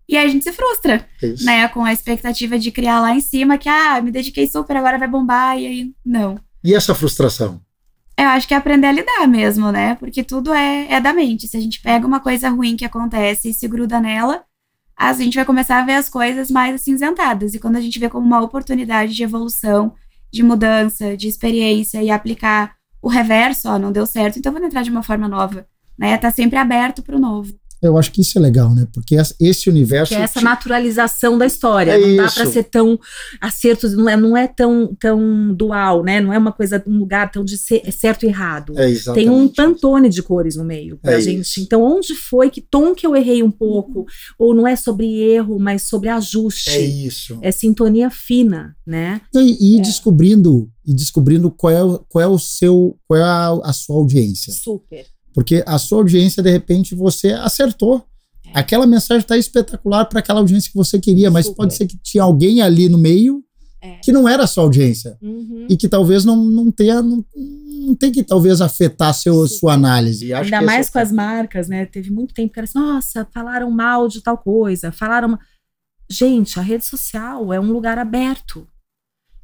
E 0.09 0.17
aí 0.17 0.25
a 0.25 0.29
gente 0.29 0.43
se 0.43 0.51
frustra, 0.51 1.07
isso. 1.23 1.45
né? 1.45 1.67
Com 1.69 1.85
a 1.85 1.93
expectativa 1.93 2.59
de 2.59 2.69
criar 2.69 2.99
lá 2.99 3.15
em 3.15 3.21
cima 3.21 3.57
que, 3.57 3.69
ah, 3.69 4.01
me 4.01 4.11
dediquei 4.11 4.45
super, 4.45 4.75
agora 4.75 4.97
vai 4.97 5.07
bombar, 5.07 5.57
e 5.57 5.65
aí, 5.65 5.93
não. 6.05 6.37
E 6.63 6.75
essa 6.75 6.93
frustração? 6.93 7.61
Eu 8.17 8.27
acho 8.27 8.47
que 8.47 8.53
é 8.53 8.57
aprender 8.57 8.87
a 8.87 8.91
lidar 8.91 9.27
mesmo, 9.27 9.71
né? 9.71 9.95
Porque 9.95 10.21
tudo 10.23 10.53
é, 10.53 10.91
é 10.91 10.99
da 10.99 11.13
mente. 11.13 11.47
Se 11.47 11.55
a 11.55 11.61
gente 11.61 11.81
pega 11.81 12.05
uma 12.05 12.19
coisa 12.19 12.49
ruim 12.49 12.75
que 12.75 12.85
acontece 12.85 13.49
e 13.49 13.53
se 13.53 13.67
gruda 13.67 14.01
nela, 14.01 14.43
a 14.97 15.13
gente 15.13 15.35
vai 15.35 15.45
começar 15.45 15.81
a 15.81 15.85
ver 15.85 15.93
as 15.93 16.09
coisas 16.09 16.51
mais 16.51 16.75
acinzentadas. 16.75 17.55
E 17.55 17.59
quando 17.59 17.77
a 17.77 17.81
gente 17.81 17.97
vê 17.97 18.09
como 18.09 18.25
uma 18.25 18.41
oportunidade 18.41 19.15
de 19.15 19.23
evolução 19.23 19.95
de 20.31 20.43
mudança, 20.43 21.17
de 21.17 21.27
experiência 21.27 22.03
e 22.03 22.11
aplicar 22.11 22.75
o 23.01 23.09
reverso, 23.09 23.69
ó, 23.69 23.79
não 23.79 23.91
deu 23.91 24.05
certo, 24.05 24.37
então 24.37 24.51
vamos 24.51 24.67
entrar 24.67 24.83
de 24.83 24.91
uma 24.91 25.03
forma 25.03 25.27
nova, 25.27 25.67
né? 25.97 26.17
Tá 26.17 26.31
sempre 26.31 26.57
aberto 26.57 27.01
para 27.01 27.15
o 27.15 27.19
novo. 27.19 27.53
Eu 27.81 27.97
acho 27.97 28.11
que 28.11 28.21
isso 28.21 28.37
é 28.37 28.41
legal, 28.41 28.75
né? 28.75 28.87
Porque 28.93 29.15
esse 29.39 29.69
universo. 29.69 30.13
Que 30.13 30.19
é 30.19 30.23
essa 30.23 30.39
naturalização 30.39 31.37
da 31.37 31.45
história. 31.45 31.91
É 31.91 31.97
não 31.99 32.15
dá 32.17 32.31
para 32.31 32.45
ser 32.45 32.63
tão 32.63 32.99
acertos, 33.39 33.93
não 33.93 34.07
é, 34.07 34.15
não 34.15 34.37
é 34.37 34.47
tão, 34.47 34.95
tão 34.99 35.53
dual, 35.53 36.03
né? 36.03 36.21
Não 36.21 36.31
é 36.31 36.37
uma 36.37 36.51
coisa, 36.51 36.83
um 36.85 36.99
lugar 36.99 37.31
tão 37.31 37.43
de 37.43 37.57
ser, 37.57 37.91
certo 37.91 38.23
e 38.23 38.29
errado. 38.29 38.73
É. 38.77 38.93
Tem 39.13 39.29
um 39.29 39.47
pantone 39.47 40.09
de 40.09 40.21
cores 40.21 40.55
no 40.55 40.63
meio 40.63 40.97
pra 40.97 41.13
É 41.13 41.21
gente. 41.21 41.41
isso. 41.41 41.59
Então, 41.59 41.81
onde 41.81 42.13
foi, 42.13 42.49
que 42.49 42.61
tom 42.61 42.93
que 42.93 43.05
eu 43.05 43.15
errei 43.15 43.41
um 43.41 43.51
pouco? 43.51 44.05
Ou 44.37 44.53
não 44.53 44.67
é 44.67 44.75
sobre 44.75 45.07
erro, 45.07 45.57
mas 45.59 45.83
sobre 45.83 46.09
ajuste. 46.09 46.69
É 46.69 46.81
isso. 46.81 47.39
É 47.41 47.51
sintonia 47.51 48.09
fina, 48.09 48.75
né? 48.85 49.21
E, 49.33 49.77
e 49.77 49.81
descobrindo 49.81 50.69
e 50.85 50.93
descobrindo 50.93 51.51
qual 51.51 51.71
é, 51.71 51.99
qual 52.09 52.23
é 52.23 52.27
o 52.27 52.39
seu, 52.39 52.97
qual 53.07 53.19
é 53.19 53.23
a, 53.23 53.49
a 53.63 53.73
sua 53.73 53.95
audiência. 53.95 54.51
Super. 54.51 55.05
Porque 55.33 55.63
a 55.65 55.77
sua 55.77 55.99
audiência, 55.99 56.41
de 56.43 56.51
repente, 56.51 56.93
você 56.95 57.33
acertou. 57.33 58.05
É. 58.47 58.59
Aquela 58.59 58.85
mensagem 58.85 59.21
está 59.21 59.37
espetacular 59.37 60.05
para 60.05 60.19
aquela 60.19 60.39
audiência 60.39 60.69
que 60.69 60.77
você 60.77 60.99
queria, 60.99 61.31
mas 61.31 61.45
Super. 61.45 61.57
pode 61.57 61.73
ser 61.75 61.85
que 61.87 61.97
tinha 61.97 62.23
alguém 62.23 62.61
ali 62.61 62.89
no 62.89 62.97
meio 62.97 63.43
É. 63.81 63.95
que 64.03 64.11
não 64.11 64.27
era 64.27 64.43
a 64.43 64.47
sua 64.47 64.63
audiência. 64.63 65.17
Uhum. 65.21 65.67
E 65.69 65.77
que 65.77 65.87
talvez 65.87 66.25
não, 66.25 66.35
não 66.35 66.69
tenha, 66.71 67.01
não, 67.01 67.23
não 67.87 67.95
tem 67.95 68.11
que 68.11 68.23
talvez 68.23 68.59
afetar 68.61 69.13
seu, 69.13 69.47
sua 69.47 69.73
análise. 69.73 70.33
Acho 70.33 70.45
Ainda 70.45 70.59
que 70.59 70.65
mais 70.65 70.87
é 70.87 70.91
com 70.91 70.99
as 70.99 71.11
marcas, 71.11 71.67
né? 71.67 71.85
Teve 71.85 72.11
muito 72.11 72.33
tempo 72.33 72.53
que 72.53 72.59
era 72.59 72.65
assim, 72.65 72.77
nossa, 72.77 73.25
falaram 73.33 73.71
mal 73.71 74.07
de 74.07 74.21
tal 74.21 74.37
coisa, 74.37 74.91
falaram. 74.91 75.29
ma-". 75.29 75.39
Gente, 76.09 76.59
a 76.59 76.61
rede 76.61 76.85
social 76.85 77.53
é 77.53 77.59
um 77.59 77.71
lugar 77.71 77.97
aberto. 77.97 78.67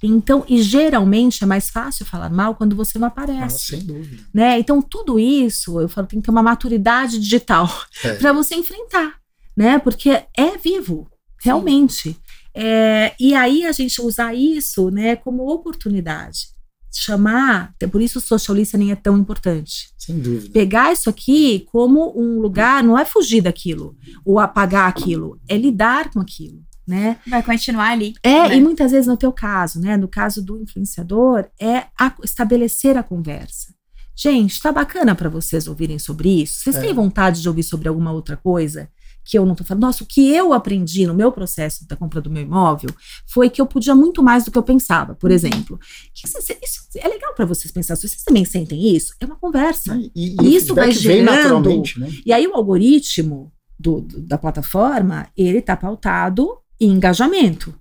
Então, 0.04 0.46
e 0.48 0.62
geralmente 0.62 1.44
é 1.44 1.48
mais 1.48 1.70
fácil 1.70 2.06
falar 2.06 2.30
mal 2.30 2.54
quando 2.56 2.76
você 2.76 3.00
não 3.00 3.08
Ah, 3.08 3.10
aparece. 3.10 3.66
sem 3.78 3.80
dúvida. 3.80 4.24
né? 4.34 4.60
Então, 4.60 4.82
tudo 4.82 5.20
isso, 5.20 5.80
eu 5.82 5.90
falo, 5.90 6.06
tem 6.08 6.20
que 6.22 6.26
ter 6.26 6.32
uma 6.32 6.44
maturidade 6.44 7.18
digital 7.20 7.68
É. 8.04 8.14
para 8.14 8.32
você 8.32 8.54
enfrentar, 8.56 9.16
né? 9.56 9.80
Porque 9.80 10.10
é 10.38 10.58
vivo, 10.62 11.10
realmente. 11.42 12.16
É, 12.54 13.14
e 13.20 13.34
aí 13.36 13.66
a 13.66 13.72
gente 13.72 14.02
usar 14.02 14.34
isso, 14.36 14.90
né, 14.92 15.16
como 15.16 15.48
oportunidade. 15.52 16.48
Chamar, 16.92 17.76
por 17.92 18.02
isso 18.02 18.18
o 18.18 18.22
social 18.22 18.56
listening 18.58 18.92
é 18.92 18.96
tão 18.96 19.18
importante. 19.18 19.90
Sem 19.98 20.20
dúvida. 20.20 20.50
Pegar 20.52 20.92
isso 20.94 21.10
aqui 21.10 21.66
como 21.72 22.14
um 22.20 22.40
lugar, 22.40 22.84
não 22.84 22.98
é 22.98 23.06
fugir 23.06 23.42
daquilo 23.42 23.96
ou 24.26 24.40
apagar 24.40 24.88
aquilo, 24.90 25.40
é 25.48 25.56
lidar 25.58 26.10
com 26.10 26.20
aquilo, 26.20 26.64
né? 26.88 27.18
Vai 27.28 27.44
continuar 27.44 27.90
ali. 27.92 28.14
É, 28.24 28.50
né? 28.50 28.56
e 28.56 28.62
muitas 28.62 28.92
vezes 28.92 29.08
no 29.08 29.18
teu 29.18 29.32
caso, 29.34 29.80
né? 29.80 29.98
No 29.98 30.08
caso 30.08 30.42
do 30.44 30.58
influenciador, 30.62 31.46
é 31.60 31.86
a- 32.00 32.14
estabelecer 32.24 32.96
a 32.98 33.04
conversa. 33.04 33.76
Gente, 34.16 34.60
tá 34.62 34.72
bacana 34.72 35.14
para 35.14 35.30
vocês 35.30 35.68
ouvirem 35.68 36.00
sobre 36.00 36.42
isso? 36.42 36.64
Vocês 36.64 36.76
É. 36.78 36.82
têm 36.82 36.94
vontade 36.94 37.42
de 37.42 37.48
ouvir 37.48 37.64
sobre 37.64 37.88
alguma 37.88 38.12
outra 38.12 38.36
coisa? 38.36 38.90
Que 39.24 39.38
eu 39.38 39.46
não 39.46 39.54
tô 39.56 39.64
falando. 39.66 39.82
Nossa, 39.84 40.04
o 40.06 40.08
que 40.08 40.34
eu 40.34 40.54
aprendi 40.54 41.06
no 41.06 41.14
meu 41.14 41.32
processo 41.34 41.86
da 41.86 41.96
compra 41.98 42.22
do 42.22 42.30
meu 42.32 42.42
imóvel 42.42 42.90
foi 43.28 43.50
que 43.50 43.60
eu 43.62 43.68
podia 43.68 43.94
muito 43.94 44.24
mais 44.24 44.46
do 44.46 44.52
que 44.52 44.58
eu 44.58 44.64
pensava. 44.64 45.14
Por 45.16 45.30
exemplo, 45.30 45.78
que 46.16 46.26
vocês- 46.28 46.58
isso 46.64 46.88
é 46.96 47.08
legal 47.10 47.36
para 47.36 47.46
vocês 47.46 47.72
pensar. 47.72 47.96
Se 47.98 48.08
vocês 48.08 48.24
também 48.24 48.46
sentem 48.46 48.96
isso, 48.96 49.14
é 49.20 49.26
uma 49.26 49.36
conversa. 49.36 50.00
E, 50.16 50.36
e 50.42 50.56
Isso 50.56 50.72
o 50.72 50.76
vai 50.76 50.92
gerando- 50.94 51.26
naturalmente, 51.26 52.00
né? 52.00 52.10
E 52.26 52.32
aí 52.32 52.48
o 52.48 52.56
algoritmo 52.56 53.52
do- 53.78 54.00
do- 54.02 54.22
da 54.22 54.38
plataforma, 54.38 55.28
ele 55.38 55.62
tá 55.62 55.76
pautado 55.76 56.48
em 56.80 56.92
engajamento, 56.92 57.74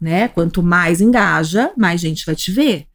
né? 0.00 0.28
Quanto 0.28 0.62
mais 0.62 1.00
engaja, 1.00 1.70
mais 1.76 2.00
gente 2.00 2.24
vai 2.26 2.34
te 2.34 2.50
ver. 2.50 2.86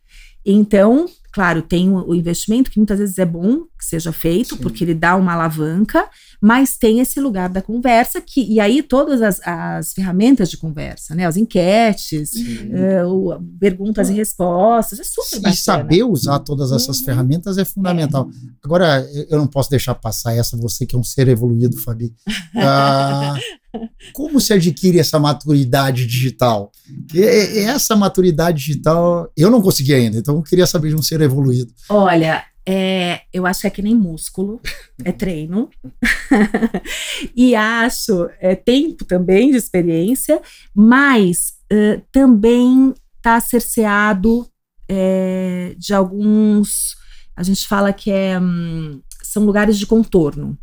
Então, 0.45 1.05
claro, 1.33 1.61
tem 1.61 1.89
o, 1.91 2.15
investimento 2.15 2.71
que 2.71 2.79
muitas 2.79 2.99
vezes 2.99 3.17
é 3.19 3.25
bom 3.25 3.63
que 3.77 3.85
seja 3.85 4.11
feito, 4.11 4.55
Sim. 4.55 4.61
porque 4.61 4.83
ele 4.83 4.93
dá 4.93 5.15
uma 5.15 5.33
alavanca, 5.33 6.07
mas 6.41 6.77
tem 6.77 6.99
esse 6.99 7.19
lugar 7.19 7.47
da 7.49 7.61
conversa 7.61 8.19
que 8.21 8.41
e 8.41 8.59
aí 8.59 8.81
todas 8.81 9.21
as, 9.21 9.39
as 9.45 9.93
ferramentas 9.93 10.49
de 10.49 10.57
conversa, 10.57 11.13
né? 11.13 11.25
As 11.25 11.35
enquetes, 11.37 12.31
é, 12.71 13.03
o- 13.05 13.37
perguntas 13.59 14.09
e 14.09 14.13
respostas, 14.13 14.99
é 14.99 15.03
super 15.03 15.37
bacana. 15.37 15.53
E 15.53 15.57
saber 15.57 16.03
usar 16.05 16.39
todas 16.39 16.71
essas 16.71 16.99
Uhum. 16.99 17.05
ferramentas 17.05 17.57
é 17.57 17.65
fundamental. 17.65 18.29
Agora, 18.63 19.05
eu- 19.13 19.25
eu 19.31 19.37
não 19.37 19.47
posso 19.47 19.69
deixar 19.69 19.93
passar 19.95 20.33
essa, 20.33 20.55
você 20.57 20.85
que 20.85 20.95
é 20.95 20.99
um 20.99 21.03
ser 21.03 21.27
evoluído, 21.27 21.77
Fabi. 21.77 22.13
Ah, 22.55 23.37
como 24.13 24.39
se 24.39 24.53
adquire 24.53 24.99
essa 24.99 25.19
maturidade 25.19 26.05
digital? 26.05 26.71
E- 27.13 27.19
e- 27.19 27.59
essa 27.59 27.95
maturidade 27.95 28.57
digital, 28.59 29.31
eu 29.35 29.49
não 29.49 29.61
consegui 29.61 29.93
ainda, 29.93 30.17
então 30.17 30.35
eu 30.35 30.43
queria 30.43 30.67
saber 30.67 30.89
de 30.89 30.95
um 30.95 31.01
ser 31.01 31.21
evoluído. 31.21 31.71
Olha, 31.89 32.43
é, 32.69 33.21
eu 33.31 33.45
acho 33.45 33.61
que 33.61 33.67
é 33.67 33.69
que 33.69 33.81
nem 33.81 33.95
músculo, 33.95 34.59
é 35.05 35.11
treino. 35.13 35.69
e 37.33 37.55
acho, 37.55 38.29
é 38.41 38.55
tempo 38.55 39.05
também 39.05 39.51
de 39.51 39.57
experiência, 39.57 40.41
mas 40.75 41.53
eh, 41.71 42.01
também 42.11 42.93
está 43.15 43.39
cerceado 43.39 44.45
eh, 44.89 45.75
de 45.77 45.93
alguns. 45.93 46.95
A 47.35 47.43
gente 47.43 47.65
fala 47.67 47.93
que 47.93 48.11
é, 48.11 48.37
hum, 48.39 49.01
são 49.37 49.45
lugares 49.45 49.77
de 49.77 49.85
contorno, 49.85 50.57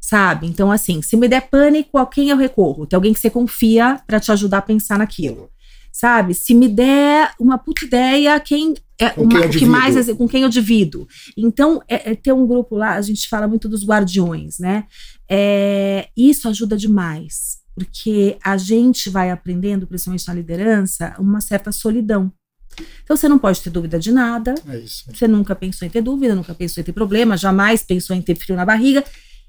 sabe? 0.00 0.46
Então, 0.46 0.72
assim, 0.72 1.02
se 1.02 1.16
me 1.16 1.28
der 1.28 1.48
pânico, 1.50 1.98
a 1.98 2.06
quem 2.06 2.30
eu 2.30 2.36
recorro? 2.36 2.86
Tem 2.86 2.96
alguém 2.96 3.12
que 3.12 3.20
você 3.20 3.28
confia 3.30 4.00
para 4.06 4.18
te 4.20 4.32
ajudar 4.32 4.58
a 4.58 4.62
pensar 4.62 4.98
naquilo. 4.98 5.50
Sabe? 5.92 6.34
Se 6.34 6.54
me 6.54 6.68
der 6.68 7.30
uma 7.40 7.56
puta 7.56 7.84
ideia, 7.86 8.38
quem 8.40 8.74
é 8.98 9.08
Com 9.10 9.22
uma- 9.22 9.30
quem 9.32 9.40
que 9.42 9.48
divido. 9.48 9.70
mais 9.70 10.12
com 10.12 10.28
quem 10.28 10.42
eu 10.42 10.48
divido. 10.48 11.06
Então, 11.36 11.82
é, 11.88 12.12
é 12.12 12.14
ter 12.14 12.32
um 12.32 12.46
grupo 12.46 12.76
lá, 12.76 12.94
a 12.96 13.00
gente 13.02 13.26
fala 13.28 13.48
muito 13.48 13.66
dos 13.68 13.82
guardiões, 13.86 14.58
né? 14.58 14.84
É, 15.30 16.08
isso 16.16 16.48
ajuda 16.48 16.76
demais, 16.76 17.58
porque 17.74 18.36
a 18.44 18.56
gente 18.58 19.08
vai 19.10 19.30
aprendendo, 19.30 19.86
principalmente 19.86 20.26
na 20.28 20.34
liderança, 20.34 21.14
uma 21.18 21.40
certa 21.40 21.72
solidão. 21.72 22.30
Então, 23.04 23.16
você 23.16 23.28
não 23.28 23.38
pode 23.38 23.60
ter 23.60 23.70
dúvida 23.70 23.98
de 23.98 24.10
nada, 24.12 24.54
É 24.68 24.78
isso. 24.78 25.04
você 25.12 25.26
nunca 25.28 25.54
pensou 25.54 25.86
em 25.86 25.90
ter 25.90 26.00
dúvida, 26.02 26.34
nunca 26.34 26.54
pensou 26.54 26.80
em 26.80 26.84
ter 26.84 26.92
problema, 26.92 27.36
jamais 27.36 27.82
pensou 27.82 28.14
em 28.14 28.22
ter 28.22 28.34
frio 28.36 28.56
na 28.56 28.64
barriga. 28.64 29.04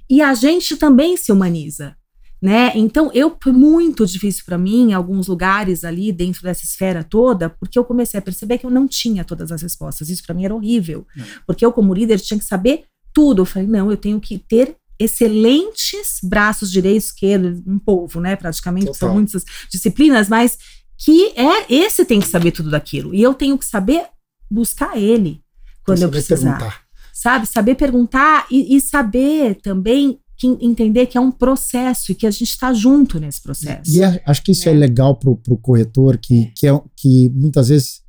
E 0.09 0.21
a 0.21 0.34
gente 0.34 0.78
também 0.78 1.17
se 1.17 1.32
humaniza, 1.32 1.95
né? 2.41 2.71
Então, 2.75 3.11
eu 3.13 3.36
foi 3.41 3.51
muito 3.51 4.05
difícil 4.05 4.43
para 4.45 4.57
mim 4.57 4.89
em 4.89 4.93
alguns 4.93 5.28
lugares 5.28 5.84
ali 5.84 6.11
dentro 6.11 6.43
dessa 6.43 6.63
esfera 6.63 7.03
toda, 7.03 7.49
porque 7.49 7.78
eu 7.78 7.84
comecei 7.84 8.17
a 8.17 8.21
perceber 8.21 8.57
que 8.57 8.65
eu 8.65 8.69
não 8.69 8.88
tinha 8.88 9.23
todas 9.25 9.51
as 9.51 9.61
respostas. 9.61 10.09
Isso 10.09 10.23
para 10.23 10.34
mim 10.36 10.45
era 10.45 10.55
horrível, 10.55 11.05
É. 11.17 11.23
porque 11.45 11.65
eu 11.65 11.73
como 11.73 11.93
líder 11.93 12.19
tinha 12.19 12.38
que 12.39 12.45
saber 12.45 12.86
tudo. 13.13 13.41
Eu 13.41 13.45
falei, 13.45 13.67
não, 13.67 13.89
eu 13.91 13.97
tenho 13.97 14.19
que 14.21 14.38
ter 14.38 14.75
excelentes 14.99 16.19
braços 16.23 16.71
direito, 16.71 17.03
esquerdo, 17.03 17.61
um 17.67 17.78
povo, 17.80 18.19
né? 18.19 18.36
Praticamente 18.36 18.88
Total. 18.88 18.99
são 19.09 19.13
muitas 19.13 19.43
disciplinas, 19.71 20.30
mas 20.30 20.57
que 20.97 21.33
é 21.35 21.71
esse 21.73 22.03
tem 22.05 22.19
que 22.19 22.27
saber 22.27 22.51
tudo 22.51 22.69
daquilo 22.69 23.13
e 23.13 23.21
eu 23.21 23.33
tenho 23.33 23.57
que 23.57 23.65
saber 23.65 24.05
buscar 24.49 24.97
ele 24.97 25.41
quando 25.85 25.97
eu 25.99 26.07
Saber 26.07 26.11
precisar 26.23 26.57
perguntar. 26.57 26.81
sabe? 27.13 27.45
Saber 27.47 27.75
perguntar 27.75 28.47
e, 28.51 28.75
e 28.75 28.81
saber 28.81 29.55
também 29.61 30.19
que, 30.35 30.47
entender 30.61 31.05
que 31.07 31.17
é 31.17 31.21
um 31.21 31.31
processo 31.31 32.11
e 32.11 32.15
que 32.15 32.27
a 32.27 32.31
gente 32.31 32.43
está 32.49 32.73
junto 32.73 33.19
nesse 33.19 33.41
processo. 33.41 33.89
E 33.89 34.03
é- 34.03 34.21
acho 34.25 34.43
que 34.43 34.51
isso 34.51 34.67
é, 34.69 34.73
né? 34.73 34.79
legal 34.79 35.15
pro, 35.15 35.35
pro 35.35 35.57
corretor, 35.57 36.17
que, 36.17 36.51
que, 36.55 36.67
é, 36.67 36.81
que 36.95 37.29
muitas 37.29 37.69
vezes. 37.69 38.01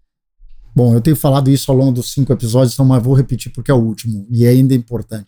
Bom, 0.74 0.94
eu 0.94 1.00
tenho 1.00 1.16
falado 1.16 1.50
isso 1.50 1.70
ao 1.72 1.76
longo 1.76 1.92
dos 1.92 2.12
cinco 2.12 2.32
episódios, 2.32 2.74
então, 2.74 2.84
mas 2.84 3.02
vou 3.02 3.14
repetir 3.14 3.50
porque 3.52 3.70
é 3.70 3.74
o 3.74 3.78
último, 3.82 4.26
e 4.30 4.44
é 4.44 4.50
ainda 4.50 4.74
importante. 4.74 5.26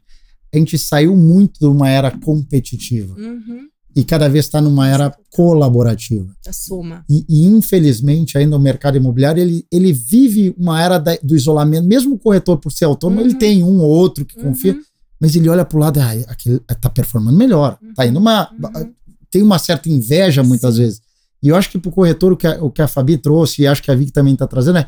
A 0.55 0.59
gente 0.59 0.79
saiu 0.79 1.17
muito 1.17 1.59
de 1.61 1.67
uma 1.67 1.89
era 1.89 2.11
competitiva 2.11 3.15
Uhum, 3.19 3.67
e 3.97 4.05
cada 4.05 4.29
vez 4.29 4.45
está 4.45 4.61
numa 4.61 4.89
era 4.89 5.13
colaborativa. 5.31 6.27
da 6.45 6.53
soma. 6.53 7.05
E, 7.09 7.25
e, 7.29 7.47
infelizmente, 7.47 8.39
ainda 8.39 8.57
o 8.57 8.61
mercado 8.61 8.97
imobiliário 8.97 9.41
ele, 9.43 9.67
ele 9.71 9.93
vive 9.93 10.55
uma 10.59 10.81
era 10.83 10.99
da- 10.99 11.19
do 11.23 11.35
isolamento. 11.37 11.87
Mesmo 11.87 12.15
o 12.15 12.19
corretor, 12.19 12.57
por 12.59 12.71
ser 12.73 12.85
autônomo, 12.85 13.21
Uhum. 13.21 13.27
ele 13.27 13.35
tem 13.37 13.63
um 13.63 13.79
ou 13.81 13.89
outro 13.91 14.25
que 14.25 14.37
confia, 14.41 14.73
Uhum, 14.75 14.81
mas 15.21 15.35
ele 15.37 15.49
olha 15.49 15.65
para 15.65 15.77
o 15.77 15.81
lado 15.81 15.99
e 15.99 16.03
ah, 16.03 16.13
aquele 16.29 16.61
está 16.71 16.89
performando 16.89 17.37
melhor. 17.37 17.79
Tá 17.95 18.07
indo 18.07 18.19
uma. 18.19 18.51
uhum. 18.53 18.93
Tem 19.31 19.43
uma 19.43 19.59
certa 19.59 19.89
inveja 19.89 20.43
muitas 20.43 20.77
vezes. 20.77 21.01
E 21.43 21.49
eu 21.49 21.57
acho 21.57 21.71
que 21.71 21.79
para 21.79 21.89
o 21.89 21.93
corretor, 21.93 22.33
o 22.33 22.37
que, 22.37 22.47
a, 22.47 22.63
o 22.63 22.71
que 22.71 22.83
a 22.83 22.89
Fabi 22.89 23.17
trouxe, 23.17 23.63
e 23.63 23.67
acho 23.67 23.83
que 23.83 23.91
a 23.91 23.95
Vicky 23.95 24.13
também 24.13 24.33
está 24.35 24.47
trazendo, 24.47 24.79
é 24.79 24.87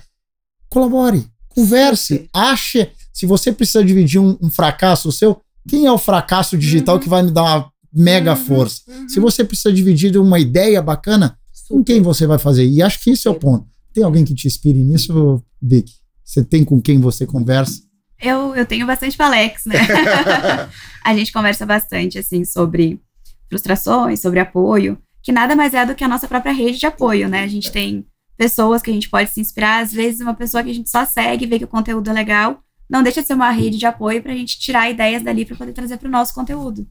colabore, 0.68 1.26
converse, 1.48 2.14
Super. 2.14 2.28
ache. 2.32 2.88
Se 3.12 3.26
você 3.26 3.52
precisa 3.52 3.84
dividir 3.84 4.18
um, 4.20 4.36
um 4.40 4.50
fracasso 4.50 5.12
seu, 5.12 5.40
quem 5.68 5.86
é 5.86 5.92
o 5.92 5.98
fracasso 5.98 6.56
digital 6.58 6.96
Uhum. 6.96 7.00
que 7.02 7.08
vai 7.08 7.22
me 7.22 7.30
dar 7.30 7.42
uma 7.42 7.71
mega 7.92 8.30
Uhum, 8.32 8.36
força? 8.36 8.82
uhum. 8.88 9.08
Se 9.08 9.20
você 9.20 9.44
precisa 9.44 9.72
dividir 9.72 10.16
uma 10.16 10.38
ideia 10.38 10.80
bacana, 10.82 11.36
com 11.68 11.82
quem 11.82 12.02
você 12.02 12.26
vai 12.26 12.38
fazer? 12.38 12.66
E 12.66 12.82
acho 12.82 13.00
que 13.02 13.10
esse 13.10 13.26
é 13.26 13.30
o 13.30 13.34
ponto. 13.34 13.66
Tem 13.92 14.02
alguém 14.04 14.24
que 14.24 14.34
te 14.34 14.46
inspire 14.46 14.78
nisso, 14.82 15.42
Vic? 15.60 15.90
Você 16.24 16.44
tem 16.44 16.64
com 16.64 16.80
quem 16.80 17.00
você 17.00 17.26
conversa? 17.26 17.80
Eu, 18.20 18.54
eu 18.54 18.64
tenho 18.64 18.86
bastante 18.86 19.16
com 19.16 19.22
Alex, 19.22 19.64
né? 19.66 19.74
a 21.04 21.14
gente 21.16 21.32
conversa 21.32 21.66
bastante, 21.66 22.18
assim, 22.18 22.44
sobre 22.44 23.00
frustrações, 23.48 24.20
sobre 24.20 24.40
apoio, 24.40 24.98
que 25.22 25.32
nada 25.32 25.54
mais 25.56 25.74
é 25.74 25.84
do 25.84 25.94
que 25.94 26.04
a 26.04 26.08
nossa 26.08 26.26
própria 26.28 26.52
rede 26.52 26.78
de 26.78 26.86
apoio, 26.86 27.28
né? 27.28 27.42
A 27.42 27.48
gente 27.48 27.70
tem 27.70 28.06
pessoas 28.36 28.80
que 28.82 28.90
a 28.90 28.94
gente 28.94 29.08
pode 29.10 29.30
se 29.30 29.40
inspirar. 29.40 29.82
Às 29.82 29.92
vezes, 29.92 30.20
uma 30.20 30.34
pessoa 30.34 30.62
que 30.62 30.70
a 30.70 30.74
gente 30.74 30.90
só 30.90 31.04
segue, 31.04 31.46
vê 31.46 31.58
que 31.58 31.64
o 31.64 31.68
conteúdo 31.68 32.08
é 32.10 32.12
legal, 32.12 32.62
não 32.88 33.02
deixa 33.02 33.20
de 33.22 33.26
ser 33.26 33.34
uma 33.34 33.50
rede 33.50 33.78
de 33.78 33.86
apoio 33.86 34.22
para 34.22 34.32
a 34.32 34.36
gente 34.36 34.58
tirar 34.58 34.90
ideias 34.90 35.22
dali 35.22 35.44
para 35.44 35.56
poder 35.56 35.72
trazer 35.72 35.96
para 35.98 36.08
o 36.08 36.10
nosso 36.12 36.34
conteúdo. 36.34 36.86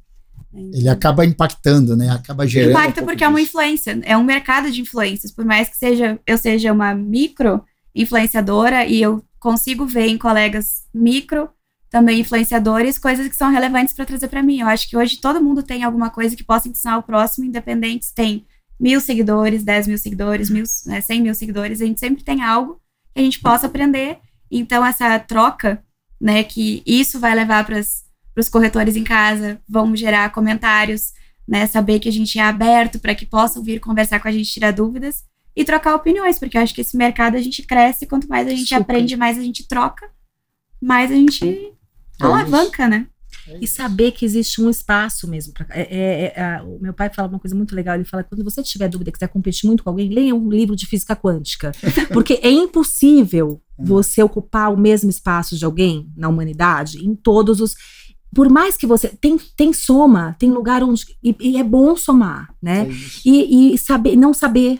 Ele 0.53 0.89
acaba 0.89 1.25
impactando, 1.25 1.95
né? 1.95 2.09
Acaba 2.09 2.45
gerando. 2.47 2.71
Impacta 2.71 3.01
um 3.01 3.05
porque 3.05 3.23
é 3.23 3.27
uma 3.27 3.39
disso. 3.39 3.49
influência, 3.49 3.99
é 4.03 4.17
um 4.17 4.23
mercado 4.23 4.69
de 4.71 4.81
influências. 4.81 5.31
Por 5.31 5.45
mais 5.45 5.69
que 5.69 5.77
seja 5.77 6.19
eu 6.27 6.37
seja 6.37 6.73
uma 6.73 6.93
micro 6.93 7.63
influenciadora 7.95 8.85
e 8.85 9.01
eu 9.01 9.23
consigo 9.39 9.85
ver 9.85 10.07
em 10.07 10.17
colegas 10.17 10.83
micro 10.93 11.49
também 11.89 12.21
influenciadores 12.21 12.97
coisas 12.97 13.27
que 13.27 13.35
são 13.35 13.51
relevantes 13.51 13.93
para 13.93 14.05
trazer 14.05 14.29
para 14.29 14.41
mim. 14.41 14.61
Eu 14.61 14.67
acho 14.67 14.89
que 14.89 14.95
hoje 14.95 15.19
todo 15.19 15.43
mundo 15.43 15.61
tem 15.61 15.83
alguma 15.83 16.09
coisa 16.09 16.35
que 16.35 16.43
possa 16.43 16.69
ensinar 16.69 16.97
o 16.97 17.03
próximo, 17.03 17.45
independente 17.45 18.05
se 18.05 18.15
tem 18.15 18.45
mil 18.79 19.01
seguidores, 19.01 19.63
dez 19.63 19.87
mil 19.87 19.97
seguidores, 19.97 20.49
mil, 20.49 20.63
né, 20.85 21.01
cem 21.01 21.21
mil 21.21 21.35
seguidores. 21.35 21.81
A 21.81 21.85
gente 21.85 21.99
sempre 21.99 22.23
tem 22.23 22.41
algo 22.41 22.79
que 23.13 23.19
a 23.19 23.23
gente 23.23 23.39
possa 23.41 23.67
aprender. 23.67 24.17
Então 24.49 24.85
essa 24.85 25.19
troca, 25.19 25.83
né, 26.19 26.43
que 26.43 26.81
isso 26.85 27.19
vai 27.19 27.35
levar 27.35 27.65
para 27.65 27.81
os 28.41 28.49
corretores 28.49 28.95
em 28.95 29.03
casa, 29.03 29.59
vão 29.67 29.95
gerar 29.95 30.31
comentários, 30.31 31.13
né, 31.47 31.65
saber 31.67 31.99
que 31.99 32.09
a 32.09 32.11
gente 32.11 32.37
é 32.37 32.41
aberto 32.43 32.99
para 32.99 33.15
que 33.15 33.25
possam 33.25 33.63
vir 33.63 33.79
conversar 33.79 34.19
com 34.19 34.27
a 34.27 34.31
gente, 34.31 34.51
tirar 34.51 34.71
dúvidas 34.71 35.23
e 35.55 35.63
trocar 35.65 35.95
opiniões, 35.95 36.39
porque 36.39 36.57
eu 36.57 36.61
acho 36.61 36.73
que 36.73 36.81
esse 36.81 36.95
mercado 36.95 37.35
a 37.35 37.41
gente 37.41 37.63
cresce, 37.63 38.05
quanto 38.05 38.27
mais 38.27 38.47
a 38.47 38.51
gente 38.51 38.69
Super. 38.69 38.81
aprende, 38.81 39.15
mais 39.17 39.37
a 39.37 39.41
gente 39.41 39.67
troca, 39.67 40.09
mais 40.81 41.11
a 41.11 41.15
gente 41.15 41.73
alavanca, 42.19 42.87
né? 42.87 43.07
E 43.59 43.67
saber 43.67 44.11
que 44.11 44.23
existe 44.23 44.61
um 44.61 44.69
espaço 44.69 45.27
mesmo. 45.27 45.53
Pra, 45.53 45.65
é, 45.71 45.81
é- 45.81 46.33
é- 46.35 46.61
o 46.61 46.79
meu 46.79 46.93
pai 46.93 47.09
fala 47.13 47.27
uma 47.27 47.39
coisa 47.39 47.55
muito 47.55 47.75
legal. 47.75 47.95
Ele 47.95 48.03
fala: 48.03 48.23
quando 48.23 48.43
você 48.43 48.61
tiver 48.61 48.87
dúvida, 48.87 49.11
quiser 49.11 49.27
competir 49.27 49.67
muito 49.67 49.83
com 49.83 49.89
alguém, 49.89 50.09
leia 50.09 50.35
um 50.35 50.49
livro 50.49 50.75
de 50.75 50.85
física 50.85 51.15
quântica. 51.15 51.71
Porque 52.13 52.39
é 52.43 52.49
impossível 52.49 53.61
você 53.77 54.21
ocupar 54.21 54.71
o 54.71 54.77
mesmo 54.77 55.09
espaço 55.09 55.57
de 55.57 55.65
alguém 55.65 56.11
na 56.15 56.29
humanidade, 56.29 57.03
em 57.03 57.15
todos 57.15 57.59
os. 57.59 57.75
Por 58.33 58.49
mais 58.49 58.77
que 58.77 58.87
você. 58.87 59.09
Tem, 59.09 59.37
tem 59.57 59.73
soma, 59.73 60.35
tem 60.39 60.49
lugar 60.51 60.83
onde. 60.83 61.03
E, 61.23 61.35
e 61.39 61.57
é 61.57 61.63
bom 61.63 61.95
somar, 61.95 62.53
né? 62.61 62.87
É. 62.89 62.93
E, 63.25 63.73
e 63.73 63.77
saber, 63.77 64.15
não 64.15 64.33
saber. 64.33 64.79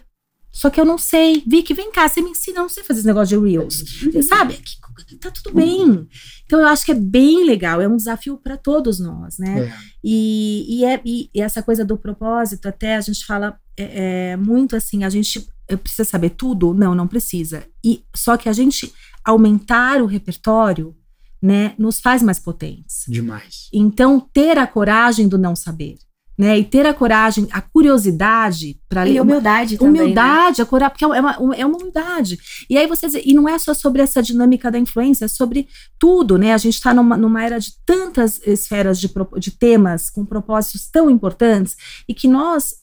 Só 0.52 0.70
que 0.70 0.80
eu 0.80 0.86
não 0.86 0.98
sei. 0.98 1.44
Vicky, 1.48 1.74
vem 1.74 1.92
cá, 1.92 2.08
você 2.10 2.22
me 2.22 2.32
ensina, 2.32 2.58
eu 2.60 2.64
não 2.64 2.70
sei 2.70 2.84
fazer 2.84 3.00
esse 3.00 3.08
negócio 3.08 3.40
de 3.40 3.46
Reels. 3.50 3.84
Sabe? 4.28 4.54
Que- 4.56 4.82
Tá 5.20 5.32
tudo 5.32 5.56
bem. 5.56 6.08
Então 6.46 6.60
eu 6.60 6.68
acho 6.68 6.86
que 6.86 6.92
é 6.92 6.96
bem 6.96 7.46
legal, 7.46 7.82
é 7.82 7.88
um 7.88 7.98
desafio 7.98 8.38
para 8.38 8.56
todos 8.56 9.00
nós, 9.00 9.38
né? 9.40 9.66
É. 9.66 9.74
E, 10.04 10.78
e, 10.80 10.86
é- 10.86 11.02
e- 11.06 11.30
essa 11.36 11.62
coisa 11.64 11.84
do 11.84 11.98
propósito, 11.98 12.68
até 12.68 12.96
a 12.96 13.02
gente 13.02 13.26
fala 13.26 13.58
é, 13.78 14.32
é, 14.32 14.38
muito 14.38 14.76
assim, 14.76 15.04
a 15.04 15.10
gente 15.10 15.46
precisa 15.82 16.04
saber 16.06 16.32
tudo? 16.32 16.74
Não, 16.74 16.94
não 16.96 17.08
precisa. 17.08 17.66
E 17.84 18.04
só 18.16 18.38
que 18.38 18.48
a 18.48 18.54
gente 18.54 18.94
aumentar 19.26 20.02
o 20.02 20.06
repertório, 20.06 20.96
né, 21.42 21.74
nos 21.78 22.00
faz 22.00 22.22
mais 22.22 22.40
potentes. 22.40 23.06
Demais. 23.08 23.68
Então, 23.74 24.20
ter 24.20 24.58
a 24.58 24.68
coragem 24.68 25.28
do 25.28 25.38
não 25.38 25.56
saber, 25.56 25.98
né? 26.38 26.58
E 26.58 26.64
ter 26.64 26.86
a 26.86 26.94
coragem, 26.94 27.48
a 27.52 27.62
curiosidade 27.62 28.80
para 28.88 29.08
E 29.08 29.20
humildade 29.20 29.78
também. 29.78 29.94
né? 29.94 30.02
humildade, 30.02 30.62
a 30.62 30.66
coragem, 30.66 30.92
porque 30.92 31.06
é 31.06 31.08
uma, 31.08 31.56
é 31.56 31.66
uma 31.66 31.78
humildade. 31.78 32.40
E 32.70 32.78
aí 32.78 32.88
você 32.88 33.08
e 33.24 33.34
não 33.34 33.50
é 33.50 33.58
só 33.58 33.74
sobre 33.74 34.02
essa 34.02 34.22
dinâmica 34.22 34.72
da 34.72 34.80
influência, 34.80 35.26
é 35.26 35.28
sobre 35.28 35.68
tudo, 36.00 36.38
né? 36.38 36.54
A 36.54 36.58
gente 36.58 36.76
está 36.76 36.94
numa, 36.94 37.18
numa 37.18 37.44
era 37.44 37.60
de 37.60 37.74
tantas 37.86 38.40
esferas 38.46 39.00
de, 39.00 39.10
de 39.40 39.52
temas 39.52 40.10
com 40.10 40.26
propósitos 40.26 40.90
tão 40.90 41.10
importantes 41.10 41.76
e 42.08 42.14
que 42.14 42.28
nós 42.28 42.82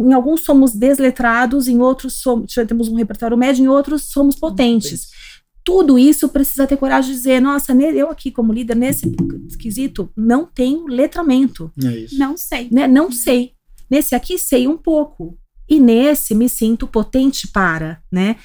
em 0.00 0.12
alguns 0.14 0.40
somos 0.40 0.72
desletrados, 0.72 1.68
em 1.68 1.78
outros 1.78 2.14
somos, 2.14 2.54
temos 2.66 2.88
um 2.88 2.96
repertório 2.96 3.36
médio, 3.36 3.64
em 3.64 3.68
outros 3.68 4.04
somos 4.04 4.34
potentes. 4.34 5.10
Tudo 5.64 5.98
isso 5.98 6.28
precisa 6.28 6.66
ter 6.66 6.76
coragem 6.76 7.10
de 7.12 7.16
dizer, 7.16 7.40
nossa, 7.40 7.72
eu 7.72 8.10
aqui 8.10 8.30
como 8.30 8.52
líder 8.52 8.76
nesse 8.76 9.10
quesito 9.58 10.10
não 10.16 10.44
tenho 10.44 10.86
letramento 10.86 11.72
É 11.82 11.88
isso. 12.00 12.18
Não 12.18 12.36
sei. 12.36 12.68
né? 12.70 12.86
Não 12.86 13.10
sei. 13.10 13.52
Nesse 13.90 14.14
aqui 14.14 14.38
sei 14.38 14.68
um 14.68 14.76
pouco. 14.76 15.38
E 15.66 15.80
nesse 15.80 16.34
me 16.34 16.46
sinto 16.48 16.86
potente 16.86 17.48
para, 17.48 18.02
né? 18.12 18.36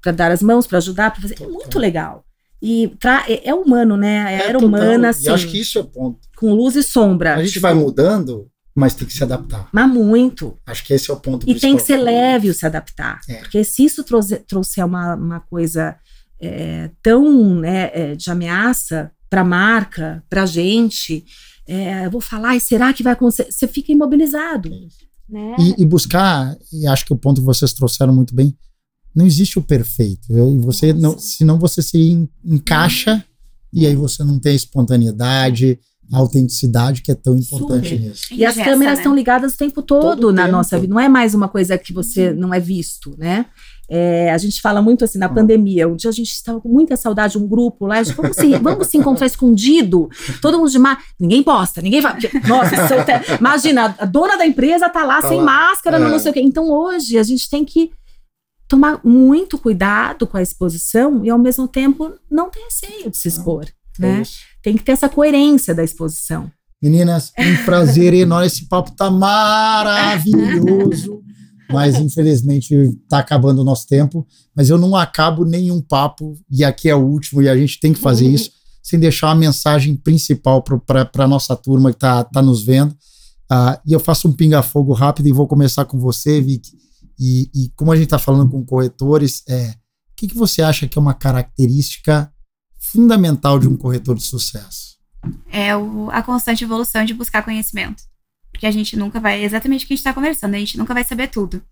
Para 0.00 0.12
dar 0.12 0.30
as 0.30 0.40
mãos, 0.40 0.64
para 0.66 0.78
ajudar, 0.78 1.10
para 1.10 1.22
fazer. 1.22 1.42
É 1.42 1.46
muito 1.48 1.76
legal. 1.78 2.24
E 2.62 2.88
tra- 3.00 3.24
é, 3.28 3.48
é 3.48 3.54
humano, 3.54 3.96
né? 3.96 4.34
É, 4.34 4.44
era 4.44 4.52
total. 4.54 4.68
humana, 4.68 5.08
E 5.08 5.10
assim, 5.10 5.28
acho 5.30 5.48
que 5.48 5.58
isso 5.60 5.78
é 5.78 5.80
o 5.80 5.84
ponto. 5.84 6.18
com 6.36 6.54
luz 6.54 6.76
e 6.76 6.82
sombra. 6.84 7.34
A 7.34 7.44
gente 7.44 7.58
vai 7.58 7.74
mudando, 7.74 8.48
mas 8.74 8.94
tem 8.94 9.06
que 9.08 9.12
se 9.12 9.24
adaptar. 9.24 9.68
Mas 9.72 9.88
muito. 9.90 10.56
Acho 10.64 10.84
que 10.84 10.94
esse 10.94 11.10
é 11.10 11.14
o 11.14 11.16
ponto 11.18 11.48
E 11.50 11.54
tem 11.58 11.76
que 11.76 11.82
ser 11.82 11.96
leve 11.96 12.48
o 12.50 12.54
se 12.54 12.64
adaptar. 12.64 13.20
É. 13.28 13.34
Porque 13.40 13.64
se 13.64 13.84
isso 13.84 14.04
trouxe- 14.04 14.38
trouxer 14.46 14.84
uma, 14.86 15.16
uma 15.16 15.40
coisa 15.40 15.96
é, 16.40 16.90
tão 17.02 17.56
né, 17.56 17.90
é, 17.92 18.14
de 18.14 18.30
ameaça 18.30 19.10
para 19.30 19.40
a 19.42 19.44
marca, 19.44 20.22
para 20.28 20.44
a 20.44 20.46
gente, 20.46 21.24
é, 21.66 22.06
eu 22.06 22.10
vou 22.10 22.20
falar, 22.20 22.56
e 22.56 22.60
será 22.60 22.92
que 22.92 23.02
vai 23.02 23.12
acontecer? 23.12 23.50
Você 23.50 23.66
fica 23.68 23.92
imobilizado. 23.92 24.70
Né? 25.28 25.56
E, 25.58 25.82
e 25.82 25.84
buscar, 25.84 26.56
e 26.72 26.86
acho 26.86 27.04
que 27.04 27.12
o 27.12 27.16
ponto 27.16 27.40
que 27.40 27.46
vocês 27.46 27.72
trouxeram 27.72 28.14
muito 28.14 28.34
bem, 28.34 28.56
não 29.14 29.26
existe 29.26 29.58
o 29.58 29.62
perfeito. 29.62 30.26
E 30.30 30.58
você 30.58 30.92
não, 30.92 31.12
Nossa. 31.12 31.26
senão 31.26 31.58
você 31.58 31.82
se 31.82 31.98
en- 31.98 32.28
encaixa 32.44 33.22
e 33.72 33.86
aí 33.86 33.94
você 33.94 34.24
não 34.24 34.38
tem 34.38 34.52
a 34.52 34.56
espontaneidade, 34.56 35.78
a 36.10 36.16
autenticidade 36.18 37.02
que 37.02 37.10
é 37.10 37.14
tão 37.14 37.36
importante 37.36 37.88
Super. 37.90 38.00
nisso. 38.00 38.22
E 38.30 38.44
as 38.44 38.54
Ingessa, 38.54 38.70
câmeras 38.70 38.94
né? 38.94 39.00
estão 39.00 39.14
ligadas 39.14 39.54
o 39.54 39.58
tempo 39.58 39.82
todo, 39.82 40.02
Todo 40.20 40.32
na 40.32 40.42
tempo. 40.44 40.52
nossa 40.56 40.78
vida. 40.78 40.92
Não 40.94 41.00
é 41.00 41.08
mais 41.08 41.34
uma 41.34 41.48
coisa 41.48 41.76
que 41.76 41.92
você 41.92 42.32
não 42.32 42.54
é 42.54 42.60
visto, 42.60 43.14
né? 43.18 43.44
É, 43.90 44.30
a 44.30 44.36
gente 44.38 44.60
fala 44.60 44.82
muito 44.82 45.02
assim 45.04 45.18
na 45.18 45.28
pandemia. 45.30 45.88
Um 45.88 45.96
dia 45.96 46.10
a 46.10 46.12
gente 46.12 46.30
estava 46.30 46.60
com 46.60 46.68
muita 46.68 46.94
saudade 46.96 47.32
de 47.32 47.38
um 47.38 47.48
grupo 47.48 47.86
lá. 47.86 48.02
gente, 48.02 48.14
Vamos 48.16 48.36
se, 48.36 48.54
vamos 48.58 48.86
se 48.88 48.98
encontrar 48.98 49.26
escondido. 49.26 50.08
Todo 50.42 50.58
mundo 50.58 50.70
de 50.70 50.78
máscara. 50.78 51.06
Ninguém 51.18 51.42
posta, 51.42 51.80
ninguém 51.80 52.00
vai. 52.02 52.18
Nossa, 52.46 52.74
imagina, 53.40 53.96
a 53.98 54.04
dona 54.04 54.36
da 54.36 54.44
empresa 54.46 54.88
tá 54.90 55.04
lá 55.04 55.22
Tá 55.22 55.28
sem 55.28 55.38
lá. 55.38 55.44
máscara, 55.44 55.96
É. 55.96 56.00
não 56.00 56.18
sei 56.18 56.30
o 56.30 56.34
quê. 56.34 56.40
Então 56.40 56.70
hoje 56.70 57.16
a 57.18 57.22
gente 57.22 57.48
tem 57.48 57.64
que 57.64 57.90
tomar 58.68 59.00
muito 59.02 59.56
cuidado 59.56 60.26
com 60.26 60.36
a 60.36 60.42
exposição 60.42 61.24
e 61.24 61.30
ao 61.30 61.38
mesmo 61.38 61.66
tempo 61.66 62.12
não 62.30 62.50
ter 62.50 62.60
receio 62.60 63.10
de 63.10 63.16
se 63.16 63.26
expor, 63.28 63.64
É 63.64 63.68
né? 64.02 64.22
Tem 64.62 64.76
que 64.76 64.84
ter 64.84 64.92
essa 64.92 65.08
coerência 65.08 65.74
da 65.74 65.82
exposição. 65.82 66.50
Meninas, 66.82 67.32
um 67.38 67.64
prazer 67.64 68.12
enorme. 68.12 68.46
Esse 68.46 68.68
papo 68.68 68.90
tá 68.94 69.10
maravilhoso. 69.10 71.22
Mas 71.70 71.96
infelizmente 71.96 72.74
tá 73.08 73.18
acabando 73.18 73.60
o 73.60 73.64
nosso 73.64 73.86
tempo. 73.86 74.26
Mas 74.54 74.70
eu 74.70 74.78
não 74.78 74.96
acabo 74.96 75.44
nenhum 75.44 75.80
papo, 75.80 76.34
e 76.50 76.64
aqui 76.64 76.88
é 76.88 76.94
o 76.94 77.04
último, 77.04 77.42
e 77.42 77.48
a 77.48 77.56
gente 77.56 77.78
tem 77.80 77.92
que 77.92 77.98
fazer 78.00 78.26
isso, 78.28 78.50
sem 78.82 78.98
deixar 78.98 79.28
uma 79.28 79.34
mensagem 79.34 79.94
principal 79.96 80.62
para 80.62 81.08
a 81.24 81.28
nossa 81.28 81.54
turma 81.54 81.92
que 81.92 81.98
tá, 81.98 82.24
tá 82.24 82.40
nos 82.40 82.62
vendo. 82.62 82.96
Ah, 83.50 83.80
e 83.86 83.92
eu 83.92 84.00
faço 84.00 84.28
um 84.28 84.32
pinga-fogo 84.32 84.92
rápido 84.92 85.26
e 85.28 85.32
vou 85.32 85.46
começar 85.46 85.84
com 85.84 85.98
você, 85.98 86.40
Vicky. 86.40 86.72
E, 87.18 87.50
e 87.54 87.70
como 87.76 87.90
a 87.92 87.96
gente 87.96 88.04
está 88.04 88.18
falando 88.18 88.50
com 88.50 88.64
corretores, 88.64 89.42
é, 89.48 89.70
o 89.70 89.74
que, 90.16 90.28
que 90.28 90.36
você 90.36 90.62
acha 90.62 90.86
que 90.86 90.98
é 90.98 91.00
uma 91.00 91.14
característica 91.14 92.30
fundamental 92.78 93.58
de 93.58 93.68
um 93.68 93.76
corretor 93.76 94.14
de 94.16 94.22
sucesso? 94.22 94.88
é 95.50 95.76
o- 95.76 96.08
a 96.10 96.22
constante 96.22 96.62
evolução 96.62 97.04
de 97.04 97.12
buscar 97.12 97.42
conhecimento. 97.42 98.04
Porque 98.58 98.66
a 98.66 98.72
gente 98.72 98.96
nunca 98.96 99.20
vai, 99.20 99.44
exatamente 99.44 99.84
o 99.84 99.86
que 99.86 99.94
a 99.94 99.96
gente 99.96 100.00
está 100.00 100.12
conversando, 100.12 100.56
a 100.56 100.58
gente 100.58 100.76
nunca 100.76 100.92
vai 100.92 101.04
saber 101.04 101.28
tudo. 101.28 101.62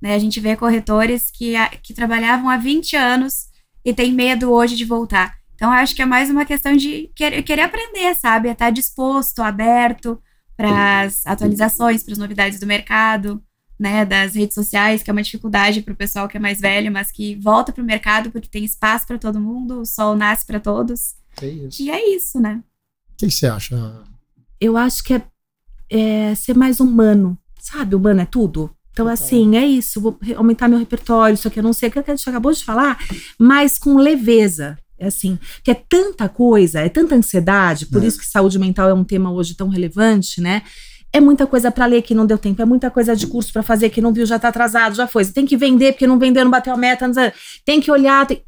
Né? 0.00 0.14
A 0.14 0.18
gente 0.20 0.38
vê 0.38 0.54
corretores 0.54 1.28
que, 1.28 1.54
que 1.82 1.92
trabalhavam 1.92 2.48
há 2.48 2.56
20 2.56 2.94
anos 2.94 3.48
e 3.84 3.92
tem 3.92 4.12
medo 4.12 4.52
hoje 4.52 4.76
de 4.76 4.84
voltar. 4.84 5.34
Então, 5.56 5.72
eu 5.72 5.74
acho 5.74 5.92
que 5.92 6.02
é 6.02 6.06
mais 6.06 6.30
uma 6.30 6.44
questão 6.44 6.76
de 6.76 7.10
querer, 7.16 7.42
querer 7.42 7.62
aprender, 7.62 8.14
sabe? 8.14 8.48
É 8.48 8.52
estar 8.52 8.70
disposto, 8.70 9.42
aberto 9.42 10.22
para 10.56 11.00
as 11.00 11.26
atualizações, 11.26 12.04
para 12.04 12.12
as 12.12 12.18
novidades 12.18 12.60
do 12.60 12.66
mercado, 12.66 13.42
né? 13.76 14.04
Das 14.04 14.36
redes 14.36 14.54
sociais, 14.54 15.02
que 15.02 15.10
é 15.10 15.12
uma 15.12 15.22
dificuldade 15.22 15.82
para 15.82 15.94
o 15.94 15.96
pessoal 15.96 16.28
que 16.28 16.36
é 16.36 16.40
mais 16.40 16.60
velho, 16.60 16.92
mas 16.92 17.10
que 17.10 17.34
volta 17.34 17.72
para 17.72 17.82
o 17.82 17.86
mercado 17.86 18.30
porque 18.30 18.46
tem 18.46 18.64
espaço 18.64 19.04
para 19.04 19.18
todo 19.18 19.40
mundo, 19.40 19.80
o 19.80 19.84
sol 19.86 20.14
nasce 20.14 20.46
para 20.46 20.60
todos. 20.60 21.16
É 21.42 21.48
isso. 21.48 21.82
E 21.82 21.90
é 21.90 22.14
isso, 22.14 22.38
né? 22.38 22.62
O 23.14 23.16
que, 23.16 23.26
que 23.26 23.32
você 23.32 23.48
acha? 23.48 24.04
eu 24.60 24.76
acho 24.76 25.02
que 25.02 25.14
é, 25.14 25.22
é 25.90 26.34
ser 26.34 26.54
mais 26.56 26.80
humano, 26.80 27.38
sabe? 27.60 27.94
Humano 27.94 28.20
é 28.20 28.26
tudo. 28.26 28.70
Então, 28.92 29.06
Total. 29.06 29.12
assim, 29.12 29.56
é 29.56 29.66
isso. 29.66 30.00
Vou 30.00 30.18
aumentar 30.36 30.68
meu 30.68 30.78
repertório, 30.78 31.34
isso 31.34 31.46
aqui 31.48 31.58
eu 31.58 31.62
não 31.62 31.72
sei, 31.72 31.88
o 31.88 31.92
que 31.92 31.98
a 31.98 32.04
gente 32.16 32.28
acabou 32.28 32.52
de 32.52 32.64
falar, 32.64 32.98
mas 33.38 33.78
com 33.78 33.96
leveza. 33.96 34.78
É 34.98 35.08
assim, 35.08 35.38
que 35.62 35.70
é 35.70 35.74
tanta 35.74 36.26
coisa, 36.26 36.80
é 36.80 36.88
tanta 36.88 37.14
ansiedade, 37.14 37.84
por 37.84 38.02
É. 38.02 38.06
isso 38.06 38.18
que 38.18 38.24
saúde 38.24 38.58
mental 38.58 38.88
é 38.88 38.94
um 38.94 39.04
tema 39.04 39.30
hoje 39.30 39.54
tão 39.54 39.68
relevante, 39.68 40.40
né? 40.40 40.62
É 41.12 41.20
muita 41.20 41.46
coisa 41.46 41.70
para 41.70 41.84
ler 41.84 42.00
que 42.00 42.14
não 42.14 42.24
deu 42.24 42.38
tempo, 42.38 42.62
é 42.62 42.64
muita 42.64 42.90
coisa 42.90 43.14
de 43.14 43.26
curso 43.26 43.52
para 43.52 43.62
fazer 43.62 43.90
que 43.90 44.00
não 44.00 44.10
viu, 44.12 44.24
já 44.24 44.38
tá 44.38 44.48
atrasado, 44.48 44.96
já 44.96 45.06
foi. 45.06 45.22
Você 45.24 45.34
tem 45.34 45.44
que 45.44 45.54
vender 45.56 45.92
porque 45.92 46.06
não 46.06 46.18
vendeu, 46.18 46.44
não 46.44 46.50
bateu 46.50 46.72
a 46.72 46.76
meta, 46.78 47.10
tem 47.64 47.78
que 47.78 47.90
olhar, 47.90 48.26
tem... 48.26 48.42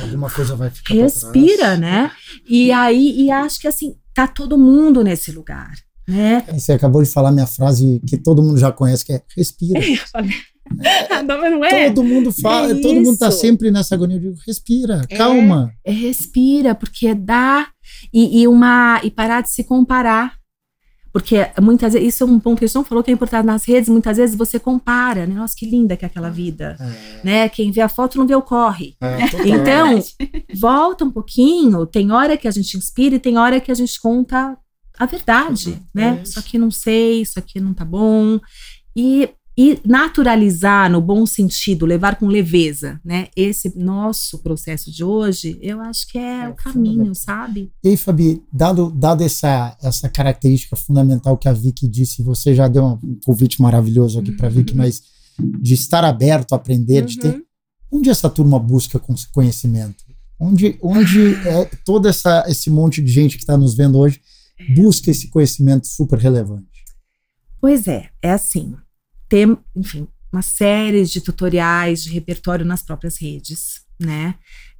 Alguma 0.00 0.30
coisa 0.30 0.54
vai 0.54 0.70
ficar 0.70 0.94
respira, 0.94 1.76
né? 1.76 2.12
E 2.48 2.70
aí, 2.70 3.22
e 3.22 3.30
acho 3.32 3.58
que 3.58 3.66
assim, 3.66 3.96
tá 4.14 4.28
todo 4.28 4.56
mundo 4.56 5.02
nesse 5.02 5.32
lugar, 5.32 5.72
né? 6.10 6.44
Você 6.52 6.72
acabou 6.72 7.02
de 7.02 7.08
falar 7.08 7.32
minha 7.32 7.46
frase 7.46 8.00
que 8.06 8.16
todo 8.16 8.42
mundo 8.42 8.58
já 8.58 8.72
conhece, 8.72 9.04
que 9.04 9.12
é 9.12 9.22
respira. 9.36 9.80
não, 11.26 11.40
mas 11.40 11.50
não 11.50 11.64
é? 11.64 11.88
Todo 11.90 12.04
mundo 12.04 12.32
fala, 12.32 12.72
É 12.72 12.74
todo 12.80 13.00
mundo 13.00 13.18
tá 13.18 13.30
sempre 13.30 13.70
nessa 13.70 13.94
agonia. 13.94 14.16
Eu 14.16 14.20
digo, 14.20 14.36
respira, 14.46 15.02
É. 15.08 15.16
calma. 15.16 15.72
É 15.84 15.92
respira, 15.92 16.74
porque 16.74 17.14
dá 17.14 17.68
e, 18.12 18.42
e 18.42 18.48
uma 18.48 19.00
e 19.02 19.10
parar 19.10 19.42
de 19.42 19.50
se 19.50 19.64
comparar. 19.64 20.38
Porque 21.12 21.44
muitas 21.60 21.92
vezes, 21.92 22.14
isso 22.14 22.22
é 22.22 22.26
um 22.26 22.38
ponto 22.38 22.58
que 22.60 22.64
a 22.64 22.68
gente 22.68 22.76
não 22.76 22.84
falou 22.84 23.02
que 23.02 23.10
é 23.10 23.14
importante 23.14 23.44
nas 23.44 23.64
redes, 23.64 23.88
muitas 23.88 24.16
vezes 24.16 24.36
você 24.36 24.60
compara, 24.60 25.26
né? 25.26 25.34
Nossa, 25.34 25.56
que 25.58 25.66
linda 25.68 25.96
que 25.96 26.04
é 26.04 26.06
aquela 26.06 26.30
vida, 26.30 26.76
né? 27.24 27.48
Quem 27.48 27.72
vê 27.72 27.80
a 27.80 27.88
foto 27.88 28.16
não 28.16 28.28
vê 28.28 28.34
o 28.36 28.42
corre. 28.42 28.94
É. 29.00 29.18
Então, 29.50 30.00
volta 30.54 31.04
um 31.04 31.10
pouquinho, 31.10 31.84
tem 31.84 32.12
hora 32.12 32.36
que 32.36 32.46
a 32.46 32.50
gente 32.52 32.76
inspira 32.76 33.16
e 33.16 33.18
tem 33.18 33.36
hora 33.36 33.60
que 33.60 33.72
a 33.72 33.74
gente 33.74 34.00
conta 34.00 34.56
a 35.00 35.06
verdade, 35.06 35.80
né? 35.94 36.08
É 36.18 36.22
isso. 36.22 36.30
Isso 36.30 36.38
aqui 36.38 36.58
não 36.58 36.70
sei, 36.70 37.22
isso 37.22 37.38
aqui 37.38 37.58
não 37.58 37.72
tá 37.72 37.84
bom. 37.84 38.38
E, 38.94 39.30
e 39.56 39.78
naturalizar 39.84 40.90
no 40.90 41.00
bom 41.00 41.24
sentido, 41.24 41.86
levar 41.86 42.16
com 42.16 42.26
leveza, 42.26 43.00
né? 43.04 43.28
Esse 43.34 43.72
nosso 43.78 44.38
processo 44.42 44.90
de 44.90 45.02
hoje, 45.02 45.58
eu 45.62 45.80
acho 45.80 46.06
que 46.06 46.18
é, 46.18 46.44
É 46.44 46.48
o 46.48 46.54
caminho, 46.54 47.14
sabe? 47.14 47.72
E 47.82 47.88
aí, 47.88 47.96
Fabi, 47.96 48.42
dado, 48.52 48.90
dado 48.90 49.24
essa, 49.24 49.76
essa 49.82 50.08
característica 50.08 50.76
fundamental 50.76 51.38
que 51.38 51.48
a 51.48 51.52
Vicky 51.52 51.88
disse, 51.88 52.22
você 52.22 52.54
já 52.54 52.68
deu 52.68 52.84
um 52.84 53.18
convite 53.24 53.60
maravilhoso 53.62 54.20
aqui 54.20 54.32
para 54.32 54.48
a 54.48 54.50
Vicky, 54.50 54.76
mas 54.76 55.02
de 55.38 55.72
estar 55.72 56.04
aberto 56.04 56.52
a 56.52 56.56
aprender, 56.56 57.06
de 57.06 57.18
ter. 57.18 57.34
Uhum. 57.34 57.42
Onde 57.92 58.10
essa 58.10 58.28
turma 58.28 58.58
busca 58.58 58.98
con- 58.98 59.14
conhecimento? 59.32 60.04
Onde, 60.38 60.78
onde 60.82 61.34
é, 61.46 61.64
todo 61.84 62.06
essa, 62.06 62.44
esse 62.48 62.70
monte 62.70 63.02
de 63.02 63.10
gente 63.10 63.36
que 63.36 63.42
está 63.42 63.56
nos 63.56 63.74
vendo 63.74 63.98
hoje 63.98 64.20
busca 64.74 65.10
esse 65.10 65.28
conhecimento 65.28 65.86
super 65.86 66.18
relevante? 66.18 66.68
Pois 67.60 67.86
é, 67.88 68.10
é 68.22 68.30
assim. 68.32 68.74
Tem, 69.28 69.56
enfim, 69.76 70.06
uma 70.32 70.42
série 70.42 71.04
de 71.04 71.20
tutoriais 71.20 72.02
de 72.02 72.10
repertório 72.10 72.64
nas 72.64 72.82
próprias 72.82 73.16
redes, 73.20 73.82
né? 74.00 74.34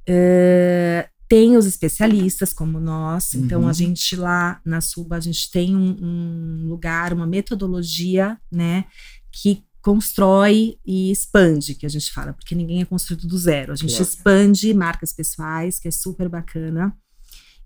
Eh, 0.07 1.07
tem 1.29 1.55
os 1.55 1.65
especialistas 1.65 2.51
como 2.53 2.77
nós, 2.79 3.33
então 3.35 3.61
Uhum. 3.61 3.67
a 3.69 3.73
gente 3.73 4.15
lá 4.17 4.59
na 4.65 4.81
Suba, 4.81 5.15
a 5.15 5.19
gente 5.21 5.49
tem 5.49 5.73
um, 5.75 5.95
um 6.01 6.67
lugar, 6.67 7.13
uma 7.13 7.25
metodologia, 7.25 8.37
né, 8.51 8.83
que 9.31 9.63
constrói 9.81 10.77
e 10.85 11.09
expande, 11.09 11.73
que 11.75 11.85
a 11.85 11.89
gente 11.89 12.11
fala, 12.11 12.33
porque 12.33 12.53
ninguém 12.53 12.81
é 12.81 12.85
construído 12.85 13.27
do 13.27 13.37
zero. 13.37 13.71
A 13.71 13.75
gente 13.77 13.91
Claro. 13.95 14.03
expande 14.03 14.73
marcas 14.73 15.13
pessoais, 15.13 15.79
que 15.79 15.87
é 15.87 15.91
super 15.91 16.27
bacana. 16.27 16.93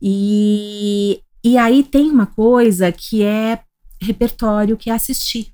E, 0.02 1.22
e 1.48 1.60
aí 1.60 1.84
tem 1.84 2.10
uma 2.10 2.26
coisa 2.26 2.92
que 2.92 3.22
é 3.22 3.60
repertório, 4.02 4.76
que 4.76 4.90
é 4.90 4.94
assistir. 4.94 5.54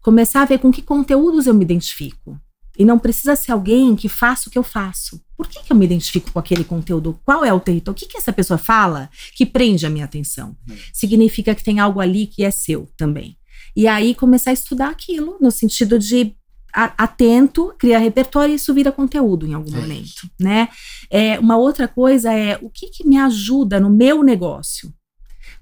Começar 0.00 0.42
a 0.42 0.44
ver 0.44 0.60
com 0.60 0.70
que 0.70 0.80
conteúdos 0.80 1.48
eu 1.48 1.52
me 1.52 1.64
identifico. 1.64 2.40
E 2.78 2.84
não 2.84 2.96
precisa 2.96 3.34
ser 3.34 3.50
alguém 3.50 3.96
que 3.96 4.08
faça 4.08 4.48
o 4.48 4.52
que 4.52 4.56
eu 4.56 4.62
faço. 4.62 5.20
Por 5.36 5.48
que, 5.48 5.64
que 5.64 5.72
eu 5.72 5.76
me 5.76 5.84
identifico 5.84 6.30
com 6.30 6.38
aquele 6.38 6.62
conteúdo? 6.62 7.18
Qual 7.24 7.44
é 7.44 7.52
o 7.52 7.58
território? 7.58 7.96
O 7.96 8.00
que, 8.00 8.06
que 8.06 8.18
essa 8.18 8.32
pessoa 8.32 8.56
fala 8.56 9.10
que 9.34 9.44
prende 9.44 9.84
a 9.84 9.90
minha 9.90 10.04
atenção? 10.04 10.56
Significa 10.92 11.56
que 11.56 11.64
tem 11.64 11.80
algo 11.80 11.98
ali 11.98 12.28
que 12.28 12.44
é 12.44 12.50
seu 12.52 12.88
também. 12.96 13.36
E 13.74 13.88
aí 13.88 14.14
começar 14.14 14.50
a 14.50 14.54
estudar 14.54 14.90
aquilo, 14.90 15.38
no 15.40 15.50
sentido 15.50 15.98
de 15.98 16.36
atento, 16.72 17.74
criar 17.76 17.98
repertório 17.98 18.52
e 18.52 18.54
isso 18.54 18.72
vira 18.72 18.92
conteúdo 18.92 19.44
em 19.44 19.54
algum 19.54 19.76
É 19.76 19.80
momento, 19.80 20.30
né? 20.38 20.68
É, 21.10 21.36
uma 21.40 21.56
outra 21.56 21.88
coisa 21.88 22.32
é 22.32 22.56
o 22.62 22.70
que, 22.70 22.90
que 22.90 23.04
me 23.04 23.16
ajuda 23.16 23.80
no 23.80 23.90
meu 23.90 24.22
negócio? 24.22 24.94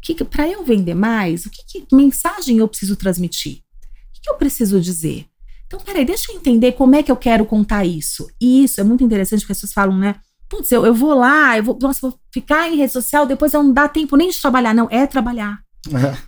Que, 0.09 0.15
que 0.15 0.25
para 0.25 0.49
eu 0.49 0.65
vender 0.65 0.95
mais, 0.95 1.45
o 1.45 1.51
que, 1.51 1.85
que 1.85 1.95
mensagem 1.95 2.57
eu 2.57 2.67
preciso 2.67 2.97
transmitir? 2.97 3.57
O 3.57 4.15
que, 4.15 4.21
que 4.23 4.31
eu 4.31 4.37
preciso 4.37 4.81
dizer? 4.81 5.27
Então, 5.67 5.79
peraí, 5.79 6.03
deixa 6.03 6.33
eu 6.33 6.37
entender 6.37 6.73
como 6.73 6.97
é 6.97 7.03
que 7.03 7.13
eu 7.13 7.17
quero 7.17 7.45
contar 7.45 7.85
isso. 7.85 8.27
E 8.41 8.65
isso 8.65 8.81
é 8.81 8.85
muito 8.85 9.05
interessante, 9.05 9.41
porque 9.41 9.53
as 9.53 9.59
pessoas 9.59 9.75
falam, 9.75 9.99
né? 9.99 10.15
Putz, 10.49 10.73
eu, 10.73 10.87
eu 10.87 10.95
vou 10.95 11.13
lá, 11.13 11.59
eu 11.59 11.63
vou, 11.63 11.79
nossa, 11.83 12.01
vou 12.01 12.19
ficar 12.33 12.71
em 12.71 12.77
rede 12.79 12.91
social, 12.91 13.27
depois 13.27 13.53
eu 13.53 13.63
não 13.63 13.71
dá 13.71 13.87
tempo 13.87 14.17
nem 14.17 14.31
de 14.31 14.41
trabalhar. 14.41 14.73
Não, 14.73 14.89
é 14.91 15.07
trabalhar. 15.07 15.59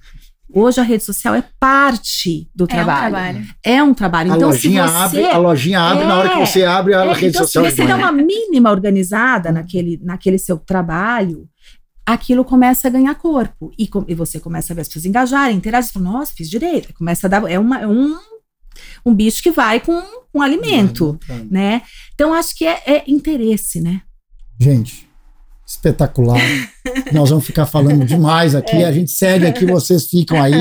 Hoje 0.52 0.78
a 0.78 0.82
rede 0.82 1.04
social 1.04 1.34
é 1.34 1.42
parte 1.58 2.50
do 2.54 2.64
É 2.64 2.66
um 2.66 2.66
trabalho. 2.66 3.14
trabalho. 3.14 3.46
É 3.64 3.82
um 3.82 3.94
trabalho. 3.94 4.32
a, 4.32 4.36
Então, 4.36 4.52
se 4.52 4.66
lojinha 4.68 4.88
você 4.88 4.94
abre, 4.98 5.24
a 5.26 5.38
lojinha 5.38 5.80
abre 5.80 6.04
na 6.04 6.18
hora 6.18 6.28
que 6.28 6.38
É. 6.38 6.46
você 6.46 6.64
abre 6.64 6.92
a 6.94 7.04
é, 7.06 7.12
rede 7.14 7.26
então, 7.28 7.44
social. 7.44 7.64
se 7.64 7.70
você 7.76 7.86
dá 7.86 7.96
uma 7.96 8.12
mínima 8.12 8.70
organizada 8.70 9.50
naquele, 9.50 9.98
naquele 10.02 10.36
seu 10.38 10.58
trabalho, 10.58 11.48
aquilo 12.12 12.44
começa 12.44 12.88
a 12.88 12.90
ganhar 12.90 13.14
corpo. 13.14 13.72
E, 13.78 13.86
com- 13.86 14.04
e 14.08 14.14
você 14.14 14.38
começa 14.40 14.72
a 14.72 14.74
ver 14.76 14.82
as 14.82 14.88
pessoas 14.88 15.04
engajarem, 15.04 15.56
interagirem. 15.56 15.92
Você 15.92 15.98
fala, 15.98 16.18
Nossa, 16.18 16.32
fiz 16.34 16.48
direito. 16.48 16.92
Começa 16.94 17.26
a 17.26 17.30
dar. 17.30 17.50
É, 17.50 17.58
uma, 17.58 17.80
é 17.80 17.86
um, 17.86 18.16
um 19.04 19.14
bicho 19.14 19.42
que 19.42 19.50
vai 19.50 19.80
com, 19.80 20.02
com 20.32 20.42
alimento, 20.42 21.18
né? 21.50 21.82
Então, 22.14 22.32
acho 22.34 22.56
que 22.56 22.66
é, 22.66 22.82
é 22.86 23.04
interesse, 23.06 23.80
né? 23.80 24.02
Gente, 24.58 25.08
espetacular. 25.66 26.40
Nós 27.12 27.30
vamos 27.30 27.46
ficar 27.46 27.66
falando 27.66 28.04
demais 28.04 28.54
aqui. 28.54 28.76
É. 28.76 28.86
A 28.86 28.92
gente 28.92 29.10
segue 29.10 29.46
aqui, 29.46 29.64
vocês 29.64 30.06
ficam 30.06 30.40
aí. 30.42 30.52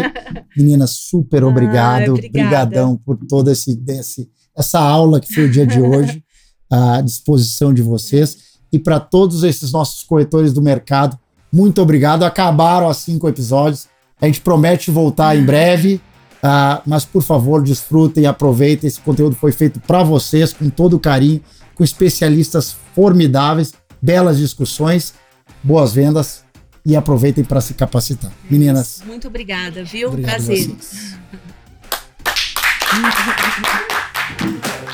Meninas, 0.55 0.91
super 0.91 1.43
obrigado. 1.43 2.11
Ah. 2.11 2.13
Obrigadão 2.13 2.95
por 2.97 3.17
toda 3.27 3.51
esse, 3.51 3.75
desse, 3.75 4.29
essa 4.55 4.79
aula 4.79 5.19
que 5.19 5.33
foi 5.33 5.45
o 5.45 5.51
dia 5.51 5.65
de 5.65 5.81
hoje, 5.81 6.23
à 6.71 7.01
disposição 7.01 7.73
de 7.73 7.81
vocês. 7.81 8.37
E 8.71 8.77
para 8.77 8.99
todos 8.99 9.43
esses 9.43 9.71
nossos 9.71 10.03
corretores 10.03 10.53
do 10.53 10.61
mercado, 10.61 11.17
muito 11.51 11.81
obrigado. 11.81 12.23
Acabaram 12.23 12.89
as 12.89 12.97
cinco 12.97 13.27
episódios. 13.27 13.87
A 14.21 14.25
gente 14.25 14.41
promete 14.41 14.91
voltar 14.91 15.35
em 15.35 15.43
breve. 15.43 16.01
ah, 16.43 16.81
mas, 16.85 17.05
por 17.05 17.21
favor, 17.23 17.61
desfrutem 17.63 18.23
e 18.23 18.27
aproveitem. 18.27 18.87
Esse 18.87 18.99
conteúdo 18.99 19.35
foi 19.35 19.51
feito 19.51 19.79
para 19.79 20.03
vocês, 20.03 20.53
com 20.53 20.69
todo 20.69 20.99
carinho, 20.99 21.41
com 21.75 21.83
especialistas 21.83 22.75
formidáveis, 22.95 23.73
belas 24.01 24.37
discussões, 24.37 25.13
boas 25.63 25.93
vendas 25.93 26.43
e 26.85 26.95
aproveitem 26.95 27.43
para 27.43 27.59
se 27.61 27.73
capacitar. 27.73 28.31
Meninas, 28.49 29.01
Muito 29.05 29.27
obrigada, 29.27 29.83
viu? 29.83 30.09
obrigado 30.09 30.45
Prazer. 30.45 30.75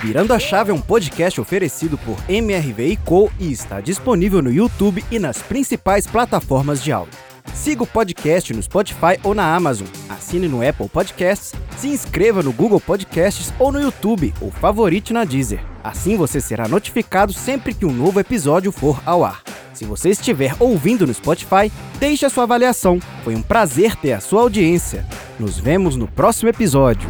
Virando 0.02 0.34
a 0.34 0.40
Chave 0.40 0.72
é 0.72 0.74
um 0.74 0.82
podcast 0.82 1.42
oferecido 1.42 1.98
por 1.98 2.18
MRV 2.30 3.00
Co 3.04 3.32
e 3.40 3.52
está 3.52 3.82
disponível 3.82 4.42
no 4.42 4.52
YouTube 4.52 5.04
e 5.10 5.18
nas 5.18 5.42
principais 5.42 6.06
plataformas 6.06 6.84
de 6.84 6.92
áudio. 6.92 7.18
Siga 7.54 7.84
o 7.84 7.88
podcast 7.88 8.54
no 8.54 8.62
Spotify 8.62 9.20
ou 9.24 9.34
na 9.34 9.56
Amazon, 9.56 9.88
assine 10.10 10.48
no 10.48 10.68
Apple 10.68 10.90
Podcasts, 10.90 11.54
se 11.78 11.88
inscreva 11.88 12.44
no 12.44 12.52
Google 12.52 12.80
Podcasts 12.80 13.54
ou 13.58 13.72
no 13.72 13.82
YouTube 13.82 14.34
ou 14.42 14.52
favorite 14.52 15.14
na 15.14 15.24
Deezer. 15.24 15.60
Assim 15.84 16.18
você 16.18 16.42
será 16.42 16.68
notificado 16.68 17.34
sempre 17.34 17.74
que 17.74 17.86
um 17.86 17.94
novo 17.94 18.20
episódio 18.20 18.72
for 18.72 19.02
ao 19.06 19.24
ar. 19.24 19.42
Se 19.74 19.86
você 19.86 20.10
estiver 20.10 20.56
ouvindo 20.60 21.08
no 21.08 21.14
Spotify, 21.14 21.72
deixe 22.00 22.26
a 22.26 22.30
sua 22.30 22.44
avaliação. 22.44 23.00
Foi 23.24 23.36
um 23.36 23.42
prazer 23.42 23.96
ter 23.96 24.14
a 24.14 24.20
sua 24.20 24.42
audiência. 24.42 25.06
Nos 25.40 25.58
vemos 25.58 25.96
no 25.96 26.08
próximo 26.08 26.50
episódio. 26.50 27.10